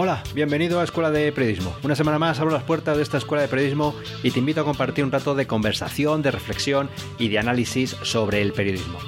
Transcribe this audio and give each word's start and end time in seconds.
Hola, 0.00 0.22
bienvenido 0.32 0.78
a 0.78 0.84
Escuela 0.84 1.10
de 1.10 1.32
Periodismo. 1.32 1.74
Una 1.82 1.96
semana 1.96 2.20
más 2.20 2.38
abro 2.38 2.52
las 2.52 2.62
puertas 2.62 2.96
de 2.96 3.02
esta 3.02 3.18
Escuela 3.18 3.42
de 3.42 3.48
Periodismo 3.48 3.96
y 4.22 4.30
te 4.30 4.38
invito 4.38 4.60
a 4.60 4.64
compartir 4.64 5.04
un 5.04 5.10
rato 5.10 5.34
de 5.34 5.48
conversación, 5.48 6.22
de 6.22 6.30
reflexión 6.30 6.88
y 7.18 7.26
de 7.30 7.40
análisis 7.40 7.96
sobre 8.02 8.40
el 8.40 8.52
periodismo. 8.52 9.00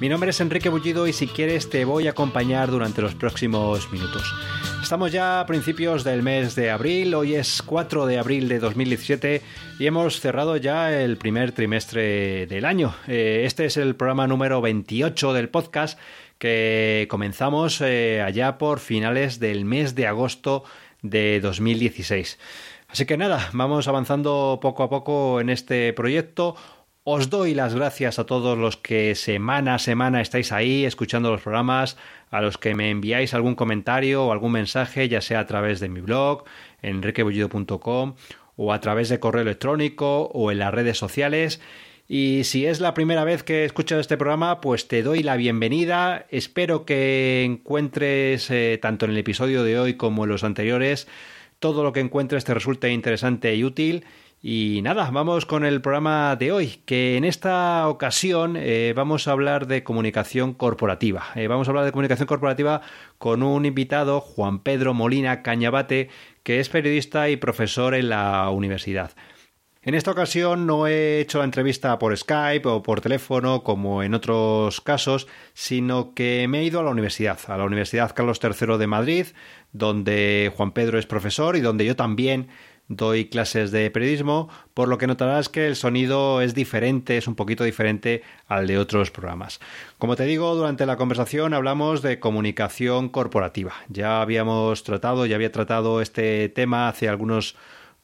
Mi 0.00 0.08
nombre 0.08 0.30
es 0.30 0.40
Enrique 0.40 0.70
Bullido 0.70 1.06
y 1.06 1.12
si 1.12 1.26
quieres 1.26 1.68
te 1.68 1.84
voy 1.84 2.06
a 2.06 2.12
acompañar 2.12 2.70
durante 2.70 3.02
los 3.02 3.14
próximos 3.14 3.92
minutos. 3.92 4.32
Estamos 4.82 5.12
ya 5.12 5.40
a 5.40 5.46
principios 5.46 6.02
del 6.02 6.22
mes 6.22 6.54
de 6.54 6.70
abril, 6.70 7.14
hoy 7.14 7.34
es 7.34 7.60
4 7.60 8.06
de 8.06 8.18
abril 8.18 8.48
de 8.48 8.58
2017 8.58 9.42
y 9.78 9.86
hemos 9.86 10.20
cerrado 10.20 10.56
ya 10.56 10.98
el 10.98 11.18
primer 11.18 11.52
trimestre 11.52 12.46
del 12.46 12.64
año. 12.64 12.94
Eh, 13.06 13.42
este 13.44 13.66
es 13.66 13.76
el 13.76 13.96
programa 13.96 14.26
número 14.26 14.62
28 14.62 15.34
del 15.34 15.50
podcast 15.50 15.98
que 16.38 17.06
comenzamos 17.10 17.80
eh, 17.80 18.22
allá 18.24 18.58
por 18.58 18.80
finales 18.80 19.40
del 19.40 19.64
mes 19.64 19.94
de 19.94 20.06
agosto 20.06 20.64
de 21.02 21.40
2016. 21.40 22.38
Así 22.88 23.04
que 23.04 23.18
nada, 23.18 23.50
vamos 23.52 23.86
avanzando 23.86 24.58
poco 24.62 24.82
a 24.82 24.88
poco 24.88 25.40
en 25.40 25.50
este 25.50 25.92
proyecto. 25.92 26.56
Os 27.04 27.30
doy 27.30 27.54
las 27.54 27.74
gracias 27.74 28.18
a 28.18 28.24
todos 28.24 28.56
los 28.58 28.76
que 28.76 29.14
semana 29.14 29.76
a 29.76 29.78
semana 29.78 30.20
estáis 30.20 30.52
ahí 30.52 30.84
escuchando 30.84 31.30
los 31.30 31.40
programas, 31.40 31.96
a 32.30 32.40
los 32.40 32.58
que 32.58 32.74
me 32.74 32.90
enviáis 32.90 33.34
algún 33.34 33.54
comentario 33.54 34.26
o 34.26 34.32
algún 34.32 34.52
mensaje, 34.52 35.08
ya 35.08 35.20
sea 35.20 35.40
a 35.40 35.46
través 35.46 35.80
de 35.80 35.88
mi 35.88 36.00
blog, 36.00 36.44
enriquebullido.com, 36.82 38.14
o 38.56 38.72
a 38.72 38.80
través 38.80 39.08
de 39.08 39.20
correo 39.20 39.42
electrónico 39.42 40.24
o 40.34 40.50
en 40.50 40.58
las 40.58 40.74
redes 40.74 40.98
sociales. 40.98 41.60
Y 42.10 42.44
si 42.44 42.64
es 42.64 42.80
la 42.80 42.94
primera 42.94 43.22
vez 43.24 43.42
que 43.42 43.66
escuchas 43.66 44.00
este 44.00 44.16
programa, 44.16 44.62
pues 44.62 44.88
te 44.88 45.02
doy 45.02 45.22
la 45.22 45.36
bienvenida. 45.36 46.24
Espero 46.30 46.86
que 46.86 47.44
encuentres, 47.44 48.50
eh, 48.50 48.78
tanto 48.80 49.04
en 49.04 49.10
el 49.10 49.18
episodio 49.18 49.62
de 49.62 49.78
hoy 49.78 49.94
como 49.94 50.24
en 50.24 50.30
los 50.30 50.42
anteriores, 50.42 51.06
todo 51.58 51.84
lo 51.84 51.92
que 51.92 52.00
encuentres 52.00 52.46
te 52.46 52.54
resulte 52.54 52.90
interesante 52.90 53.54
y 53.54 53.62
útil. 53.62 54.06
Y 54.40 54.80
nada, 54.82 55.10
vamos 55.10 55.44
con 55.44 55.66
el 55.66 55.82
programa 55.82 56.34
de 56.36 56.50
hoy, 56.50 56.80
que 56.86 57.18
en 57.18 57.24
esta 57.24 57.86
ocasión 57.88 58.56
eh, 58.56 58.94
vamos 58.96 59.28
a 59.28 59.32
hablar 59.32 59.66
de 59.66 59.84
comunicación 59.84 60.54
corporativa. 60.54 61.26
Eh, 61.34 61.46
vamos 61.46 61.68
a 61.68 61.72
hablar 61.72 61.84
de 61.84 61.92
comunicación 61.92 62.26
corporativa 62.26 62.80
con 63.18 63.42
un 63.42 63.66
invitado, 63.66 64.20
Juan 64.22 64.60
Pedro 64.60 64.94
Molina 64.94 65.42
Cañabate, 65.42 66.08
que 66.42 66.58
es 66.58 66.70
periodista 66.70 67.28
y 67.28 67.36
profesor 67.36 67.94
en 67.94 68.08
la 68.08 68.48
universidad. 68.48 69.10
En 69.80 69.94
esta 69.94 70.10
ocasión 70.10 70.66
no 70.66 70.88
he 70.88 71.20
hecho 71.20 71.38
la 71.38 71.44
entrevista 71.44 71.98
por 72.00 72.16
Skype 72.16 72.68
o 72.68 72.82
por 72.82 73.00
teléfono 73.00 73.62
como 73.62 74.02
en 74.02 74.12
otros 74.12 74.80
casos, 74.80 75.28
sino 75.54 76.14
que 76.14 76.46
me 76.48 76.60
he 76.60 76.64
ido 76.64 76.80
a 76.80 76.82
la 76.82 76.90
universidad, 76.90 77.38
a 77.46 77.56
la 77.56 77.64
Universidad 77.64 78.12
Carlos 78.12 78.40
III 78.42 78.76
de 78.76 78.86
Madrid, 78.88 79.26
donde 79.72 80.52
Juan 80.56 80.72
Pedro 80.72 80.98
es 80.98 81.06
profesor 81.06 81.56
y 81.56 81.60
donde 81.60 81.84
yo 81.84 81.94
también 81.94 82.48
doy 82.88 83.26
clases 83.26 83.70
de 83.70 83.90
periodismo, 83.90 84.48
por 84.74 84.88
lo 84.88 84.98
que 84.98 85.06
notarás 85.06 85.48
que 85.48 85.66
el 85.66 85.76
sonido 85.76 86.40
es 86.40 86.54
diferente, 86.54 87.16
es 87.16 87.28
un 87.28 87.36
poquito 87.36 87.62
diferente 87.62 88.22
al 88.48 88.66
de 88.66 88.78
otros 88.78 89.10
programas. 89.10 89.60
Como 89.98 90.16
te 90.16 90.24
digo, 90.24 90.54
durante 90.56 90.86
la 90.86 90.96
conversación 90.96 91.54
hablamos 91.54 92.02
de 92.02 92.18
comunicación 92.18 93.10
corporativa. 93.10 93.74
Ya 93.88 94.22
habíamos 94.22 94.82
tratado, 94.82 95.26
ya 95.26 95.36
había 95.36 95.52
tratado 95.52 96.00
este 96.00 96.48
tema 96.48 96.88
hace 96.88 97.08
algunos 97.08 97.56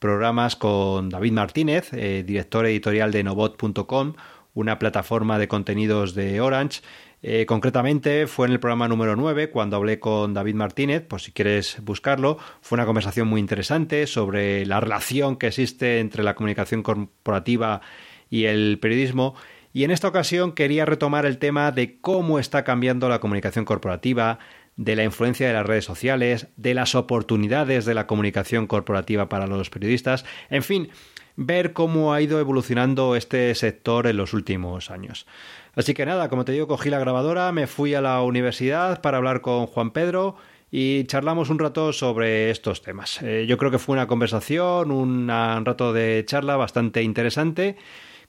programas 0.04 0.54
con 0.54 1.08
David 1.08 1.32
Martínez, 1.32 1.88
eh, 1.94 2.24
director 2.26 2.66
editorial 2.66 3.10
de 3.10 3.24
Novot.com, 3.24 4.12
una 4.52 4.78
plataforma 4.78 5.38
de 5.38 5.48
contenidos 5.48 6.14
de 6.14 6.42
Orange, 6.42 6.82
eh, 7.22 7.46
concretamente 7.46 8.26
fue 8.26 8.46
en 8.46 8.52
el 8.52 8.60
programa 8.60 8.86
número 8.86 9.16
9 9.16 9.48
cuando 9.48 9.76
hablé 9.76 10.00
con 10.00 10.34
David 10.34 10.56
Martínez, 10.56 11.06
por 11.06 11.22
si 11.22 11.32
quieres 11.32 11.78
buscarlo. 11.80 12.36
Fue 12.60 12.76
una 12.76 12.84
conversación 12.84 13.28
muy 13.28 13.40
interesante 13.40 14.06
sobre 14.06 14.66
la 14.66 14.78
relación 14.78 15.36
que 15.36 15.46
existe 15.46 16.00
entre 16.00 16.22
la 16.22 16.34
comunicación 16.34 16.82
corporativa 16.82 17.80
y 18.28 18.44
el 18.44 18.78
periodismo. 18.80 19.34
Y 19.72 19.84
en 19.84 19.90
esta 19.90 20.08
ocasión 20.08 20.52
quería 20.52 20.84
retomar 20.84 21.24
el 21.24 21.38
tema 21.38 21.72
de 21.72 21.98
cómo 22.02 22.38
está 22.38 22.62
cambiando 22.62 23.08
la 23.08 23.20
comunicación 23.20 23.64
corporativa, 23.64 24.38
de 24.76 24.96
la 24.96 25.04
influencia 25.04 25.46
de 25.46 25.52
las 25.52 25.66
redes 25.66 25.84
sociales, 25.84 26.48
de 26.56 26.74
las 26.74 26.94
oportunidades 26.94 27.84
de 27.84 27.94
la 27.94 28.06
comunicación 28.06 28.66
corporativa 28.66 29.28
para 29.28 29.46
los 29.46 29.70
periodistas, 29.70 30.24
en 30.50 30.62
fin, 30.62 30.88
ver 31.36 31.72
cómo 31.72 32.12
ha 32.12 32.20
ido 32.20 32.40
evolucionando 32.40 33.16
este 33.16 33.54
sector 33.54 34.06
en 34.06 34.16
los 34.16 34.32
últimos 34.32 34.90
años. 34.90 35.26
Así 35.74 35.94
que 35.94 36.06
nada, 36.06 36.28
como 36.28 36.44
te 36.44 36.52
digo, 36.52 36.68
cogí 36.68 36.90
la 36.90 36.98
grabadora, 36.98 37.50
me 37.52 37.66
fui 37.66 37.94
a 37.94 38.00
la 38.00 38.20
universidad 38.22 39.00
para 39.00 39.18
hablar 39.18 39.40
con 39.40 39.66
Juan 39.66 39.90
Pedro 39.90 40.36
y 40.70 41.04
charlamos 41.04 41.50
un 41.50 41.58
rato 41.58 41.92
sobre 41.92 42.50
estos 42.50 42.82
temas. 42.82 43.22
Eh, 43.22 43.46
yo 43.48 43.58
creo 43.58 43.70
que 43.70 43.78
fue 43.78 43.94
una 43.94 44.06
conversación, 44.06 44.90
un, 44.90 45.28
rato 45.28 45.92
de 45.92 46.24
charla 46.26 46.56
bastante 46.56 47.02
interesante, 47.02 47.76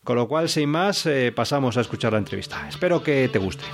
con 0.03 0.15
lo 0.15 0.27
cual, 0.27 0.49
sin 0.49 0.69
más, 0.69 1.05
eh, 1.05 1.31
pasamos 1.35 1.77
a 1.77 1.81
escuchar 1.81 2.13
la 2.13 2.19
entrevista. 2.19 2.67
Espero 2.69 3.01
que 3.01 3.29
te 3.29 3.39
guste. 3.39 3.65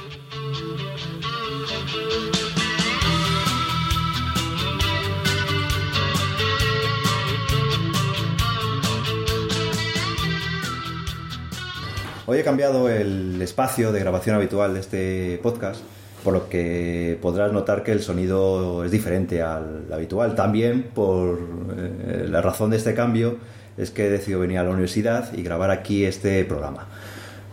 Hoy 12.32 12.40
he 12.40 12.44
cambiado 12.46 12.88
el 12.88 13.42
espacio 13.42 13.92
de 13.92 14.00
grabación 14.00 14.38
habitual 14.38 14.74
de 14.74 14.80
este 14.80 15.40
podcast, 15.44 15.82
por 16.24 16.32
lo 16.32 16.48
que 16.48 17.20
podrás 17.22 17.52
notar 17.52 17.84
que 17.84 17.92
el 17.92 18.02
sonido 18.02 18.86
es 18.86 18.92
diferente 18.92 19.42
al 19.42 19.92
habitual. 19.92 20.34
También 20.34 20.84
por 20.96 21.38
eh, 21.78 22.28
la 22.30 22.42
razón 22.42 22.70
de 22.70 22.78
este 22.78 22.94
cambio 22.94 23.36
es 23.76 23.92
que 23.92 24.06
he 24.06 24.10
decidido 24.10 24.40
venir 24.40 24.60
a 24.60 24.64
la 24.64 24.70
universidad 24.70 25.34
y 25.34 25.44
grabar 25.44 25.72
aquí 25.72 26.06
este 26.06 26.46
programa. 26.46 26.88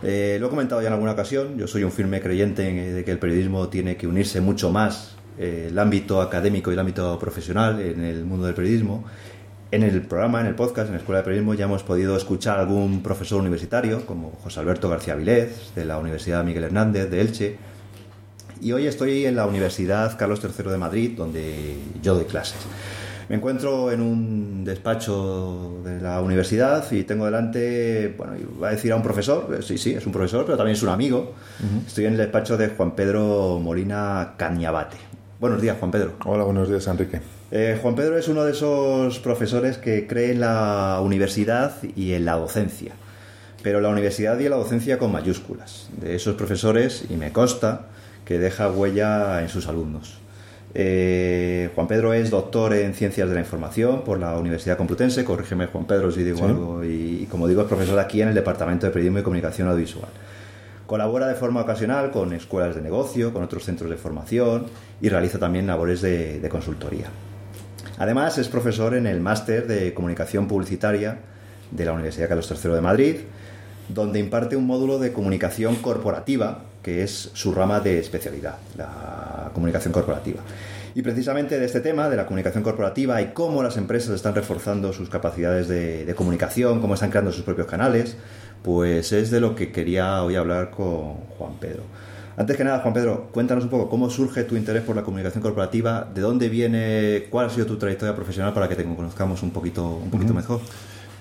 Eh, 0.05 0.37
lo 0.39 0.47
he 0.47 0.51
comentado 0.51 0.81
ya 0.81 0.87
en 0.87 0.93
alguna 0.93 1.11
ocasión, 1.11 1.59
yo 1.59 1.67
soy 1.67 1.83
un 1.83 1.91
firme 1.91 2.21
creyente 2.21 2.63
de 2.63 3.05
que 3.05 3.11
el 3.11 3.19
periodismo 3.19 3.67
tiene 3.67 3.97
que 3.97 4.07
unirse 4.07 4.41
mucho 4.41 4.71
más 4.71 5.17
eh, 5.41 5.71
el 5.71 5.79
ámbito 5.81 6.23
académico 6.23 6.71
y 6.71 6.75
el 6.75 6.79
ámbito 6.79 7.19
profesional 7.19 7.81
en 7.81 8.05
el 8.05 8.25
mundo 8.25 8.47
del 8.47 8.55
periodismo 8.55 9.05
en 9.71 9.83
el 9.83 10.03
programa, 10.03 10.41
en 10.41 10.47
el 10.47 10.55
podcast, 10.55 10.87
en 10.87 10.95
la 10.95 10.99
Escuela 10.99 11.19
de 11.19 11.25
Periodismo, 11.25 11.55
ya 11.55 11.67
hemos 11.67 11.83
podido 11.83 12.17
escuchar 12.17 12.59
a 12.59 12.61
algún 12.63 13.03
profesor 13.03 13.41
universitario, 13.41 14.07
como 14.07 14.33
José 14.43 14.61
Alberto 14.61 14.89
García 14.89 15.15
Vilés, 15.15 15.73
de 15.75 15.85
la 15.85 15.99
Universidad 15.99 16.43
Miguel 16.45 16.65
Hernández, 16.65 17.11
de 17.11 17.21
Elche. 17.21 17.57
Y 18.61 18.73
hoy 18.73 18.87
estoy 18.87 19.27
en 19.27 19.37
la 19.37 19.47
Universidad 19.47 20.17
Carlos 20.19 20.41
III 20.43 20.71
de 20.71 20.79
Madrid, 20.79 21.13
donde 21.17 21.77
yo 22.03 22.15
doy 22.15 22.25
clases. 22.25 22.59
Me 23.29 23.37
encuentro 23.37 23.93
en 23.93 24.01
un 24.01 24.65
despacho 24.65 25.83
de 25.85 26.01
la 26.01 26.23
universidad 26.23 26.91
y 26.91 27.05
tengo 27.05 27.27
delante, 27.27 28.15
bueno, 28.17 28.33
iba 28.39 28.69
a 28.69 28.71
decir 28.71 28.91
a 28.93 28.97
un 28.97 29.03
profesor, 29.03 29.55
eh, 29.59 29.63
sí, 29.63 29.77
sí, 29.77 29.93
es 29.93 30.07
un 30.07 30.13
profesor, 30.13 30.47
pero 30.47 30.57
también 30.57 30.77
es 30.77 30.83
un 30.83 30.89
amigo. 30.89 31.35
Estoy 31.87 32.07
en 32.07 32.13
el 32.13 32.19
despacho 32.19 32.57
de 32.57 32.69
Juan 32.69 32.93
Pedro 32.93 33.61
Molina 33.63 34.33
Cañabate. 34.39 34.97
Buenos 35.39 35.61
días, 35.61 35.77
Juan 35.79 35.91
Pedro. 35.91 36.15
Hola, 36.25 36.45
buenos 36.45 36.71
días, 36.71 36.87
Enrique. 36.87 37.38
Eh, 37.51 37.79
Juan 37.81 37.95
Pedro 37.95 38.19
es 38.19 38.29
uno 38.29 38.45
de 38.45 38.53
esos 38.53 39.19
profesores 39.21 39.79
que 39.79 40.07
cree 40.07 40.33
en 40.33 40.41
la 40.41 41.01
universidad 41.03 41.77
y 41.97 42.13
en 42.13 42.27
la 42.27 42.35
docencia, 42.35 42.93
pero 43.63 43.81
la 43.81 43.89
universidad 43.89 44.39
y 44.39 44.49
la 44.49 44.57
docencia 44.57 44.99
con 44.99 45.13
mayúsculas. 45.13 45.89
De 45.99 46.15
esos 46.15 46.35
profesores, 46.37 47.05
y 47.09 47.17
me 47.17 47.33
consta, 47.33 47.87
que 48.27 48.39
deja 48.39 48.71
huella 48.71 49.41
en 49.41 49.49
sus 49.49 49.67
alumnos. 49.67 50.19
Eh, 50.75 51.71
Juan 51.75 51.89
Pedro 51.89 52.13
es 52.13 52.29
doctor 52.29 52.75
en 52.75 52.93
Ciencias 52.93 53.27
de 53.27 53.35
la 53.35 53.41
Información 53.41 54.03
por 54.05 54.19
la 54.19 54.37
Universidad 54.37 54.77
Complutense, 54.77 55.25
corrígeme 55.25 55.67
Juan 55.69 55.87
Pedro 55.87 56.13
si 56.13 56.23
digo 56.23 56.45
algo, 56.45 56.85
y, 56.85 57.23
y, 57.23 57.27
como 57.31 57.49
digo 57.49 57.63
es 57.63 57.69
profesor 57.69 57.99
aquí 57.99 58.21
en 58.21 58.29
el 58.29 58.35
Departamento 58.35 58.85
de 58.85 58.93
Periodismo 58.93 59.21
y 59.21 59.23
Comunicación 59.23 59.69
Audiovisual. 59.69 60.11
Colabora 60.87 61.27
de 61.27 61.35
forma 61.35 61.63
ocasional 61.63 62.11
con 62.11 62.35
escuelas 62.35 62.75
de 62.75 62.83
negocio, 62.83 63.33
con 63.33 63.43
otros 63.43 63.65
centros 63.65 63.89
de 63.89 63.97
formación 63.97 64.67
y 65.01 65.09
realiza 65.09 65.39
también 65.39 65.67
labores 65.67 66.03
de, 66.03 66.41
de 66.41 66.49
consultoría. 66.51 67.07
Además, 67.99 68.39
es 68.39 68.49
profesor 68.49 68.95
en 68.95 69.07
el 69.07 69.21
máster 69.21 69.67
de 69.67 69.93
comunicación 69.93 70.47
publicitaria 70.47 71.19
de 71.71 71.85
la 71.85 71.93
Universidad 71.93 72.29
Carlos 72.29 72.51
III 72.51 72.73
de 72.73 72.81
Madrid, 72.81 73.17
donde 73.89 74.21
imparte 74.21 74.57
un 74.57 74.67
módulo 74.67 74.99
de 74.99 75.13
comunicación 75.13 75.77
corporativa, 75.77 76.65
que 76.83 77.03
es 77.03 77.31
su 77.33 77.53
rama 77.53 77.81
de 77.81 77.99
especialidad, 77.99 78.57
la 78.77 79.51
comunicación 79.53 79.93
corporativa. 79.93 80.41
Y 80.95 81.03
precisamente 81.03 81.59
de 81.59 81.67
este 81.67 81.81
tema, 81.81 82.09
de 82.09 82.17
la 82.17 82.27
comunicación 82.27 82.63
corporativa 82.63 83.21
y 83.21 83.33
cómo 83.33 83.63
las 83.63 83.77
empresas 83.77 84.15
están 84.15 84.35
reforzando 84.35 84.93
sus 84.93 85.11
capacidades 85.11 85.69
de, 85.69 86.05
de 86.05 86.15
comunicación, 86.15 86.81
cómo 86.81 86.95
están 86.95 87.11
creando 87.11 87.33
sus 87.33 87.45
propios 87.45 87.67
canales, 87.67 88.17
pues 88.63 89.13
es 89.13 89.31
de 89.31 89.41
lo 89.41 89.55
que 89.55 89.73
quería 89.73 90.23
hoy 90.23 90.37
hablar 90.37 90.71
con 90.71 91.15
Juan 91.37 91.55
Pedro. 91.61 91.83
Antes 92.39 92.57
que 92.57 92.63
nada, 92.63 92.79
Juan 92.79 92.95
Pedro, 92.95 93.29
cuéntanos 93.33 93.65
un 93.65 93.71
poco 93.71 93.89
cómo 93.91 94.09
surge 94.11 94.45
tu 94.45 94.55
interés 94.55 94.85
por 94.85 94.95
la 94.95 95.03
comunicación 95.03 95.43
corporativa, 95.43 96.09
de 96.15 96.21
dónde 96.21 96.49
viene, 96.49 97.27
cuál 97.31 97.47
ha 97.47 97.51
sido 97.51 97.67
tu 97.67 97.77
trayectoria 97.77 98.15
profesional 98.15 98.55
para 98.55 98.69
que 98.69 98.77
te 98.77 98.85
conozcamos 98.85 99.43
un 99.43 99.51
poquito, 99.51 99.85
un 99.85 100.09
poquito 100.09 100.33
mejor. 100.33 100.61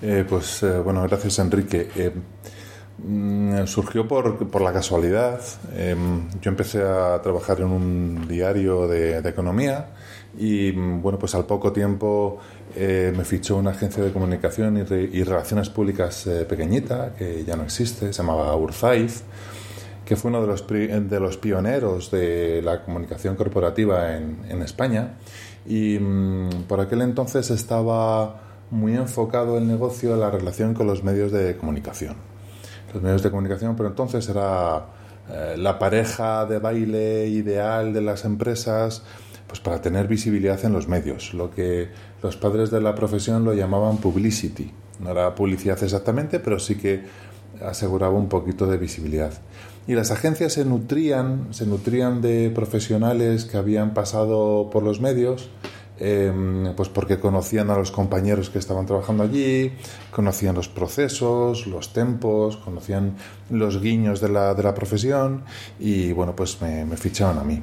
Eh, 0.00 0.24
pues 0.28 0.62
eh, 0.62 0.78
bueno, 0.78 1.02
gracias 1.02 1.40
Enrique. 1.40 1.88
Eh, 1.96 2.12
mm, 3.04 3.66
surgió 3.66 4.06
por, 4.06 4.48
por, 4.48 4.62
la 4.62 4.72
casualidad. 4.72 5.40
Em, 5.76 6.28
yo 6.40 6.50
empecé 6.50 6.84
a 6.84 7.20
trabajar 7.20 7.58
en 7.62 7.66
un 7.66 8.28
diario 8.28 8.86
de, 8.86 9.20
de 9.20 9.28
economía 9.28 9.88
y 10.38 10.70
mm, 10.70 11.02
bueno, 11.02 11.18
pues 11.18 11.34
al 11.34 11.46
poco 11.46 11.72
tiempo 11.72 12.38
eh, 12.76 13.12
me 13.16 13.24
fichó 13.24 13.56
una 13.56 13.70
agencia 13.70 14.02
de 14.04 14.12
comunicación 14.12 14.76
y, 14.76 15.22
relaciones 15.24 15.68
públicas 15.70 16.26
eh, 16.26 16.44
pequeñita, 16.44 17.14
que 17.16 17.44
ya 17.44 17.56
no 17.56 17.64
existe, 17.64 18.12
se 18.12 18.22
llamaba 18.22 18.54
Urzaiz, 18.56 19.22
que 20.08 20.16
fue 20.16 20.30
uno 20.30 20.40
de 20.40 20.46
los, 20.46 20.66
de 20.66 21.20
los 21.20 21.36
pioneros 21.36 22.10
de 22.10 22.62
la 22.62 22.82
comunicación 22.82 23.36
corporativa 23.36 24.16
en, 24.16 24.62
España. 24.62 25.18
Y 25.66 25.98
mm, 25.98 26.62
por 26.66 26.80
aquel 26.80 27.02
entonces 27.02 27.50
estaba 27.50 28.40
muy 28.70 28.96
enfocado 28.96 29.58
el 29.58 29.66
negocio 29.66 30.14
en 30.14 30.20
la 30.20 30.30
relación 30.30 30.72
con 30.72 30.86
los 30.86 31.04
medios 31.04 31.30
de 31.30 31.58
comunicación. 31.58 32.16
Los 32.94 33.02
medios 33.02 33.22
de 33.22 33.30
comunicación, 33.30 33.76
pero 33.76 33.90
entonces 33.90 34.26
era 34.30 34.86
eh, 35.30 35.56
la 35.58 35.78
pareja 35.78 36.46
de 36.46 36.58
baile 36.58 37.26
ideal 37.26 37.92
de 37.92 38.00
las 38.00 38.24
empresas 38.24 39.02
pues 39.46 39.60
para 39.60 39.82
tener 39.82 40.08
visibilidad 40.08 40.62
en 40.64 40.72
los 40.72 40.88
medios, 40.88 41.34
lo 41.34 41.50
que 41.50 41.88
los 42.22 42.38
padres 42.38 42.70
de 42.70 42.80
la 42.80 42.94
profesión 42.94 43.44
lo 43.44 43.52
llamaban 43.52 43.98
publicity. 43.98 44.72
No 45.00 45.10
era 45.10 45.34
publicidad 45.34 45.82
exactamente, 45.82 46.40
pero 46.40 46.58
sí 46.58 46.76
que 46.76 47.02
aseguraba 47.62 48.14
un 48.14 48.28
poquito 48.28 48.66
de 48.66 48.78
visibilidad. 48.78 49.32
Y 49.88 49.94
las 49.94 50.10
agencias 50.10 50.52
se 50.52 50.66
nutrían, 50.66 51.48
se 51.52 51.64
nutrían 51.64 52.20
de 52.20 52.50
profesionales 52.50 53.46
que 53.46 53.56
habían 53.56 53.94
pasado 53.94 54.68
por 54.70 54.82
los 54.82 55.00
medios, 55.00 55.48
em, 55.98 56.74
pues 56.76 56.90
porque 56.90 57.18
conocían 57.18 57.70
a 57.70 57.78
los 57.78 57.90
compañeros 57.90 58.50
que 58.50 58.58
estaban 58.58 58.84
trabajando 58.84 59.22
allí, 59.22 59.72
conocían 60.10 60.54
los 60.54 60.68
procesos, 60.68 61.66
los 61.66 61.94
tempos, 61.94 62.58
conocían 62.58 63.16
los 63.48 63.80
guiños 63.80 64.20
de 64.20 64.28
la, 64.28 64.52
de 64.52 64.62
la 64.62 64.74
profesión 64.74 65.44
y 65.80 66.12
bueno, 66.12 66.36
pues 66.36 66.60
me, 66.60 66.84
me 66.84 66.98
ficharon 66.98 67.38
a 67.38 67.44
mí. 67.44 67.62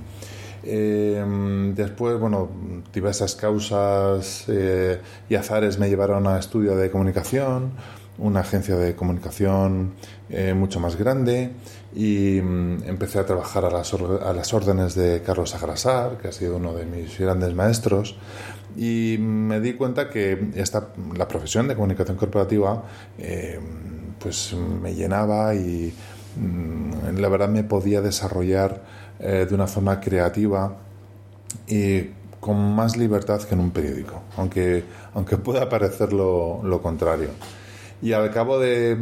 Em, 0.64 1.76
después, 1.76 2.20
bueno, 2.20 2.50
diversas 2.92 3.36
causas 3.36 4.46
eh, 4.48 5.00
y 5.30 5.36
azares 5.36 5.78
me 5.78 5.90
llevaron 5.90 6.26
a 6.26 6.40
estudio 6.40 6.76
de 6.76 6.90
comunicación, 6.90 7.74
una 8.18 8.40
agencia 8.40 8.76
de 8.78 8.96
comunicación 8.96 9.94
eh, 10.30 10.56
mucho 10.56 10.80
más 10.80 10.96
grande 10.96 11.52
y 11.96 12.42
mm, 12.42 12.84
empecé 12.86 13.20
a 13.20 13.26
trabajar 13.26 13.64
a 13.66 13.72
las, 13.72 13.94
a 13.94 14.34
las, 14.34 14.54
órdenes 14.54 14.96
de 14.96 15.22
Carlos 15.22 15.56
Agrasar, 15.56 16.18
que 16.18 16.28
ha 16.28 16.32
sido 16.34 16.58
uno 16.58 16.74
de 16.74 16.86
mis 16.86 17.18
grandes 17.18 17.56
maestros, 17.56 18.18
y 18.76 19.16
me 19.20 19.62
di 19.62 19.74
cuenta 19.74 20.10
que 20.10 20.52
esta, 20.56 20.90
la 21.16 21.28
profesión 21.28 21.70
de 21.70 21.76
comunicación 21.76 22.18
corporativa 22.18 22.84
eh, 23.18 23.60
pues 24.20 24.54
me 24.54 24.94
llenaba 24.94 25.56
y 25.56 25.94
mm, 26.36 27.18
la 27.18 27.30
verdad 27.30 27.48
me 27.48 27.64
podía 27.64 28.02
desarrollar 28.02 28.84
eh, 29.20 29.46
de 29.48 29.56
una 29.56 29.68
forma 29.68 30.02
creativa 30.02 30.76
y 31.68 32.10
con 32.42 32.76
más 32.76 32.98
libertad 32.98 33.42
que 33.42 33.56
en 33.56 33.62
un 33.62 33.72
periódico, 33.72 34.22
aunque, 34.36 34.84
aunque 35.14 35.38
pueda 35.38 35.70
parecer 35.70 36.12
lo, 36.12 36.62
lo 36.64 36.82
contrario. 36.82 37.30
Y 38.02 38.14
al 38.14 38.30
cabo 38.32 38.60
de 38.60 38.98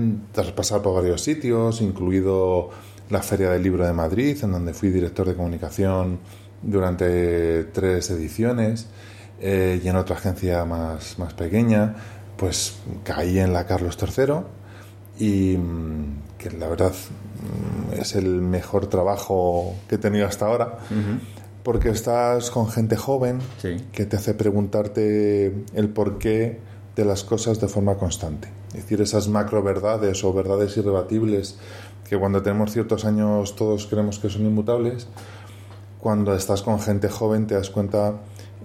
pasar 0.55 0.81
por 0.81 0.95
varios 0.95 1.21
sitios, 1.21 1.81
incluido 1.81 2.69
la 3.09 3.21
Feria 3.21 3.49
del 3.49 3.63
Libro 3.63 3.85
de 3.85 3.93
Madrid, 3.93 4.37
en 4.43 4.51
donde 4.51 4.73
fui 4.73 4.89
director 4.89 5.27
de 5.27 5.35
comunicación 5.35 6.19
durante 6.61 7.65
tres 7.65 8.09
ediciones, 8.11 8.87
eh, 9.39 9.81
y 9.83 9.87
en 9.87 9.95
otra 9.95 10.15
agencia 10.15 10.63
más, 10.63 11.19
más 11.19 11.33
pequeña, 11.33 11.95
pues 12.37 12.75
caí 13.03 13.39
en 13.39 13.53
la 13.53 13.65
Carlos 13.65 13.97
III 13.99 14.35
y 15.19 15.57
mm, 15.57 16.37
que 16.37 16.51
la 16.51 16.67
verdad 16.67 16.93
mm, 16.93 17.99
es 17.99 18.15
el 18.15 18.41
mejor 18.41 18.87
trabajo 18.87 19.75
que 19.87 19.95
he 19.95 19.97
tenido 19.97 20.27
hasta 20.27 20.45
ahora. 20.45 20.79
Porque 21.63 21.89
estás 21.89 22.51
con 22.51 22.69
gente 22.69 22.97
joven 22.97 23.39
que 23.93 24.05
te 24.05 24.17
hace 24.17 24.33
preguntarte 24.33 25.65
el 25.73 25.89
porqué 25.89 26.59
de 26.95 27.05
las 27.05 27.23
cosas 27.23 27.61
de 27.61 27.67
forma 27.67 27.95
constante. 27.95 28.49
Es 28.73 28.83
decir, 28.83 29.01
esas 29.01 29.27
macro 29.27 29.61
verdades 29.61 30.23
o 30.23 30.33
verdades 30.33 30.75
irrebatibles 30.77 31.57
que 32.09 32.17
cuando 32.17 32.41
tenemos 32.41 32.71
ciertos 32.71 33.05
años 33.05 33.55
todos 33.55 33.87
creemos 33.87 34.19
que 34.19 34.29
son 34.29 34.45
inmutables, 34.45 35.07
cuando 35.99 36.35
estás 36.35 36.61
con 36.61 36.79
gente 36.79 37.09
joven 37.09 37.47
te 37.47 37.55
das 37.55 37.69
cuenta 37.69 38.15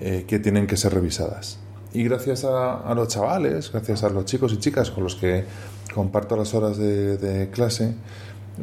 eh, 0.00 0.24
que 0.26 0.38
tienen 0.38 0.66
que 0.66 0.76
ser 0.76 0.94
revisadas. 0.94 1.58
Y 1.92 2.02
gracias 2.04 2.44
a, 2.44 2.74
a, 2.74 2.94
los 2.94 3.08
chavales, 3.08 3.70
gracias 3.72 4.04
a 4.04 4.10
los 4.10 4.24
chicos 4.24 4.52
y 4.52 4.58
chicas 4.58 4.90
con 4.90 5.04
los 5.04 5.14
que 5.14 5.44
comparto 5.94 6.36
las 6.36 6.54
horas 6.54 6.76
de, 6.76 7.48
clase, 7.52 7.94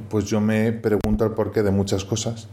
pues 0.09 0.25
yo 0.25 0.39
me 0.39 0.71
pregunto 0.71 1.25
el 1.25 1.31
porqué 1.31 1.63
de 1.63 1.71
muchas 1.71 2.05
cosas. 2.05 2.47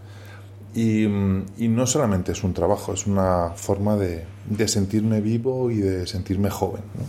Y, 0.74 1.06
no 1.06 1.86
solamente 1.86 2.32
es 2.32 2.42
un 2.42 2.54
trabajo, 2.54 2.94
es 2.94 3.06
una 3.06 3.50
forma 3.54 3.96
de, 3.96 4.24
sentirme 4.66 5.20
vivo 5.20 5.70
y 5.70 5.76
de 5.76 6.06
sentirme 6.06 6.50
joven. 6.50 6.82
No, 6.94 7.04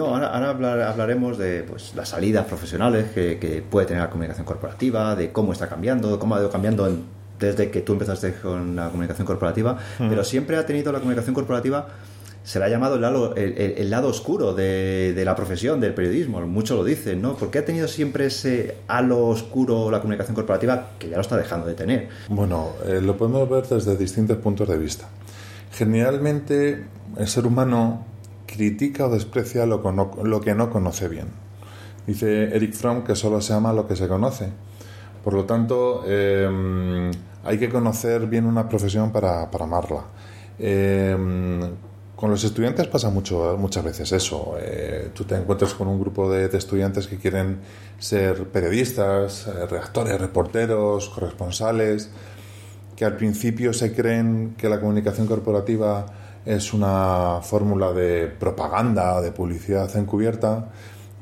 ahora, 0.00 0.50
hablaremos 0.88 1.38
de 1.38 1.64
pues, 1.64 1.94
las 1.94 2.10
salidas 2.10 2.46
profesionales 2.46 3.10
que, 3.12 3.64
puede 3.68 3.86
tener 3.86 4.02
la 4.02 4.10
comunicación 4.10 4.46
corporativa, 4.46 5.14
de 5.14 5.32
cómo 5.32 5.52
está 5.52 5.68
cambiando, 5.68 6.18
cómo 6.18 6.34
ha 6.34 6.40
ido 6.40 6.50
cambiando 6.50 6.90
desde 7.38 7.70
que 7.70 7.80
tú 7.80 7.92
empezaste 7.92 8.34
con 8.34 8.76
la 8.76 8.88
comunicación 8.88 9.26
corporativa, 9.26 9.78
pero 9.98 10.22
siempre 10.24 10.56
ha 10.56 10.64
tenido 10.64 10.92
la 10.92 10.98
comunicación 10.98 11.34
corporativa 11.34 11.88
se 12.44 12.58
le 12.58 12.64
ha 12.64 12.68
llamado 12.68 12.96
el 12.96 13.02
lado, 13.02 13.34
el, 13.36 13.90
lado 13.90 14.08
oscuro 14.08 14.52
de, 14.52 15.20
la 15.24 15.36
profesión, 15.36 15.80
del 15.80 15.94
periodismo. 15.94 16.40
Muchos 16.40 16.76
lo 16.76 16.84
dicen, 16.84 17.22
¿no? 17.22 17.36
Porque 17.36 17.58
ha 17.58 17.64
tenido 17.64 17.86
siempre 17.86 18.26
ese 18.26 18.76
halo 18.88 19.26
oscuro 19.28 19.90
la 19.90 20.00
comunicación 20.00 20.34
corporativa 20.34 20.90
que 20.98 21.08
ya 21.08 21.16
lo 21.16 21.22
está 21.22 21.36
dejando 21.36 21.66
de 21.66 21.74
tener. 21.74 22.08
Bueno, 22.28 22.70
eh, 22.86 23.00
lo 23.00 23.16
podemos 23.16 23.48
ver 23.48 23.66
desde 23.66 23.96
distintos 23.96 24.38
puntos 24.38 24.68
de 24.68 24.76
vista. 24.76 25.08
Generalmente 25.72 26.84
el 27.16 27.28
ser 27.28 27.46
humano 27.46 28.04
critica 28.54 29.06
o 29.06 29.10
desprecia 29.10 29.66
lo, 29.66 29.80
lo 30.22 30.40
que 30.40 30.54
no 30.54 30.70
conoce 30.70 31.08
bien. 31.08 31.28
Dice 32.06 32.54
Eric 32.54 32.74
Fromm 32.74 33.04
que 33.04 33.14
solo 33.14 33.40
se 33.40 33.54
ama 33.54 33.72
lo 33.72 33.86
que 33.86 33.96
se 33.96 34.08
conoce. 34.08 34.50
Por 35.24 35.34
lo 35.34 35.44
tanto, 35.44 36.04
em, 36.06 37.10
hay 37.44 37.58
que 37.58 37.68
conocer 37.68 38.26
bien 38.26 38.44
una 38.44 38.68
profesión 38.68 39.12
para, 39.12 39.50
para 39.50 39.64
amarla. 39.64 40.04
Eh, 40.58 41.16
con 42.16 42.30
los 42.30 42.44
estudiantes 42.44 42.86
pasa 42.86 43.10
mucho, 43.10 43.56
muchas 43.58 43.84
veces 43.84 44.12
eso. 44.12 44.56
Eh, 44.60 45.10
tú 45.12 45.24
te 45.24 45.34
encuentras 45.34 45.74
con 45.74 45.88
un 45.88 46.00
grupo 46.00 46.30
de, 46.30 46.46
estudiantes 46.56 47.08
que 47.08 47.16
quieren 47.16 47.58
ser 47.98 48.44
periodistas, 48.44 49.48
eh, 49.48 49.66
redactores, 49.66 50.20
reporteros, 50.20 51.08
corresponsales, 51.08 52.10
que 52.94 53.04
al 53.04 53.16
principio 53.16 53.72
se 53.72 53.92
creen 53.92 54.54
que 54.56 54.68
la 54.68 54.78
comunicación 54.78 55.26
corporativa 55.26 56.06
es 56.44 56.72
una 56.72 57.40
fórmula 57.42 57.92
de 57.92 58.26
propaganda, 58.26 59.20
de 59.20 59.32
publicidad 59.32 59.94
encubierta, 59.96 60.68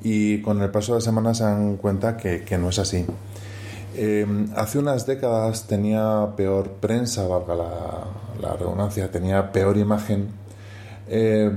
y 0.03 0.41
con 0.41 0.63
el 0.63 0.71
paso 0.71 0.93
de 0.93 0.99
las 0.99 1.05
semanas 1.05 1.39
se 1.39 1.45
dan 1.45 1.77
cuenta 1.77 2.17
que, 2.17 2.59
no 2.59 2.71
es 2.71 2.79
así. 2.79 3.05
Eh, 3.95 4.27
hace 4.57 4.79
unas 4.79 5.07
décadas 5.07 5.67
tenía 5.67 6.29
peor 6.37 6.71
prensa, 6.81 7.27
valga 7.27 7.55
la, 7.55 8.57
redundancia, 8.57 9.11
tenía 9.11 9.53
peor 9.53 9.77
imagen 9.77 10.29
eh, 11.09 11.51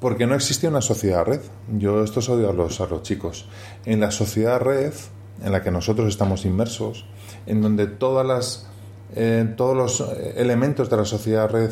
porque 0.00 0.26
no 0.26 0.34
existía 0.34 0.68
una 0.68 0.82
sociedad 0.82 1.24
red. 1.24 1.40
Yo 1.78 2.04
esto 2.04 2.20
odio 2.32 2.50
a 2.50 2.52
los, 2.52 2.80
a 2.80 2.86
los 2.86 3.02
chicos. 3.02 3.48
En 3.86 4.00
la 4.00 4.10
sociedad 4.10 4.60
red, 4.60 4.92
en 5.42 5.52
la 5.52 5.62
que 5.62 5.70
nosotros 5.70 6.08
estamos 6.08 6.44
inmersos, 6.44 7.06
en 7.46 7.62
donde 7.62 7.86
todas 7.86 8.26
las, 8.26 8.66
eh, 9.14 9.54
todos 9.56 9.76
los 9.76 10.04
elementos 10.36 10.90
de 10.90 10.96
la 10.98 11.04
sociedad 11.06 11.48
red 11.48 11.70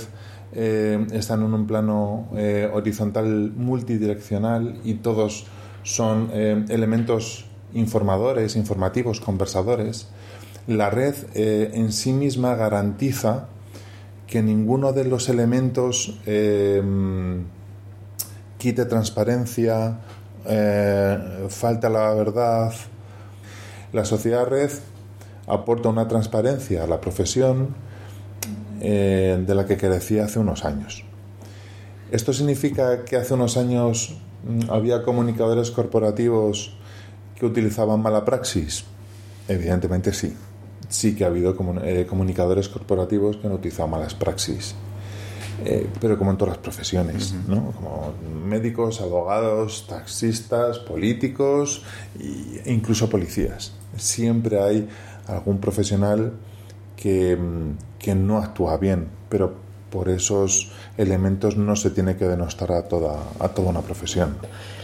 eh, 0.53 1.07
están 1.13 1.43
en 1.43 1.55
un 1.55 1.67
plano 1.67 2.29
horizontal 2.73 3.53
multidireccional 3.57 4.81
y 4.85 4.95
todos 4.95 5.47
son 5.83 6.31
elementos 6.33 7.47
informadores, 7.75 8.57
informativos, 8.57 9.21
conversadores, 9.21 10.09
la 10.67 10.91
red 10.91 11.15
en 11.35 11.93
sí 11.93 12.13
misma 12.13 12.55
garantiza 12.55 13.49
que 14.29 14.43
ninguno 14.43 14.93
de 14.93 15.05
los 15.07 15.29
elementos 15.31 16.21
eh, 16.27 16.83
quite 18.59 18.85
transparencia, 18.85 19.99
eh, 20.45 21.47
falta 21.49 21.89
la 21.89 22.13
verdad. 22.13 22.73
La 23.93 24.05
sociedad 24.05 24.47
red 24.47 24.71
aporta 25.47 25.89
una 25.89 26.07
transparencia 26.07 26.85
a 26.85 26.87
la 26.87 27.01
profesión 27.01 27.75
eh, 28.81 29.43
de 29.47 29.55
la 29.55 29.67
que 29.67 29.77
carecía 29.77 30.25
hace 30.25 30.39
unos 30.39 30.65
años. 30.65 31.05
¿Esto 32.11 32.33
significa 32.33 33.05
que 33.05 33.17
hace 33.17 33.35
unos 33.35 33.57
años 33.57 34.17
mm, 34.47 34.71
había 34.71 35.03
comunicadores 35.03 35.71
corporativos 35.71 36.77
que 37.35 37.47
utilizaban 37.47 38.01
mala 38.01 38.25
praxis? 38.25 38.85
Evidentemente 39.49 40.13
sí 40.13 40.35
sí 40.89 41.15
que 41.15 41.25
ha 41.25 41.29
habido 41.29 41.55
eh, 41.85 42.07
comunicadores 42.09 42.69
corporativos 42.69 43.37
que 43.37 43.47
han 43.47 43.53
utilizado 43.53 43.89
malas 43.89 44.15
praxis. 44.15 44.75
Eh, 45.65 45.89
pero 46.01 46.17
como 46.17 46.31
en 46.31 46.37
todas 46.37 46.55
las 46.55 46.63
profesiones, 46.63 47.35
¿no? 47.49 47.73
como 47.73 48.15
médicos, 48.47 49.01
abogados, 49.01 49.87
taxistas, 49.89 50.79
políticos 50.79 51.83
e 52.17 52.73
incluso 52.73 53.11
policías. 53.11 53.73
Siempre 53.97 54.63
hay 54.63 54.89
algún 55.27 55.59
profesional 55.59 56.33
que, 57.01 57.39
que, 57.99 58.15
no 58.15 58.39
actúa 58.39 58.77
bien, 58.77 59.09
pero 59.29 59.55
por 59.91 60.09
esos 60.09 60.73
elementos 60.97 61.57
no 61.57 61.77
se 61.77 61.91
tiene 61.91 62.17
que 62.17 62.27
denostar 62.27 62.73
a 62.73 62.89
toda, 62.89 63.19
a 63.39 63.49
toda 63.49 63.71
una 63.71 63.81
profesión. 63.83 64.37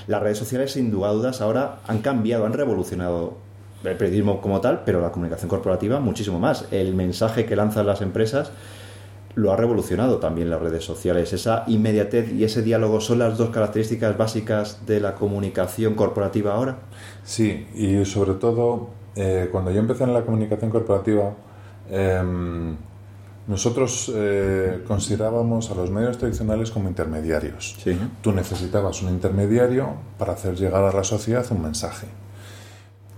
Las 0.07 0.23
redes 0.23 0.39
sociales, 0.39 0.73
sin 0.73 0.91
duda 0.91 1.11
dudas, 1.11 1.41
ahora 1.41 1.81
han 1.87 1.99
cambiado, 1.99 2.47
han 2.47 2.53
revolucionado 2.53 3.35
el 3.83 3.97
periodismo 3.97 4.41
como 4.41 4.61
tal, 4.61 4.83
pero 4.85 5.01
la 5.01 5.11
comunicación 5.13 5.49
corporativa 5.49 6.01
muchísimo 6.01 6.39
más. 6.39 6.67
El 6.71 6.95
mensaje 6.95 7.45
que 7.45 7.57
lanzan 7.57 7.87
las 7.87 8.01
empresas 8.01 8.51
lo 9.35 9.53
ha 9.53 9.57
revolucionado 9.57 10.19
también 10.19 10.49
las 10.49 10.61
redes 10.61 10.85
sociales. 10.85 11.33
Esa 11.33 11.65
inmediatez 11.67 12.33
y 12.33 12.45
ese 12.45 12.63
diálogo 12.63 13.01
son 13.01 13.19
las 13.19 13.37
dos 13.37 13.51
características 13.51 14.17
básicas 14.17 14.87
de 14.87 15.01
la 15.01 15.15
comunicación 15.15 15.95
corporativa 15.95 16.55
ahora. 16.55 16.79
Sí, 17.25 17.67
y 17.75 18.05
sobre 18.05 18.35
todo 18.35 18.91
eh, 19.17 19.49
cuando 19.51 19.71
yo 19.71 19.81
empecé 19.81 20.05
en 20.05 20.15
la 20.15 20.23
comunicación 20.23 20.71
corporativa, 20.71 21.35
em, 21.91 22.77
nosotros 23.47 24.11
eh, 24.15 24.83
considerábamos 24.87 25.71
a 25.71 25.75
los 25.75 25.91
medios 25.91 26.17
tradicionales 26.17 26.71
como 26.71 26.89
intermediarios. 26.89 27.77
Tú 28.23 28.33
necesitabas 28.33 29.03
un 29.03 29.11
intermediario 29.11 29.95
para 30.19 30.33
hacer 30.33 30.55
llegar 30.55 30.83
a 30.83 30.93
la 30.93 31.05
sociedad 31.05 31.45
un 31.51 31.63
mensaje 31.63 32.07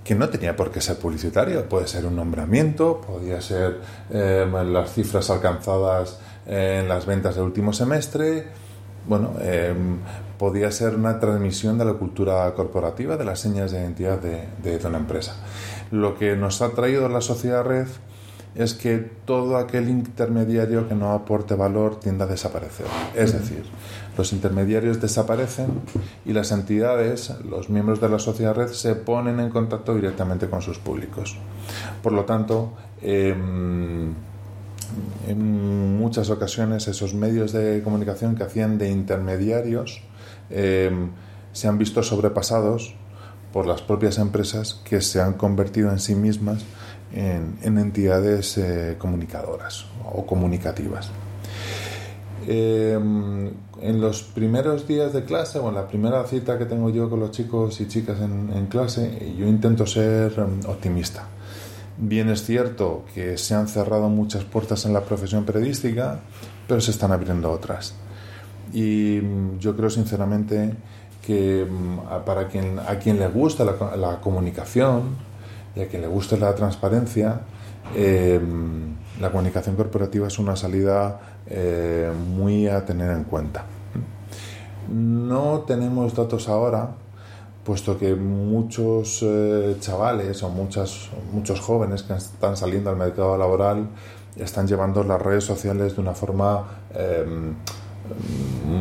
que 0.06 0.14
no 0.14 0.28
tenía 0.28 0.54
por 0.54 0.70
qué 0.70 0.80
ser 0.80 0.98
publicitario, 0.98 1.68
puede 1.68 1.88
ser 1.88 2.06
un 2.06 2.14
nombramiento, 2.14 3.00
podía 3.00 3.40
ser 3.40 3.80
eh, 4.10 4.46
las 4.48 4.92
cifras 4.92 5.30
alcanzadas 5.30 6.20
en 6.46 6.88
las 6.88 7.06
ventas 7.06 7.34
del 7.34 7.44
último 7.44 7.72
semestre, 7.72 8.46
bueno, 9.08 9.32
em, 9.40 9.98
podía 10.38 10.70
ser 10.70 10.94
una 10.94 11.18
transmisión 11.18 11.76
de 11.76 11.86
la 11.86 11.94
cultura 11.94 12.52
corporativa, 12.54 13.16
de 13.16 13.24
las 13.24 13.40
señas 13.40 13.72
de 13.72 13.80
identidad 13.80 14.18
de, 14.20 14.46
de 14.62 14.86
una 14.86 14.98
empresa. 14.98 15.34
Lo 15.90 16.16
que 16.16 16.36
nos 16.36 16.62
ha 16.62 16.70
traído 16.70 17.08
la 17.08 17.20
sociedad 17.20 17.64
red 17.64 17.88
es 18.56 18.72
que 18.72 18.96
todo 19.26 19.58
aquel 19.58 19.90
intermediario 19.90 20.88
que 20.88 20.94
no 20.94 21.12
aporte 21.12 21.54
valor 21.54 22.00
tiende 22.00 22.24
a 22.24 22.26
desaparecer. 22.26 22.86
Es 23.14 23.32
decir, 23.32 23.64
los 24.16 24.32
intermediarios 24.32 25.00
desaparecen 25.00 25.68
y 26.24 26.32
las 26.32 26.52
entidades, 26.52 27.34
los 27.48 27.68
miembros 27.68 28.00
de 28.00 28.08
la 28.08 28.18
sociedad 28.18 28.54
red, 28.54 28.68
se 28.68 28.94
ponen 28.94 29.40
en 29.40 29.50
contacto 29.50 29.94
directamente 29.94 30.48
con 30.48 30.62
sus 30.62 30.78
públicos. 30.78 31.36
Por 32.02 32.12
lo 32.12 32.24
tanto, 32.24 32.72
em, 33.02 34.14
en 35.26 35.98
muchas 35.98 36.30
ocasiones 36.30 36.88
esos 36.88 37.12
medios 37.12 37.52
de 37.52 37.82
comunicación 37.82 38.36
que 38.36 38.44
hacían 38.44 38.78
de 38.78 38.90
intermediarios 38.90 40.00
em, 40.48 41.10
se 41.52 41.68
han 41.68 41.76
visto 41.76 42.02
sobrepasados 42.02 42.94
por 43.52 43.66
las 43.66 43.82
propias 43.82 44.18
empresas 44.18 44.80
que 44.84 45.00
se 45.00 45.20
han 45.20 45.34
convertido 45.34 45.90
en 45.90 45.98
sí 45.98 46.14
mismas 46.14 46.64
en, 47.12 47.78
entidades 47.78 48.58
eh, 48.58 48.96
comunicadoras 48.98 49.86
o 50.12 50.26
comunicativas. 50.26 51.10
Em, 52.46 53.50
en 53.80 54.00
los 54.00 54.22
primeros 54.22 54.86
días 54.86 55.12
de 55.12 55.24
clase 55.24 55.58
o 55.58 55.68
en 55.68 55.74
la 55.74 55.88
primera 55.88 56.24
cita 56.24 56.58
que 56.58 56.64
tengo 56.66 56.90
yo 56.90 57.10
con 57.10 57.20
los 57.20 57.30
chicos 57.30 57.80
y 57.80 57.88
chicas 57.88 58.20
en, 58.20 58.66
clase, 58.66 59.34
yo 59.36 59.46
intento 59.46 59.86
ser 59.86 60.32
em, 60.38 60.60
optimista. 60.66 61.26
Bien 61.98 62.28
es 62.28 62.44
cierto 62.44 63.04
que 63.14 63.38
se 63.38 63.54
han 63.54 63.68
cerrado 63.68 64.08
muchas 64.08 64.44
puertas 64.44 64.84
en 64.84 64.92
la 64.92 65.00
profesión 65.00 65.44
periodística, 65.44 66.20
pero 66.68 66.80
se 66.80 66.90
están 66.90 67.10
abriendo 67.10 67.50
otras. 67.50 67.94
Y 68.72 69.20
mm, 69.22 69.58
yo 69.58 69.74
creo 69.76 69.90
sinceramente 69.90 70.74
que 71.26 71.64
mm, 71.64 72.24
para 72.24 72.48
quien, 72.48 72.78
a 72.78 72.98
quien 72.98 73.18
le 73.18 73.28
gusta 73.28 73.64
la, 73.64 73.96
la 73.96 74.20
comunicación, 74.20 75.16
y 75.76 75.80
a 75.82 75.88
le 75.98 76.06
guste 76.06 76.38
la 76.38 76.54
transparencia, 76.54 77.40
eh, 77.94 78.40
la 79.20 79.30
comunicación 79.30 79.76
corporativa 79.76 80.26
es 80.26 80.38
una 80.38 80.56
salida 80.56 81.20
eh, 81.46 82.10
muy 82.34 82.66
a 82.66 82.84
tener 82.84 83.10
en 83.10 83.24
cuenta. 83.24 83.64
No 84.88 85.60
tenemos 85.66 86.14
datos 86.14 86.48
ahora, 86.48 86.90
puesto 87.62 87.98
que 87.98 88.14
muchos 88.14 89.22
eh, 89.22 89.76
chavales 89.80 90.42
o 90.42 90.48
muchas, 90.48 91.10
muchos 91.32 91.60
jóvenes 91.60 92.02
que 92.02 92.14
están 92.14 92.56
saliendo 92.56 92.90
al 92.90 92.96
mercado 92.96 93.36
laboral 93.36 93.88
están 94.36 94.66
llevando 94.66 95.04
las 95.04 95.20
redes 95.20 95.44
sociales 95.44 95.94
de 95.96 96.00
una 96.00 96.12
forma 96.12 96.64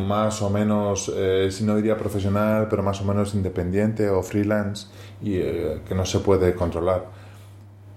más 0.08 0.42
o 0.42 0.50
menos, 0.50 1.12
si 1.50 1.64
no 1.64 1.76
diría 1.76 1.96
profesional, 1.96 2.66
pero 2.68 2.82
más 2.82 3.00
o 3.00 3.04
menos 3.04 3.34
independiente 3.34 4.08
o 4.10 4.22
freelance 4.22 4.88
y 5.22 5.36
eh, 5.36 5.80
que 5.86 5.94
no 5.94 6.04
se 6.04 6.20
puede 6.20 6.54
controlar. 6.54 7.06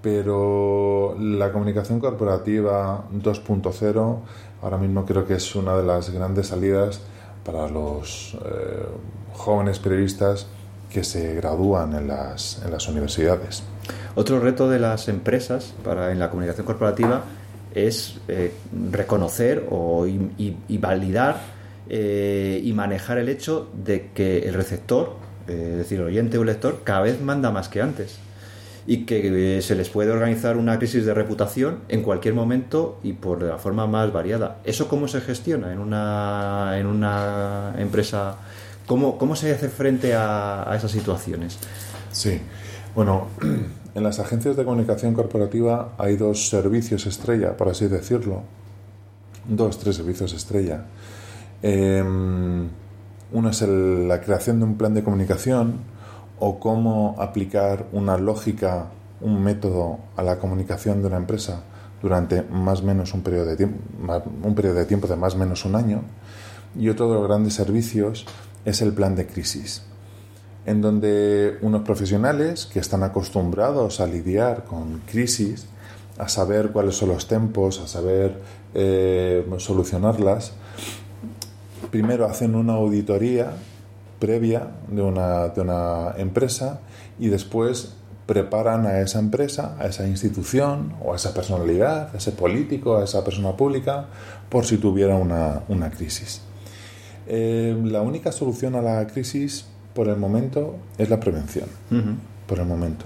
Pero 0.02 1.16
la 1.20 1.52
comunicación 1.52 2.00
corporativa 2.00 3.06
2.0 3.12 4.18
ahora 4.62 4.78
mismo 4.78 5.06
creo 5.06 5.26
que 5.26 5.36
es 5.36 5.56
una 5.56 5.76
de 5.76 5.84
las 5.84 6.10
grandes 6.10 6.48
salidas 6.48 7.02
para 7.44 7.68
los 7.68 8.38
eh, 8.46 8.86
jóvenes 9.34 9.80
periodistas 9.80 10.48
que 10.90 11.04
se 11.04 11.36
gradúan 11.36 11.94
en 11.94 12.08
las, 12.08 12.62
en 12.64 12.72
las 12.72 12.88
universidades. 12.88 13.64
Otro 14.16 14.40
reto 14.40 14.70
de 14.70 14.80
las 14.80 15.08
empresas 15.08 15.74
para, 15.84 16.12
en 16.12 16.20
la 16.20 16.30
comunicación 16.30 16.66
corporativa 16.66 17.24
es 17.74 18.20
eh, 18.28 18.52
reconocer 18.92 19.66
o, 19.70 20.08
y, 20.08 20.78
validar 20.78 21.60
y 21.90 22.72
manejar 22.74 23.18
el 23.18 23.30
hecho 23.30 23.68
de 23.84 24.10
que 24.14 24.48
el 24.48 24.54
receptor 24.54 25.16
es 25.50 25.78
decir, 25.78 26.00
el 26.00 26.06
oyente 26.06 26.38
o 26.38 26.42
el 26.42 26.48
lector, 26.48 26.82
cada 26.84 27.02
vez 27.02 27.22
manda 27.22 27.52
más 27.52 27.70
que 27.70 27.82
antes. 27.82 28.18
Y 28.88 29.06
que 29.06 29.58
eh, 29.58 29.62
se 29.62 29.76
les 29.76 29.90
puede 29.90 30.12
organizar 30.12 30.58
una 30.58 30.78
crisis 30.78 31.06
de 31.06 31.14
reputación 31.14 31.80
en 31.90 32.02
cualquier 32.02 32.34
momento 32.34 33.00
y 33.04 33.14
por 33.14 33.44
la 33.44 33.58
forma 33.58 33.86
más 33.88 34.12
variada. 34.12 34.60
¿Eso 34.64 34.88
cómo 34.88 35.08
se 35.08 35.22
gestiona 35.22 35.74
en 35.74 35.80
una, 35.80 36.74
en 36.78 36.88
una 36.88 37.76
empresa? 37.78 38.38
¿Cómo, 38.88 39.18
¿Cómo 39.18 39.36
se 39.36 39.52
hace 39.52 39.70
frente 39.70 40.16
a, 40.16 40.70
a 40.70 40.76
esas 40.76 40.92
situaciones? 40.92 41.60
Sí, 42.12 42.42
bueno, 42.96 43.28
en 43.96 44.04
las 44.04 44.20
agencias 44.20 44.56
de 44.56 44.66
comunicación 44.66 45.14
corporativa 45.14 45.94
hay 45.98 46.16
dos 46.16 46.50
servicios 46.50 47.06
estrella, 47.06 47.58
por 47.58 47.70
así 47.70 47.88
decirlo. 47.88 48.44
Dos, 49.48 49.80
tres 49.80 49.96
servicios 49.96 50.34
estrella. 50.34 50.86
Eh, 51.62 52.04
uno 53.32 53.50
es 53.50 53.62
la 53.62 54.22
creación 54.22 54.60
de 54.60 54.66
un 54.66 54.76
plan 54.76 54.94
de 54.94 55.04
comunicación 55.04 55.76
o 56.40 56.60
cómo 56.60 57.16
aplicar 57.20 57.88
una 57.92 58.18
lógica, 58.18 58.88
un 59.22 59.44
método 59.44 60.00
a 60.16 60.24
la 60.24 60.40
comunicación 60.40 61.02
de 61.02 61.08
una 61.08 61.18
empresa 61.18 61.64
durante 62.02 62.44
más 62.44 62.82
o 62.82 62.86
menos 62.86 63.14
un 63.14 63.22
periodo 63.22 63.46
de 63.46 63.58
tiempo, 63.58 63.78
un 64.44 64.56
periodo 64.56 64.76
de 64.76 64.86
tiempo 64.86 65.08
de 65.08 65.16
más 65.16 65.36
o 65.36 65.38
menos 65.38 65.66
un 65.66 65.76
año. 65.76 66.02
Y 66.78 66.90
otro 66.90 67.08
de 67.10 67.16
los 67.16 67.28
grandes 67.28 67.54
servicios 67.54 68.26
es 68.66 68.82
el 68.82 68.94
plan 68.94 69.16
de 69.16 69.28
crisis, 69.28 69.84
en 70.70 70.82
donde 70.82 71.58
unos 71.64 71.82
profesionales 71.82 72.68
que 72.72 72.78
están 72.78 73.02
acostumbrados 73.02 74.00
a 74.02 74.06
lidiar 74.06 74.66
con 74.66 75.00
crisis, 75.00 75.66
a 76.20 76.30
saber 76.30 76.70
cuáles 76.70 76.96
son 76.96 77.10
los 77.10 77.28
tempos, 77.28 77.80
a 77.80 77.88
saber 77.88 78.40
eh, 78.76 79.44
solucionarlas, 79.58 80.54
primero 81.90 82.28
hacen 82.28 82.54
una 82.54 82.74
auditoría 82.74 83.54
previa 84.20 84.68
de 84.90 85.02
una, 85.02 85.48
de 85.48 85.62
una 85.62 86.14
empresa 86.18 86.82
y 87.18 87.30
después 87.30 87.96
preparan 88.28 88.86
a 88.86 89.00
esa 89.00 89.18
empresa, 89.18 89.76
a 89.80 89.88
esa 89.88 90.08
institución 90.08 90.94
o 91.04 91.14
a 91.14 91.16
esa 91.16 91.34
personalidad, 91.34 92.14
a 92.14 92.18
ese 92.18 92.32
político, 92.32 92.98
a 92.98 93.06
esa 93.06 93.24
persona 93.24 93.58
pública, 93.58 94.06
por 94.50 94.66
si 94.66 94.78
tuviera 94.78 95.16
una, 95.16 95.64
una 95.68 95.90
crisis. 95.90 96.44
Eh, 97.26 97.76
la 97.86 98.04
única 98.04 98.32
solución 98.32 98.76
a 98.76 98.84
la 98.84 99.08
crisis 99.08 99.66
por 100.00 100.08
el 100.08 100.16
momento 100.16 100.78
es 100.98 101.10
la 101.10 101.20
prevención, 101.20 101.68
por 102.48 102.58
el 102.58 102.66
momento. 102.66 103.04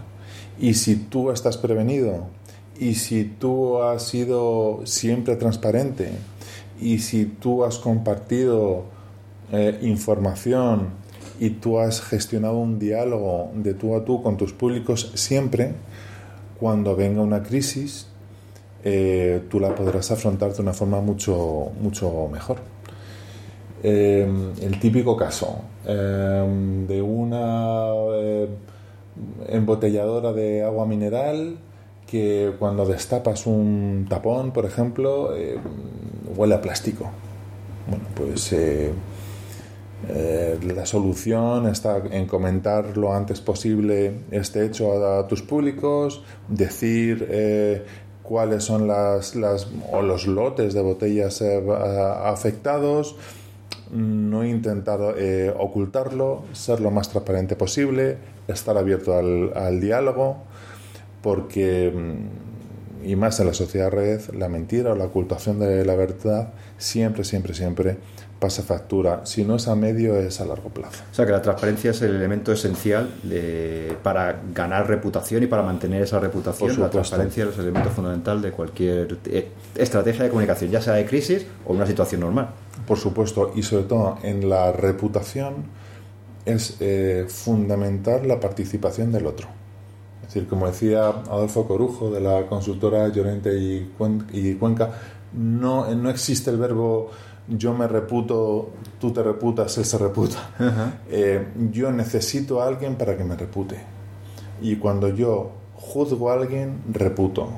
Y 0.59 0.75
si 0.75 0.95
tú 0.95 1.31
estás 1.31 1.57
prevenido 1.57 2.27
y 2.79 2.93
si 2.93 3.23
tú 3.23 3.81
has 3.81 4.03
sido 4.03 4.81
siempre 4.83 5.35
transparente 5.35 6.11
y 6.79 6.99
si 6.99 7.25
tú 7.25 7.63
has 7.63 7.79
compartido 7.79 8.83
eh, 9.51 9.79
información 9.81 10.89
y 11.39 11.49
tú 11.49 11.79
has 11.79 11.99
gestionado 11.99 12.59
un 12.59 12.77
diálogo 12.77 13.49
de 13.55 13.73
tú 13.73 13.95
a 13.95 14.05
tú 14.05 14.21
con 14.21 14.37
tus 14.37 14.53
públicos 14.53 15.13
siempre, 15.15 15.73
cuando 16.59 16.95
venga 16.95 17.23
una 17.23 17.41
crisis, 17.41 18.05
eh, 18.83 19.41
tú 19.49 19.59
la 19.59 19.73
podrás 19.73 20.11
afrontar 20.11 20.53
de 20.53 20.61
una 20.61 20.73
forma 20.73 21.01
mucho, 21.01 21.71
mucho 21.81 22.29
mejor. 22.31 22.72
Eh, 23.83 24.25
el 24.61 24.79
típico 24.79 25.17
caso 25.17 25.61
de 25.85 27.01
una 27.01 27.89
embotelladora 29.49 30.31
de 30.31 30.63
agua 30.63 30.85
mineral 30.85 31.57
que 32.07 32.53
cuando 32.57 32.85
destapas 32.85 33.45
un 33.45 34.05
tapón, 34.09 34.51
por 34.51 34.65
ejemplo, 34.65 35.33
huele 36.35 36.55
a 36.55 36.61
plástico. 36.61 37.09
Bueno, 37.87 38.05
pues 38.15 38.53
eh, 38.53 38.93
eh, 40.09 40.59
la 40.75 40.85
solución 40.85 41.67
está 41.67 41.97
en 42.11 42.27
comentar 42.27 42.97
lo 42.97 43.13
antes 43.13 43.39
posible 43.39 44.23
este 44.31 44.65
hecho 44.65 44.91
a, 45.05 45.27
tus 45.27 45.41
públicos, 45.41 46.23
decir 46.49 47.25
eh, 47.29 47.85
cuáles 48.21 48.65
son 48.65 48.87
las, 48.87 49.35
o 49.91 50.01
los 50.01 50.27
lotes 50.27 50.73
de 50.73 50.81
botellas 50.81 51.41
eh, 51.41 51.63
afectados, 52.23 53.15
no 53.93 54.43
intentar 54.43 54.99
eh, 55.17 55.53
ocultarlo, 55.57 56.43
ser 56.53 56.79
lo 56.79 56.91
más 56.91 57.09
transparente 57.09 57.55
posible, 57.55 58.17
estar 58.47 58.77
abierto 58.77 59.17
al, 59.17 59.51
al 59.55 59.79
diálogo, 59.79 60.37
porque, 61.21 61.91
mm, 61.93 63.07
y 63.07 63.15
más 63.15 63.39
en 63.39 63.47
la 63.47 63.53
sociedad 63.53 63.91
red, 63.91 64.21
la 64.33 64.49
mentira 64.49 64.91
o 64.91 64.95
la 64.95 65.05
ocultación 65.05 65.59
de 65.59 65.85
la 65.85 65.95
verdad 65.95 66.53
siempre, 66.77 67.23
siempre, 67.23 67.53
siempre 67.53 67.97
pasa 68.43 68.61
factura. 68.61 69.21
Si 69.23 69.45
no 69.45 69.55
es 69.55 69.69
a 69.69 69.75
medio, 69.75 70.17
es 70.17 70.41
a 70.41 70.45
largo 70.45 70.67
plazo. 70.67 71.01
O 71.09 71.15
sea 71.15 71.25
que 71.25 71.31
la 71.31 71.41
transparencia 71.41 71.91
es 71.91 72.01
el 72.01 72.13
elemento 72.13 72.51
esencial 72.51 73.09
para 74.03 74.41
ganar 74.53 74.85
reputación 74.89 75.43
y 75.43 75.47
para 75.47 75.63
mantener 75.63 76.01
esa 76.01 76.19
reputación. 76.19 76.77
La 76.77 76.89
transparencia 76.89 77.45
es 77.45 77.55
el 77.55 77.61
elemento 77.61 77.89
fundamental 77.89 78.41
de 78.41 78.51
cualquier 78.51 79.17
eh, 79.27 79.47
estrategia 79.75 80.25
de 80.25 80.29
comunicación, 80.29 80.69
ya 80.71 80.81
sea 80.81 80.95
de 80.95 81.05
crisis 81.05 81.45
o 81.65 81.71
una 81.71 81.85
situación 81.85 82.19
normal. 82.19 82.49
Por 82.87 82.97
supuesto, 82.97 83.51
y 83.55 83.63
sobre 83.63 83.83
todo 83.83 84.17
en 84.23 84.49
la 84.49 84.71
reputación 84.71 85.65
es 86.45 86.77
eh, 86.79 87.25
fundamental 87.29 88.27
la 88.27 88.39
participación 88.39 89.11
del 89.11 89.25
otro. 89.25 89.47
Es 90.21 90.33
decir, 90.33 90.47
como 90.47 90.67
decía 90.67 91.07
Adolfo 91.07 91.67
Corujo 91.67 92.09
de 92.11 92.19
la 92.21 92.47
consultora 92.47 93.07
Llorente 93.09 93.57
y 93.57 94.55
Cuenca, 94.59 94.91
no, 95.33 95.93
no 95.95 96.09
existe 96.09 96.49
el 96.49 96.57
verbo 96.57 97.11
yo 97.47 97.73
me 97.73 97.87
reputo, 97.87 98.69
tú 98.99 99.11
te 99.11 99.21
reputas, 99.21 99.77
él 99.77 99.85
se 99.85 99.97
reputa. 99.97 100.37
Eh, 101.09 101.47
yo 101.71 101.91
necesito 101.91 102.61
a 102.61 102.67
alguien 102.67 102.95
para 102.95 103.15
que 103.15 103.23
me 103.23 103.35
repute. 103.35 103.77
Y 104.61 104.77
cuando 104.77 105.09
yo 105.09 105.51
juzgo 105.75 106.31
a 106.31 106.33
alguien, 106.33 106.81
reputo. 106.91 107.49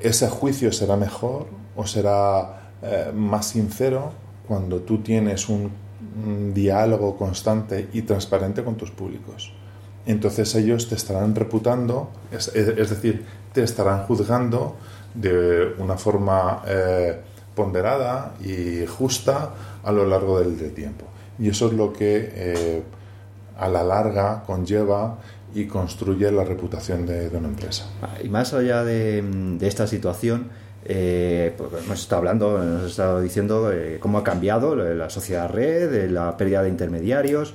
Ese 0.00 0.28
juicio 0.28 0.72
será 0.72 0.96
mejor 0.96 1.46
o 1.74 1.86
será 1.86 2.65
eh, 2.82 3.12
más 3.14 3.46
sincero 3.46 4.12
cuando 4.46 4.80
tú 4.80 4.98
tienes 4.98 5.48
un, 5.48 5.86
diálogo 6.54 7.16
constante 7.16 7.88
y 7.92 8.02
transparente 8.02 8.62
con 8.64 8.76
tus 8.76 8.90
públicos. 8.90 9.52
Entonces 10.06 10.54
ellos 10.54 10.88
te 10.88 10.94
estarán 10.94 11.34
reputando, 11.34 12.10
es, 12.30 12.52
decir, 12.54 13.24
te 13.52 13.62
estarán 13.62 14.04
juzgando 14.04 14.76
de 15.14 15.74
una 15.78 15.96
forma... 15.96 16.62
Eh, 16.66 17.20
ponderada 17.56 18.34
y 18.44 18.86
justa 18.86 19.50
a 19.82 19.90
lo 19.90 20.06
largo 20.06 20.38
del, 20.38 20.72
tiempo. 20.72 21.06
Y 21.40 21.48
eso 21.48 21.66
es 21.66 21.72
lo 21.72 21.92
que 21.92 22.30
eh, 22.32 22.82
a 23.58 23.68
la 23.68 23.82
larga 23.82 24.44
conlleva 24.46 25.18
y 25.54 25.64
construye 25.66 26.30
la 26.30 26.44
reputación 26.44 27.06
de, 27.06 27.28
una 27.28 27.48
empresa. 27.48 27.86
Y 28.22 28.28
más 28.28 28.52
allá 28.52 28.84
de, 28.84 29.56
esta 29.62 29.88
situación, 29.88 30.50
eh, 30.88 31.52
pues 31.56 31.70
hemos 31.84 32.00
estado 32.00 32.18
hablando, 32.18 32.62
hemos 32.62 32.90
estado 32.90 33.20
diciendo 33.20 33.72
eh, 33.72 33.98
cómo 34.00 34.18
ha 34.18 34.24
cambiado 34.24 34.76
la 34.76 35.10
sociedad 35.10 35.50
red, 35.50 36.10
la 36.10 36.36
pérdida 36.36 36.62
de 36.62 36.68
intermediarios, 36.68 37.54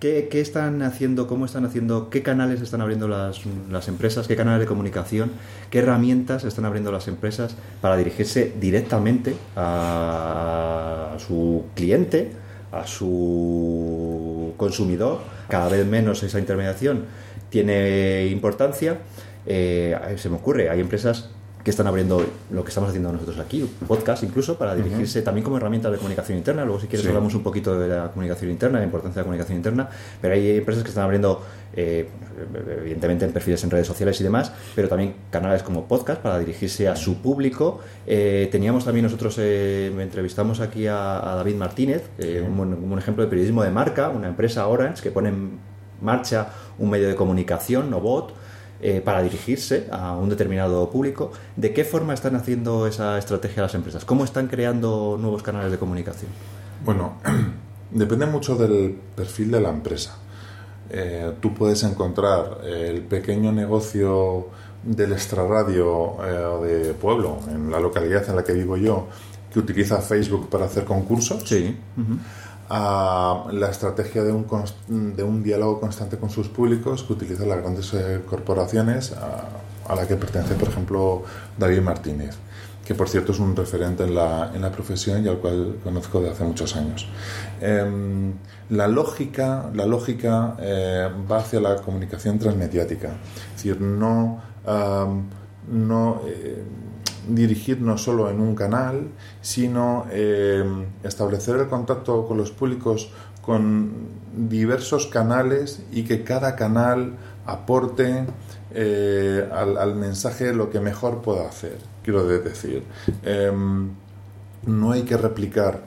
¿Qué, 0.00 0.28
están 0.32 0.80
haciendo? 0.80 1.26
¿Cómo 1.26 1.44
están 1.44 1.66
haciendo? 1.66 2.08
¿Qué 2.08 2.22
canales 2.22 2.62
están 2.62 2.80
abriendo 2.80 3.06
las, 3.06 3.38
empresas? 3.86 4.26
¿Qué 4.26 4.34
canales 4.34 4.60
de 4.60 4.66
comunicación? 4.66 5.30
¿Qué 5.68 5.80
herramientas 5.80 6.44
están 6.44 6.64
abriendo 6.64 6.90
las 6.90 7.06
empresas 7.06 7.54
para 7.82 7.98
dirigirse 7.98 8.50
directamente 8.58 9.34
a 9.56 11.16
su 11.18 11.66
cliente, 11.74 12.32
a 12.72 12.86
su 12.86 14.54
consumidor? 14.56 15.18
Cada 15.50 15.68
vez 15.68 15.86
menos 15.86 16.22
esa 16.22 16.38
intermediación 16.38 17.04
tiene 17.50 18.26
importancia. 18.28 19.00
Eh, 19.44 20.14
se 20.16 20.30
me 20.30 20.36
ocurre, 20.36 20.70
hay 20.70 20.80
empresas 20.80 21.28
que 21.64 21.70
están 21.70 21.86
abriendo 21.86 22.24
lo 22.50 22.62
que 22.64 22.68
estamos 22.68 22.88
haciendo 22.88 23.12
nosotros 23.12 23.38
aquí, 23.38 23.68
podcast 23.86 24.22
incluso, 24.22 24.56
para 24.56 24.74
dirigirse 24.74 25.20
también 25.22 25.44
como 25.44 25.58
herramienta 25.58 25.90
de 25.90 25.98
comunicación 25.98 26.38
interna. 26.38 26.64
Luego, 26.64 26.80
si 26.80 26.86
quieres, 26.86 27.06
hablamos 27.06 27.34
un 27.34 27.42
poquito 27.42 27.78
de 27.78 27.88
la 27.88 28.10
comunicación 28.10 28.50
interna, 28.50 28.78
la 28.78 28.84
importancia 28.84 29.16
de 29.16 29.20
la 29.20 29.24
comunicación 29.24 29.58
interna. 29.58 29.88
Pero 30.20 30.34
hay 30.34 30.56
empresas 30.56 30.82
que 30.82 30.88
están 30.88 31.04
abriendo, 31.04 31.42
eh, 31.74 32.08
evidentemente, 32.80 33.26
en 33.26 33.32
perfiles 33.32 33.62
en 33.62 33.70
redes 33.70 33.86
sociales 33.86 34.18
y 34.20 34.24
demás, 34.24 34.52
pero 34.74 34.88
también 34.88 35.14
canales 35.30 35.62
como 35.62 35.86
podcast 35.86 36.22
para 36.22 36.38
dirigirse 36.38 36.88
a 36.88 36.96
su 36.96 37.16
público. 37.18 37.80
Eh, 38.06 38.48
teníamos 38.50 38.86
también 38.86 39.04
nosotros, 39.04 39.36
eh, 39.38 39.92
entrevistamos 39.98 40.60
aquí 40.60 40.86
a, 40.86 41.20
David 41.40 41.56
Martínez, 41.56 42.04
un, 42.46 42.60
un 42.60 42.98
ejemplo 42.98 43.22
de 43.22 43.30
periodismo 43.30 43.62
de 43.62 43.70
marca, 43.70 44.08
una 44.08 44.28
empresa 44.28 44.66
Orange 44.66 45.02
que 45.02 45.10
pone 45.10 45.28
en 45.28 45.58
marcha 46.00 46.48
un 46.78 46.90
medio 46.90 47.08
de 47.08 47.14
comunicación, 47.14 47.90
Nobot 47.90 48.32
eh, 48.82 49.02
para 49.04 49.22
dirigirse 49.22 49.88
a 49.90 50.16
un 50.16 50.28
determinado 50.28 50.90
público. 50.90 51.32
¿De 51.56 51.72
qué 51.72 51.84
forma 51.84 52.14
están 52.14 52.36
haciendo 52.36 52.86
esa 52.86 53.18
estrategia 53.18 53.62
las 53.62 53.74
empresas? 53.74 54.04
¿Cómo 54.04 54.24
están 54.24 54.48
creando 54.48 55.18
nuevos 55.20 55.42
canales 55.42 55.70
de 55.70 55.78
comunicación? 55.78 56.30
Bueno, 56.84 57.14
depende 57.90 58.26
mucho 58.26 58.56
del 58.56 58.96
perfil 59.14 59.50
de 59.50 59.60
la 59.60 59.70
empresa. 59.70 60.16
Eh, 60.90 61.32
tú 61.40 61.54
puedes 61.54 61.82
encontrar 61.82 62.62
el 62.64 63.02
pequeño 63.02 63.52
negocio 63.52 64.48
del 64.82 65.12
extrarradio 65.12 66.16
eh, 66.24 66.66
de 66.66 66.94
pueblo, 66.94 67.38
en 67.48 67.70
la 67.70 67.78
localidad 67.80 68.28
en 68.28 68.36
la 68.36 68.42
que 68.42 68.54
vivo 68.54 68.76
yo, 68.76 69.08
que 69.52 69.58
utiliza 69.58 70.00
Facebook 70.00 70.48
para 70.48 70.64
hacer 70.64 70.84
concursos. 70.84 71.42
Sí 71.44 71.76
a 72.72 73.46
la 73.50 73.68
estrategia 73.68 74.22
de 74.22 74.32
un, 74.32 74.46
de 75.16 75.24
un 75.24 75.42
diálogo 75.42 75.80
constante 75.80 76.18
con 76.18 76.30
sus 76.30 76.48
públicos 76.48 77.02
que 77.02 77.12
utilizan 77.12 77.48
las 77.48 77.58
grandes 77.58 77.92
eh, 77.94 78.22
corporaciones 78.24 79.12
a, 79.12 79.94
la 79.94 80.06
que 80.06 80.14
pertenece, 80.14 80.54
por 80.54 80.68
ejemplo, 80.68 81.24
David 81.58 81.80
Martínez, 81.80 82.36
que 82.84 82.94
por 82.94 83.08
cierto 83.08 83.32
es 83.32 83.40
un 83.40 83.56
referente 83.56 84.04
en 84.04 84.14
la, 84.14 84.52
en 84.54 84.62
la 84.62 84.70
profesión 84.70 85.24
y 85.24 85.28
al 85.28 85.38
cual 85.38 85.78
conozco 85.82 86.20
de 86.20 86.30
hace 86.30 86.44
muchos 86.44 86.76
años. 86.76 87.08
Em, 87.60 88.34
la 88.68 88.86
lógica, 88.86 89.68
la 89.74 89.86
lógica 89.86 90.56
eh, 90.60 91.08
va 91.28 91.38
hacia 91.38 91.58
la 91.58 91.74
comunicación 91.82 92.38
transmediática, 92.38 93.08
es 93.08 93.64
decir, 93.64 93.80
no, 93.80 94.40
no 95.68 96.22
eh, 96.28 96.62
dirigirnos 97.28 98.02
solo 98.02 98.30
en 98.30 98.40
un 98.40 98.54
canal, 98.54 99.08
sino 99.40 100.06
eh, 100.10 100.64
establecer 101.02 101.56
el 101.56 101.68
contacto 101.68 102.26
con 102.26 102.38
los 102.38 102.50
públicos 102.50 103.10
con 103.42 103.90
diversos 104.36 105.06
canales 105.06 105.82
y 105.92 106.04
que 106.04 106.22
cada 106.24 106.56
canal 106.56 107.14
aporte 107.46 108.26
eh, 108.72 109.48
al, 109.52 109.96
mensaje 109.96 110.52
lo 110.52 110.70
que 110.70 110.80
mejor 110.80 111.22
pueda 111.22 111.48
hacer. 111.48 111.78
Quiero 112.04 112.26
decir, 112.26 112.84
em, 113.22 113.90
no 114.66 114.92
hay 114.92 115.02
que 115.02 115.16
replicar 115.16 115.82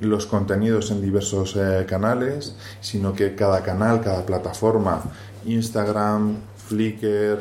los 0.00 0.26
contenidos 0.26 0.90
en 0.90 1.02
diversos 1.02 1.56
eh, 1.56 1.84
canales, 1.88 2.54
sino 2.80 3.14
que 3.14 3.34
cada 3.34 3.62
canal, 3.62 4.00
cada 4.00 4.24
plataforma, 4.24 5.02
Instagram, 5.44 6.36
Flickr, 6.68 7.40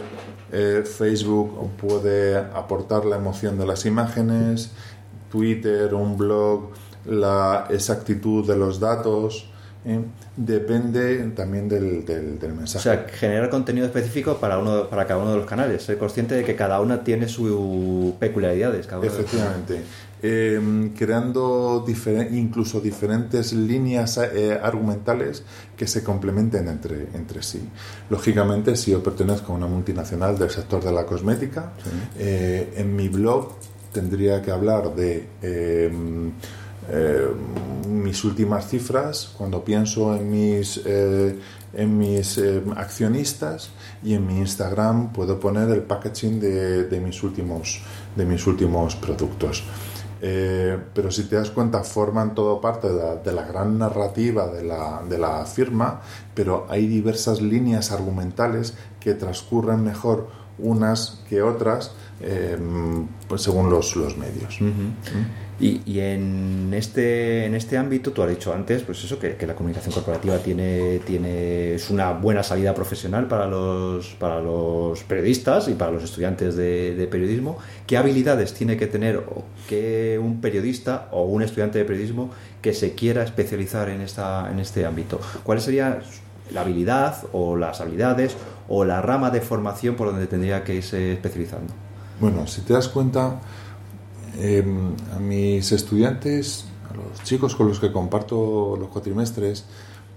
eh, 0.53 0.83
Facebook 0.85 1.71
puede 1.75 2.37
aportar 2.37 3.03
la 3.03 3.17
emoción 3.17 3.57
de 3.57 3.65
las 3.65 3.85
imágenes, 3.85 4.71
Twitter, 5.29 5.93
un 5.93 6.17
blog, 6.17 6.69
la 7.05 7.67
exactitud 7.69 8.47
de 8.47 8.55
los 8.55 8.79
datos. 8.79 9.49
¿eh? 9.85 10.01
Depende 10.37 11.31
también 11.35 11.67
del, 11.67 12.05
del, 12.05 12.53
mensaje. 12.53 12.77
O 12.77 12.93
sea, 12.93 13.07
generar 13.11 13.49
contenido 13.49 13.87
específico 13.87 14.37
para, 14.37 14.59
uno, 14.59 14.87
para 14.87 15.07
cada 15.07 15.19
uno 15.19 15.31
de 15.31 15.37
los 15.37 15.47
canales. 15.47 15.81
Ser 15.81 15.97
consciente 15.97 16.35
de 16.35 16.43
que 16.43 16.55
cada 16.55 16.79
una 16.79 17.03
tiene 17.03 17.27
sus 17.27 18.13
peculiaridades. 18.19 18.87
Efectivamente. 19.01 19.81
Em, 20.21 20.93
creando 20.95 21.85
incluso 22.31 22.81
diferentes 22.81 23.53
líneas 23.53 24.17
eh, 24.17 24.59
argumentales 24.61 25.43
que 25.75 25.85
se 25.87 26.03
complementen 26.03 26.67
entre, 26.67 27.07
entre 27.13 27.41
sí. 27.41 27.61
Lógicamente, 28.09 28.75
si 28.75 28.91
yo 28.91 29.01
pertenezco 29.01 29.53
a 29.53 29.55
una 29.55 29.67
multinacional 29.67 30.37
del 30.37 30.51
sector 30.51 30.83
de 30.83 30.91
la 30.91 31.05
cosmética, 31.05 31.73
eh, 32.17 32.73
en 32.77 32.95
mi 32.95 33.09
blog 33.09 33.53
tendría 33.91 34.41
que 34.41 34.51
hablar 34.51 34.95
de 34.95 35.27
em, 35.41 36.31
eh, 36.89 37.27
mis 37.87 38.23
últimas 38.23 38.67
cifras 38.67 39.33
cuando 39.37 39.63
pienso 39.63 40.15
en 40.15 40.29
mis, 40.29 40.81
en 40.85 41.97
mis 41.97 42.39
accionistas 42.75 43.71
y 44.03 44.13
en 44.13 44.27
mi 44.27 44.37
Instagram 44.37 45.11
puedo 45.11 45.39
poner 45.39 45.69
el 45.69 45.81
packaging 45.81 46.39
de, 46.39 46.83
de 46.85 46.99
mis, 46.99 47.23
últimos, 47.23 47.81
de 48.15 48.25
mis 48.25 48.45
últimos 48.45 48.95
productos. 48.95 49.63
Eh, 50.21 50.77
pero 50.93 51.11
si 51.11 51.23
te 51.23 51.35
das 51.35 51.51
cuenta, 51.51 51.83
forman 51.83 52.33
todo 52.33 52.59
parte 52.59 52.87
de 52.87 53.31
la, 53.33 53.43
gran 53.43 53.77
narrativa 53.77 54.47
de 54.47 54.63
la, 54.63 55.03
de 55.07 55.17
la, 55.17 55.45
firma, 55.45 56.01
pero 56.33 56.65
hay 56.69 56.87
diversas 56.87 57.41
líneas 57.41 57.91
argumentales 57.91 58.73
que 58.99 59.13
transcurren 59.13 59.83
mejor 59.83 60.27
unas 60.57 61.21
que 61.29 61.43
otras 61.43 61.91
eh, 62.19 62.57
pues 63.27 63.43
según 63.43 63.69
los, 63.69 63.95
los 63.95 64.17
medios. 64.17 64.57
Y, 65.59 65.99
en, 65.99 66.71
este, 66.71 67.45
en 67.45 67.55
este 67.55 67.79
ámbito, 67.79 68.11
tú 68.11 68.21
has 68.21 68.29
dicho 68.29 68.53
antes, 68.53 68.83
pues 68.83 69.03
eso, 69.03 69.17
que, 69.17 69.35
la 69.47 69.55
comunicación 69.55 69.91
corporativa 69.91 70.37
tiene, 70.37 70.99
tiene, 70.99 71.73
es 71.73 71.89
una 71.89 72.11
buena 72.11 72.43
salida 72.43 72.75
profesional 72.75 73.27
para 73.27 73.47
los, 73.47 74.09
para 74.19 74.39
los 74.39 75.01
periodistas 75.03 75.67
y 75.67 75.73
para 75.73 75.89
los 75.89 76.03
estudiantes 76.03 76.55
de, 76.55 77.07
periodismo. 77.09 77.57
¿Qué 77.87 77.97
habilidades 77.97 78.53
tiene 78.53 78.77
que 78.77 78.85
tener 78.85 79.23
que 79.67 80.19
un 80.21 80.41
periodista 80.41 81.07
o 81.11 81.23
un 81.23 81.41
estudiante 81.41 81.79
de 81.79 81.85
periodismo 81.85 82.29
que 82.61 82.73
se 82.75 82.93
quiera 82.93 83.23
especializar 83.23 83.89
en, 83.89 84.01
esta, 84.01 84.51
en 84.51 84.59
este 84.59 84.85
ámbito? 84.85 85.19
¿Cuál 85.41 85.59
sería 85.59 86.01
la 86.53 86.61
habilidad 86.61 87.23
o 87.31 87.55
las 87.55 87.81
habilidades 87.81 88.35
o 88.69 88.85
la 88.85 89.01
rama 89.01 89.31
de 89.31 89.41
formación 89.41 89.95
por 89.95 90.11
donde 90.11 90.27
tendría 90.27 90.63
que 90.63 90.75
irse 90.75 91.13
especializando? 91.13 91.73
Bueno, 92.19 92.45
si 92.45 92.61
te 92.61 92.73
das 92.73 92.87
cuenta 92.87 93.39
Em, 94.39 94.93
a 95.15 95.19
mis 95.19 95.71
estudiantes, 95.71 96.65
a 96.91 96.93
los 96.95 97.23
chicos 97.23 97.55
con 97.55 97.67
los 97.67 97.79
que 97.79 97.91
comparto 97.91 98.77
los 98.79 98.89
cuatrimestres, 98.89 99.65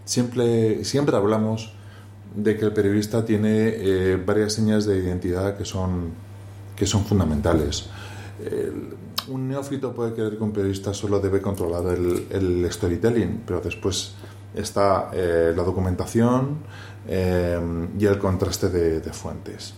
siempre, 0.04 0.84
siempre 0.84 1.16
hablamos 1.16 1.72
de 2.34 2.56
que 2.58 2.66
el 2.66 2.72
periodista 2.74 3.24
tiene 3.24 3.68
eh, 3.68 4.22
varias 4.24 4.52
señas 4.52 4.84
de 4.84 4.98
identidad 4.98 5.56
que 5.56 5.64
son, 5.64 6.10
que 6.76 6.86
son 6.86 7.04
fundamentales. 7.04 7.88
un 9.28 9.48
neófito 9.48 9.94
puede 9.94 10.12
creer 10.12 10.36
que 10.36 10.44
un 10.44 10.52
periodista 10.52 10.92
solo 10.92 11.18
debe 11.20 11.40
controlar 11.40 11.84
el, 11.94 12.66
storytelling, 12.70 13.42
pero 13.46 13.60
después 13.60 14.12
está 14.54 15.10
eh, 15.14 15.52
la 15.56 15.62
documentación 15.62 16.58
em, 17.08 17.88
y 17.98 18.04
el 18.04 18.18
contraste 18.18 18.68
de, 18.68 19.12
fuentes. 19.12 19.74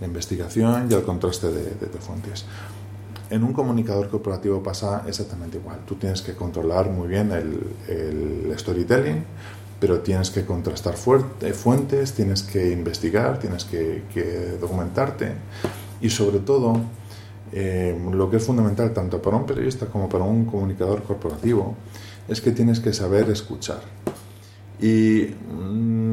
La 0.00 0.06
investigación 0.06 0.88
y 0.90 0.94
el 0.94 1.02
contraste 1.02 1.52
de 1.52 1.98
fuentes 2.00 2.46
en 3.30 3.44
un 3.44 3.52
comunicador 3.52 4.08
corporativo 4.08 4.62
pasa 4.62 5.04
exactamente 5.06 5.58
igual. 5.58 5.78
Tú 5.86 5.94
tienes 5.94 6.20
que 6.20 6.34
controlar 6.34 6.90
muy 6.90 7.08
bien 7.08 7.30
el, 7.32 8.54
storytelling, 8.58 9.24
pero 9.78 10.00
tienes 10.00 10.30
que 10.30 10.44
contrastar 10.44 10.94
eh, 10.94 11.52
fuentes, 11.52 12.12
tienes 12.12 12.42
que 12.42 12.70
investigar, 12.72 13.38
tienes 13.38 13.64
que, 13.64 14.58
documentarte 14.60 15.32
y 16.00 16.10
sobre 16.10 16.40
todo 16.40 16.80
eh, 17.52 17.96
lo 18.12 18.28
que 18.28 18.36
es 18.38 18.44
fundamental 18.44 18.92
tanto 18.92 19.22
para 19.22 19.36
un 19.36 19.46
periodista 19.46 19.86
como 19.86 20.08
para 20.08 20.24
un 20.24 20.44
comunicador 20.44 21.02
corporativo 21.04 21.76
es 22.28 22.40
que 22.40 22.50
tienes 22.50 22.80
que 22.80 22.92
saber 22.92 23.30
escuchar. 23.30 23.80
Y 24.80 25.34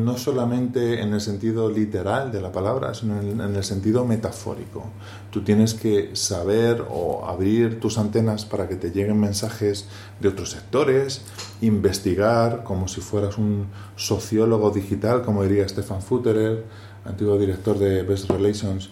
no 0.08 0.18
solamente 0.18 1.02
en 1.02 1.14
el 1.14 1.22
sentido 1.22 1.70
literal 1.70 2.32
de 2.32 2.42
la 2.42 2.52
palabra, 2.52 2.94
sino 2.94 3.20
en, 3.22 3.40
el 3.40 3.64
sentido 3.64 4.06
metafórico. 4.06 4.86
Tú 5.32 5.42
tienes 5.44 5.74
que 5.74 6.16
saber 6.16 6.86
o 6.90 7.26
abrir 7.26 7.80
tus 7.80 7.98
antenas 7.98 8.46
para 8.46 8.68
que 8.68 8.76
te 8.76 8.92
lleguen 8.92 9.20
mensajes 9.20 9.86
de 10.20 10.30
otros 10.30 10.52
sectores, 10.52 11.22
investigar 11.62 12.64
como 12.64 12.88
si 12.88 13.02
fueras 13.02 13.38
un 13.38 13.68
sociólogo 13.96 14.72
digital, 14.72 15.24
como 15.24 15.44
diría 15.44 15.68
Stefan 15.68 16.02
Futterer, 16.02 16.66
antiguo 17.08 17.38
director 17.38 17.78
de 17.80 18.04
Best 18.04 18.30
Relations, 18.30 18.90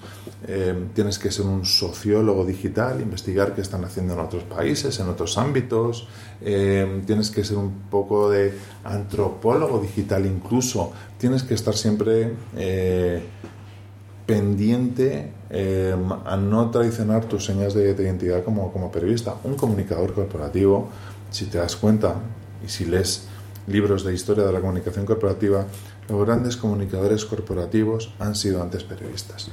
eh, 0.47 0.73
tienes 0.93 1.19
que 1.19 1.31
ser 1.31 1.45
un 1.45 1.65
sociólogo 1.65 2.45
digital, 2.45 3.01
investigar 3.01 3.53
qué 3.53 3.61
están 3.61 3.83
haciendo 3.83 4.13
en 4.13 4.19
otros 4.19 4.43
países, 4.43 4.99
en 4.99 5.09
otros 5.09 5.37
ámbitos, 5.37 6.07
eh, 6.41 7.01
tienes 7.05 7.31
que 7.31 7.43
ser 7.43 7.57
un 7.57 7.71
poco 7.89 8.29
de 8.29 8.53
antropólogo 8.83 9.79
digital 9.79 10.25
incluso, 10.25 10.91
tienes 11.17 11.43
que 11.43 11.53
estar 11.53 11.75
siempre 11.75 12.33
eh, 12.55 13.23
pendiente 14.25 15.31
a 16.25 16.35
no 16.35 16.71
traicionar 16.71 17.25
tus 17.25 17.45
señas 17.45 17.73
de, 17.73 17.93
de 17.93 18.03
identidad 18.03 18.43
como, 18.43 18.73
como 18.73 18.91
periodista. 18.91 19.35
Un 19.43 19.55
comunicador 19.55 20.13
corporativo, 20.13 20.89
si 21.31 21.45
te 21.45 21.59
das 21.59 21.75
cuenta 21.75 22.15
y 22.65 22.69
si 22.69 22.85
lees 22.85 23.27
libros 23.67 24.03
de 24.03 24.13
historia 24.13 24.43
de 24.43 24.51
la 24.51 24.59
comunicación 24.59 25.05
corporativa, 25.05 25.65
los 26.07 26.25
grandes 26.25 26.57
comunicadores 26.57 27.25
corporativos 27.25 28.13
han 28.19 28.35
sido 28.35 28.61
antes 28.61 28.83
periodistas. 28.83 29.49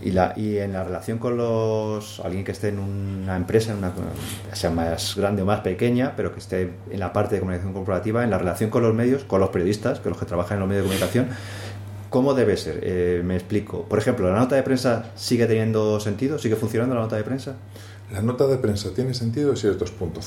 y, 0.00 0.10
la, 0.10 0.34
y 0.36 0.58
en 0.58 0.72
la 0.72 0.84
relación 0.84 1.18
con 1.18 1.36
los 1.36 2.20
alguien 2.20 2.44
que 2.44 2.52
esté 2.52 2.68
en 2.68 2.78
una 2.78 3.36
empresa, 3.36 3.72
en 3.72 3.78
una, 3.78 3.92
sea 4.52 4.70
más 4.70 5.14
grande 5.16 5.42
o 5.42 5.46
más 5.46 5.60
pequeña, 5.60 6.14
pero 6.16 6.32
que 6.32 6.40
esté 6.40 6.74
en 6.90 7.00
la 7.00 7.12
parte 7.12 7.36
de 7.36 7.40
comunicación 7.40 7.72
corporativa, 7.72 8.24
en 8.24 8.30
la 8.30 8.38
relación 8.38 8.70
con 8.70 8.82
los 8.82 8.94
medios, 8.94 9.24
con 9.24 9.40
los 9.40 9.50
periodistas, 9.50 10.00
que 10.00 10.08
los 10.08 10.18
que 10.18 10.26
trabajan 10.26 10.56
en 10.56 10.60
los 10.60 10.68
medios 10.68 10.84
de 10.84 10.88
comunicación, 10.88 11.28
¿cómo 12.10 12.34
debe 12.34 12.56
ser? 12.56 12.80
Eh, 12.82 13.22
me 13.24 13.34
explico. 13.34 13.84
Por 13.84 13.98
ejemplo, 13.98 14.30
¿la 14.30 14.38
nota 14.38 14.56
de 14.56 14.62
prensa 14.62 15.10
sigue 15.16 15.46
teniendo 15.46 16.00
sentido? 16.00 16.38
¿Sigue 16.38 16.56
funcionando 16.56 16.94
la 16.94 17.02
nota 17.02 17.16
de 17.16 17.24
prensa? 17.24 17.56
La 18.12 18.22
nota 18.22 18.46
de 18.46 18.56
prensa 18.56 18.90
tiene 18.94 19.12
sentido 19.12 19.54
si 19.54 19.66
es 19.66 19.78
2.0. 19.78 20.22